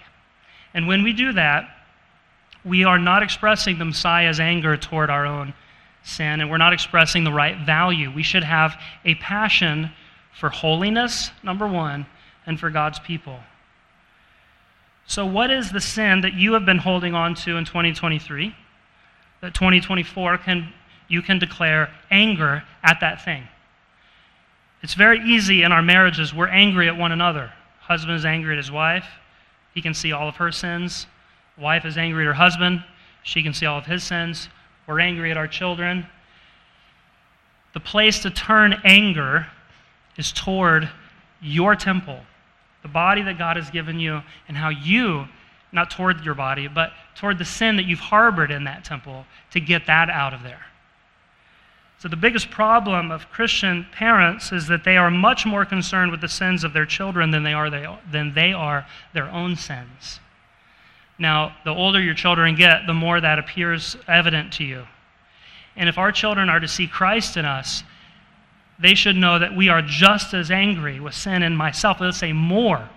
And 0.72 0.88
when 0.88 1.02
we 1.02 1.12
do 1.12 1.32
that, 1.32 1.68
we 2.64 2.84
are 2.84 2.98
not 2.98 3.22
expressing 3.22 3.78
the 3.78 3.84
Messiah's 3.84 4.40
anger 4.40 4.76
toward 4.76 5.10
our 5.10 5.26
own 5.26 5.54
sin, 6.02 6.40
and 6.40 6.50
we're 6.50 6.56
not 6.56 6.72
expressing 6.72 7.24
the 7.24 7.32
right 7.32 7.58
value. 7.64 8.10
We 8.10 8.22
should 8.22 8.44
have 8.44 8.80
a 9.04 9.14
passion 9.16 9.90
for 10.38 10.50
holiness, 10.50 11.30
number 11.42 11.66
one, 11.66 12.06
and 12.44 12.60
for 12.60 12.70
God's 12.70 12.98
people. 13.00 13.40
So, 15.06 15.24
what 15.24 15.50
is 15.50 15.70
the 15.70 15.80
sin 15.80 16.20
that 16.20 16.34
you 16.34 16.52
have 16.52 16.66
been 16.66 16.78
holding 16.78 17.14
on 17.14 17.34
to 17.36 17.56
in 17.56 17.64
2023? 17.64 18.54
That 19.40 19.54
2024 19.54 20.38
can 20.38 20.72
you 21.08 21.22
can 21.22 21.38
declare 21.38 21.90
anger 22.10 22.64
at 22.82 22.98
that 23.00 23.24
thing. 23.24 23.46
It's 24.82 24.94
very 24.94 25.20
easy 25.20 25.62
in 25.62 25.72
our 25.72 25.82
marriages, 25.82 26.34
we're 26.34 26.48
angry 26.48 26.88
at 26.88 26.96
one 26.96 27.12
another. 27.12 27.52
Husband 27.80 28.16
is 28.16 28.24
angry 28.24 28.54
at 28.54 28.58
his 28.58 28.70
wife, 28.70 29.06
he 29.72 29.80
can 29.80 29.94
see 29.94 30.12
all 30.12 30.28
of 30.28 30.36
her 30.36 30.50
sins. 30.52 31.06
Wife 31.56 31.84
is 31.84 31.96
angry 31.96 32.24
at 32.24 32.26
her 32.26 32.34
husband, 32.34 32.84
she 33.22 33.42
can 33.42 33.54
see 33.54 33.64
all 33.64 33.78
of 33.78 33.86
his 33.86 34.02
sins. 34.04 34.48
We're 34.86 35.00
angry 35.00 35.30
at 35.30 35.36
our 35.36 35.48
children. 35.48 36.06
The 37.72 37.80
place 37.80 38.20
to 38.20 38.30
turn 38.30 38.80
anger 38.84 39.46
is 40.16 40.32
toward 40.32 40.88
your 41.40 41.76
temple, 41.76 42.20
the 42.82 42.88
body 42.88 43.22
that 43.22 43.38
God 43.38 43.56
has 43.56 43.70
given 43.70 43.98
you, 44.00 44.22
and 44.48 44.56
how 44.56 44.70
you, 44.70 45.26
not 45.72 45.90
toward 45.90 46.24
your 46.24 46.34
body, 46.34 46.68
but 46.68 46.92
toward 47.14 47.38
the 47.38 47.44
sin 47.44 47.76
that 47.76 47.84
you've 47.84 47.98
harbored 47.98 48.50
in 48.50 48.64
that 48.64 48.84
temple, 48.84 49.26
to 49.50 49.60
get 49.60 49.86
that 49.86 50.08
out 50.08 50.32
of 50.32 50.42
there. 50.42 50.66
So, 51.98 52.08
the 52.08 52.16
biggest 52.16 52.50
problem 52.50 53.10
of 53.10 53.30
Christian 53.30 53.86
parents 53.90 54.52
is 54.52 54.66
that 54.66 54.84
they 54.84 54.98
are 54.98 55.10
much 55.10 55.46
more 55.46 55.64
concerned 55.64 56.10
with 56.10 56.20
the 56.20 56.28
sins 56.28 56.62
of 56.62 56.72
their 56.74 56.84
children 56.84 57.30
than 57.30 57.42
they 57.42 57.54
are, 57.54 57.70
they, 57.70 57.86
than 58.10 58.34
they 58.34 58.52
are 58.52 58.86
their 59.14 59.30
own 59.30 59.56
sins. 59.56 60.20
Now, 61.18 61.56
the 61.64 61.70
older 61.70 62.00
your 62.00 62.14
children 62.14 62.54
get, 62.54 62.86
the 62.86 62.92
more 62.92 63.20
that 63.20 63.38
appears 63.38 63.96
evident 64.06 64.52
to 64.54 64.64
you. 64.64 64.86
And 65.74 65.88
if 65.88 65.96
our 65.96 66.12
children 66.12 66.50
are 66.50 66.60
to 66.60 66.68
see 66.68 66.86
Christ 66.86 67.38
in 67.38 67.46
us, 67.46 67.82
they 68.78 68.94
should 68.94 69.16
know 69.16 69.38
that 69.38 69.56
we 69.56 69.68
are 69.68 69.82
just 69.82 70.34
as 70.34 70.50
angry 70.50 71.00
with 71.00 71.14
sin 71.14 71.42
in 71.42 71.56
myself, 71.56 72.00
let's 72.00 72.18
say 72.18 72.32
more, 72.32 72.88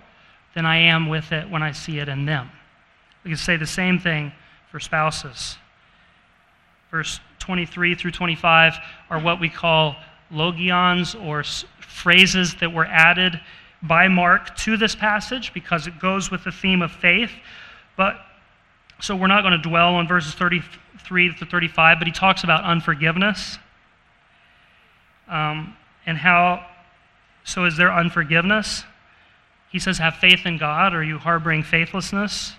than 0.54 0.66
I 0.66 0.76
am 0.76 1.08
with 1.08 1.32
it 1.32 1.48
when 1.48 1.62
I 1.62 1.72
see 1.72 1.98
it 1.98 2.08
in 2.08 2.26
them. 2.26 2.50
We 3.24 3.30
can 3.30 3.38
say 3.38 3.56
the 3.56 3.66
same 3.66 3.98
thing 3.98 4.32
for 4.70 4.80
spouses. 4.80 5.56
Verse 6.90 7.20
23 7.38 7.94
through 7.94 8.10
25 8.10 8.74
are 9.10 9.20
what 9.20 9.40
we 9.40 9.48
call 9.48 9.96
logions 10.30 11.14
or 11.14 11.42
phrases 11.80 12.54
that 12.56 12.72
were 12.72 12.86
added 12.86 13.40
by 13.82 14.08
Mark 14.08 14.56
to 14.56 14.76
this 14.76 14.94
passage 14.94 15.52
because 15.54 15.86
it 15.86 15.98
goes 15.98 16.30
with 16.30 16.44
the 16.44 16.52
theme 16.52 16.82
of 16.82 16.92
faith. 16.92 17.30
But 17.96 18.16
so 19.00 19.16
we're 19.16 19.28
not 19.28 19.42
going 19.42 19.60
to 19.60 19.68
dwell 19.68 19.94
on 19.94 20.06
verses 20.06 20.34
33 20.34 21.34
to 21.36 21.46
35, 21.46 21.98
but 21.98 22.06
he 22.06 22.12
talks 22.12 22.44
about 22.44 22.64
unforgiveness. 22.64 23.58
Um, 25.30 25.76
and 26.04 26.18
how, 26.18 26.66
so 27.44 27.64
is 27.64 27.76
there 27.76 27.92
unforgiveness? 27.92 28.84
He 29.70 29.78
says, 29.78 29.98
have 29.98 30.16
faith 30.16 30.44
in 30.44 30.58
God. 30.58 30.92
Are 30.92 31.04
you 31.04 31.18
harboring 31.18 31.62
faithlessness? 31.62 32.54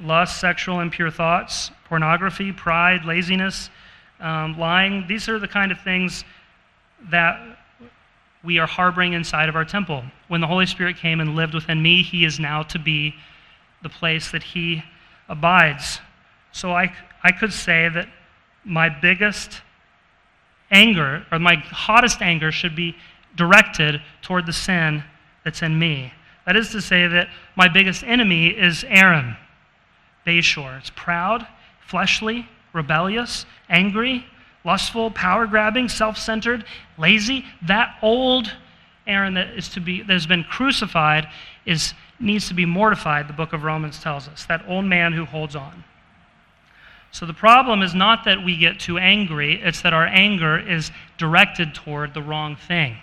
Lust, 0.00 0.40
sexual 0.40 0.80
impure 0.80 1.10
thoughts, 1.10 1.70
pornography, 1.84 2.50
pride, 2.50 3.04
laziness, 3.04 3.68
um, 4.18 4.58
lying. 4.58 5.06
These 5.06 5.28
are 5.28 5.38
the 5.38 5.46
kind 5.46 5.70
of 5.70 5.80
things 5.80 6.24
that 7.10 7.58
we 8.42 8.58
are 8.58 8.66
harboring 8.66 9.12
inside 9.12 9.48
of 9.48 9.54
our 9.54 9.64
temple. 9.64 10.02
When 10.28 10.40
the 10.40 10.46
Holy 10.46 10.66
Spirit 10.66 10.96
came 10.96 11.20
and 11.20 11.36
lived 11.36 11.54
within 11.54 11.82
me, 11.82 12.02
He 12.02 12.24
is 12.24 12.40
now 12.40 12.62
to 12.64 12.78
be 12.78 13.14
the 13.82 13.88
place 13.88 14.30
that 14.30 14.42
He 14.42 14.82
abides. 15.28 16.00
So 16.52 16.72
I, 16.72 16.92
I 17.22 17.32
could 17.32 17.52
say 17.52 17.88
that 17.88 18.08
my 18.64 18.88
biggest 18.88 19.60
anger, 20.72 21.24
or 21.30 21.38
my 21.38 21.56
hottest 21.56 22.20
anger, 22.20 22.50
should 22.50 22.74
be 22.74 22.96
directed 23.36 24.02
toward 24.22 24.46
the 24.46 24.52
sin 24.52 25.04
that's 25.44 25.62
in 25.62 25.78
me. 25.78 26.12
That 26.46 26.56
is 26.56 26.70
to 26.70 26.80
say, 26.80 27.06
that 27.06 27.28
my 27.54 27.68
biggest 27.68 28.02
enemy 28.02 28.48
is 28.48 28.84
Aaron, 28.88 29.36
Bashore. 30.26 30.78
It's 30.78 30.90
proud, 30.90 31.46
fleshly, 31.86 32.48
rebellious, 32.72 33.46
angry, 33.68 34.24
lustful, 34.64 35.10
power 35.10 35.46
grabbing, 35.46 35.88
self 35.88 36.18
centered, 36.18 36.64
lazy. 36.98 37.44
That 37.62 37.96
old 38.02 38.52
Aaron 39.06 39.34
that 39.34 39.50
is 39.50 39.68
to 39.70 39.80
be 39.80 40.02
that 40.02 40.12
has 40.12 40.26
been 40.26 40.44
crucified 40.44 41.28
is 41.66 41.94
needs 42.18 42.48
to 42.48 42.54
be 42.54 42.64
mortified, 42.64 43.28
the 43.28 43.32
book 43.32 43.52
of 43.52 43.64
Romans 43.64 44.00
tells 44.00 44.28
us. 44.28 44.44
That 44.46 44.64
old 44.68 44.84
man 44.84 45.12
who 45.12 45.24
holds 45.24 45.56
on. 45.56 45.84
So 47.12 47.26
the 47.26 47.34
problem 47.34 47.82
is 47.82 47.94
not 47.94 48.24
that 48.24 48.42
we 48.42 48.56
get 48.56 48.80
too 48.80 48.98
angry, 48.98 49.60
it's 49.62 49.82
that 49.82 49.92
our 49.92 50.06
anger 50.06 50.58
is 50.58 50.90
directed 51.18 51.74
toward 51.74 52.14
the 52.14 52.22
wrong 52.22 52.56
thing. 52.56 52.96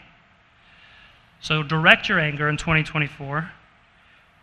So 1.41 1.63
direct 1.63 2.09
your 2.09 2.19
anger 2.19 2.49
in 2.49 2.57
2024 2.57 3.51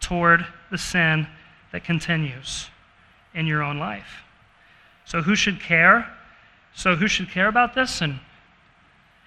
toward 0.00 0.46
the 0.70 0.78
sin 0.78 1.26
that 1.72 1.84
continues 1.84 2.68
in 3.34 3.46
your 3.46 3.62
own 3.62 3.78
life. 3.78 4.22
So, 5.04 5.22
who 5.22 5.36
should 5.36 5.60
care? 5.60 6.10
So, 6.74 6.96
who 6.96 7.06
should 7.06 7.28
care 7.28 7.48
about 7.48 7.74
this? 7.74 8.00
And 8.00 8.20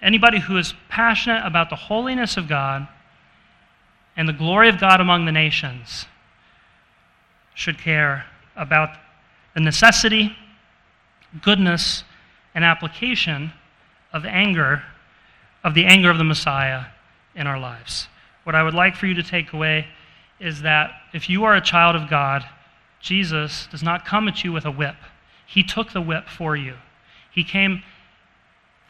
anybody 0.02 0.40
who 0.40 0.56
is 0.56 0.74
passionate 0.88 1.46
about 1.46 1.70
the 1.70 1.76
holiness 1.76 2.36
of 2.36 2.48
God 2.48 2.88
and 4.16 4.28
the 4.28 4.32
glory 4.32 4.68
of 4.68 4.80
God 4.80 5.00
among 5.00 5.26
the 5.26 5.32
nations 5.32 6.06
should 7.54 7.78
care 7.78 8.26
about 8.56 8.90
the 9.54 9.60
necessity, 9.60 10.36
goodness, 11.42 12.04
and 12.54 12.64
application 12.64 13.52
of 14.12 14.24
anger, 14.24 14.82
of 15.62 15.74
the 15.74 15.84
anger 15.84 16.10
of 16.10 16.18
the 16.18 16.24
Messiah 16.24 16.86
in 17.34 17.46
our 17.46 17.58
lives. 17.58 18.08
What 18.44 18.54
I 18.54 18.62
would 18.62 18.74
like 18.74 18.96
for 18.96 19.06
you 19.06 19.14
to 19.14 19.22
take 19.22 19.52
away 19.52 19.86
is 20.38 20.62
that 20.62 20.92
if 21.12 21.28
you 21.28 21.44
are 21.44 21.54
a 21.54 21.60
child 21.60 21.94
of 21.94 22.08
God, 22.08 22.44
Jesus 23.00 23.68
does 23.70 23.82
not 23.82 24.04
come 24.04 24.28
at 24.28 24.42
you 24.42 24.52
with 24.52 24.64
a 24.64 24.70
whip. 24.70 24.96
He 25.46 25.62
took 25.62 25.92
the 25.92 26.00
whip 26.00 26.28
for 26.28 26.56
you. 26.56 26.74
He 27.30 27.44
came 27.44 27.82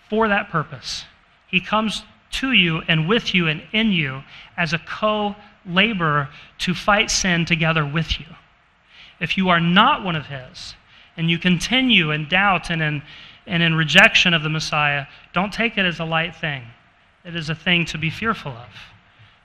for 0.09 0.29
that 0.29 0.51
purpose. 0.51 1.05
He 1.47 1.61
comes 1.61 2.05
to 2.33 2.53
you 2.53 2.83
and 2.89 3.09
with 3.09 3.35
you 3.35 3.49
and 3.49 3.63
in 3.73 3.91
you 3.91 4.23
as 4.57 4.73
a 4.73 4.79
co 4.79 5.35
laborer 5.67 6.29
to 6.59 6.75
fight 6.75 7.11
sin 7.11 7.45
together 7.45 7.85
with 7.85 8.19
you. 8.19 8.27
If 9.21 9.37
you 9.37 9.49
are 9.51 9.61
not 9.61 10.05
one 10.05 10.17
of 10.17 10.27
His 10.27 10.75
and 11.17 11.31
you 11.31 11.39
continue 11.39 12.11
in 12.11 12.29
doubt 12.29 12.71
and 12.71 12.83
in, 12.83 13.03
and 13.47 13.63
in 13.63 13.75
rejection 13.75 14.35
of 14.35 14.43
the 14.43 14.49
Messiah, 14.49 15.07
don't 15.33 15.53
take 15.53 15.77
it 15.77 15.85
as 15.85 16.01
a 16.01 16.05
light 16.05 16.35
thing. 16.35 16.63
It 17.25 17.37
is 17.37 17.51
a 17.51 17.55
thing 17.55 17.85
to 17.87 17.99
be 17.99 18.11
fearful 18.11 18.53
of 18.53 18.69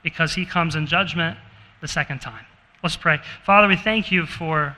because 0.01 0.35
He 0.35 0.45
comes 0.45 0.75
in 0.75 0.87
judgment 0.87 1.37
the 1.81 1.87
second 1.87 2.21
time. 2.21 2.45
Let's 2.81 2.95
pray. 2.95 3.19
Father, 3.43 3.67
we 3.67 3.75
thank 3.75 4.11
you 4.11 4.25
for 4.25 4.77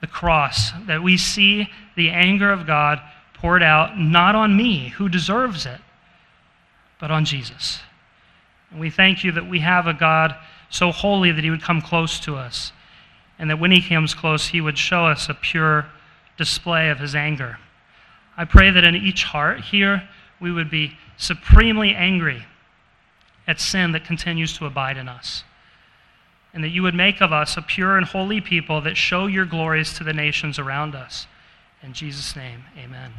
the 0.00 0.06
cross, 0.06 0.70
that 0.86 1.02
we 1.02 1.16
see 1.16 1.68
the 1.94 2.08
anger 2.08 2.50
of 2.50 2.66
God 2.66 3.00
poured 3.34 3.62
out 3.62 3.98
not 3.98 4.34
on 4.34 4.56
me, 4.56 4.88
who 4.88 5.08
deserves 5.08 5.66
it, 5.66 5.80
but 6.98 7.10
on 7.10 7.24
Jesus. 7.24 7.80
And 8.70 8.80
we 8.80 8.90
thank 8.90 9.24
you 9.24 9.32
that 9.32 9.48
we 9.48 9.60
have 9.60 9.86
a 9.86 9.92
God 9.92 10.34
so 10.70 10.92
holy 10.92 11.32
that 11.32 11.44
he 11.44 11.50
would 11.50 11.62
come 11.62 11.82
close 11.82 12.20
to 12.20 12.36
us, 12.36 12.72
and 13.40 13.50
that 13.50 13.58
when 13.58 13.72
he 13.72 13.80
comes 13.80 14.14
close, 14.14 14.48
he 14.48 14.60
would 14.60 14.78
show 14.78 15.06
us 15.06 15.28
a 15.28 15.34
pure 15.34 15.86
display 16.36 16.90
of 16.90 17.00
his 17.00 17.14
anger. 17.16 17.58
I 18.36 18.44
pray 18.44 18.70
that 18.70 18.84
in 18.84 18.94
each 18.94 19.24
heart 19.24 19.62
here, 19.62 20.08
we 20.38 20.52
would 20.52 20.70
be 20.70 20.96
supremely 21.16 21.94
angry 21.94 22.44
at 23.48 23.58
sin 23.58 23.92
that 23.92 24.04
continues 24.04 24.56
to 24.58 24.66
abide 24.66 24.96
in 24.96 25.08
us 25.08 25.42
and 26.52 26.62
that 26.64 26.68
you 26.68 26.82
would 26.82 26.94
make 26.94 27.20
of 27.20 27.32
us 27.32 27.56
a 27.56 27.62
pure 27.62 27.96
and 27.96 28.06
holy 28.06 28.40
people 28.40 28.80
that 28.82 28.96
show 28.96 29.26
your 29.26 29.46
glories 29.46 29.94
to 29.94 30.04
the 30.04 30.12
nations 30.12 30.58
around 30.58 30.94
us. 30.94 31.26
In 31.82 31.92
Jesus' 31.92 32.36
name, 32.36 32.64
amen. 32.76 33.12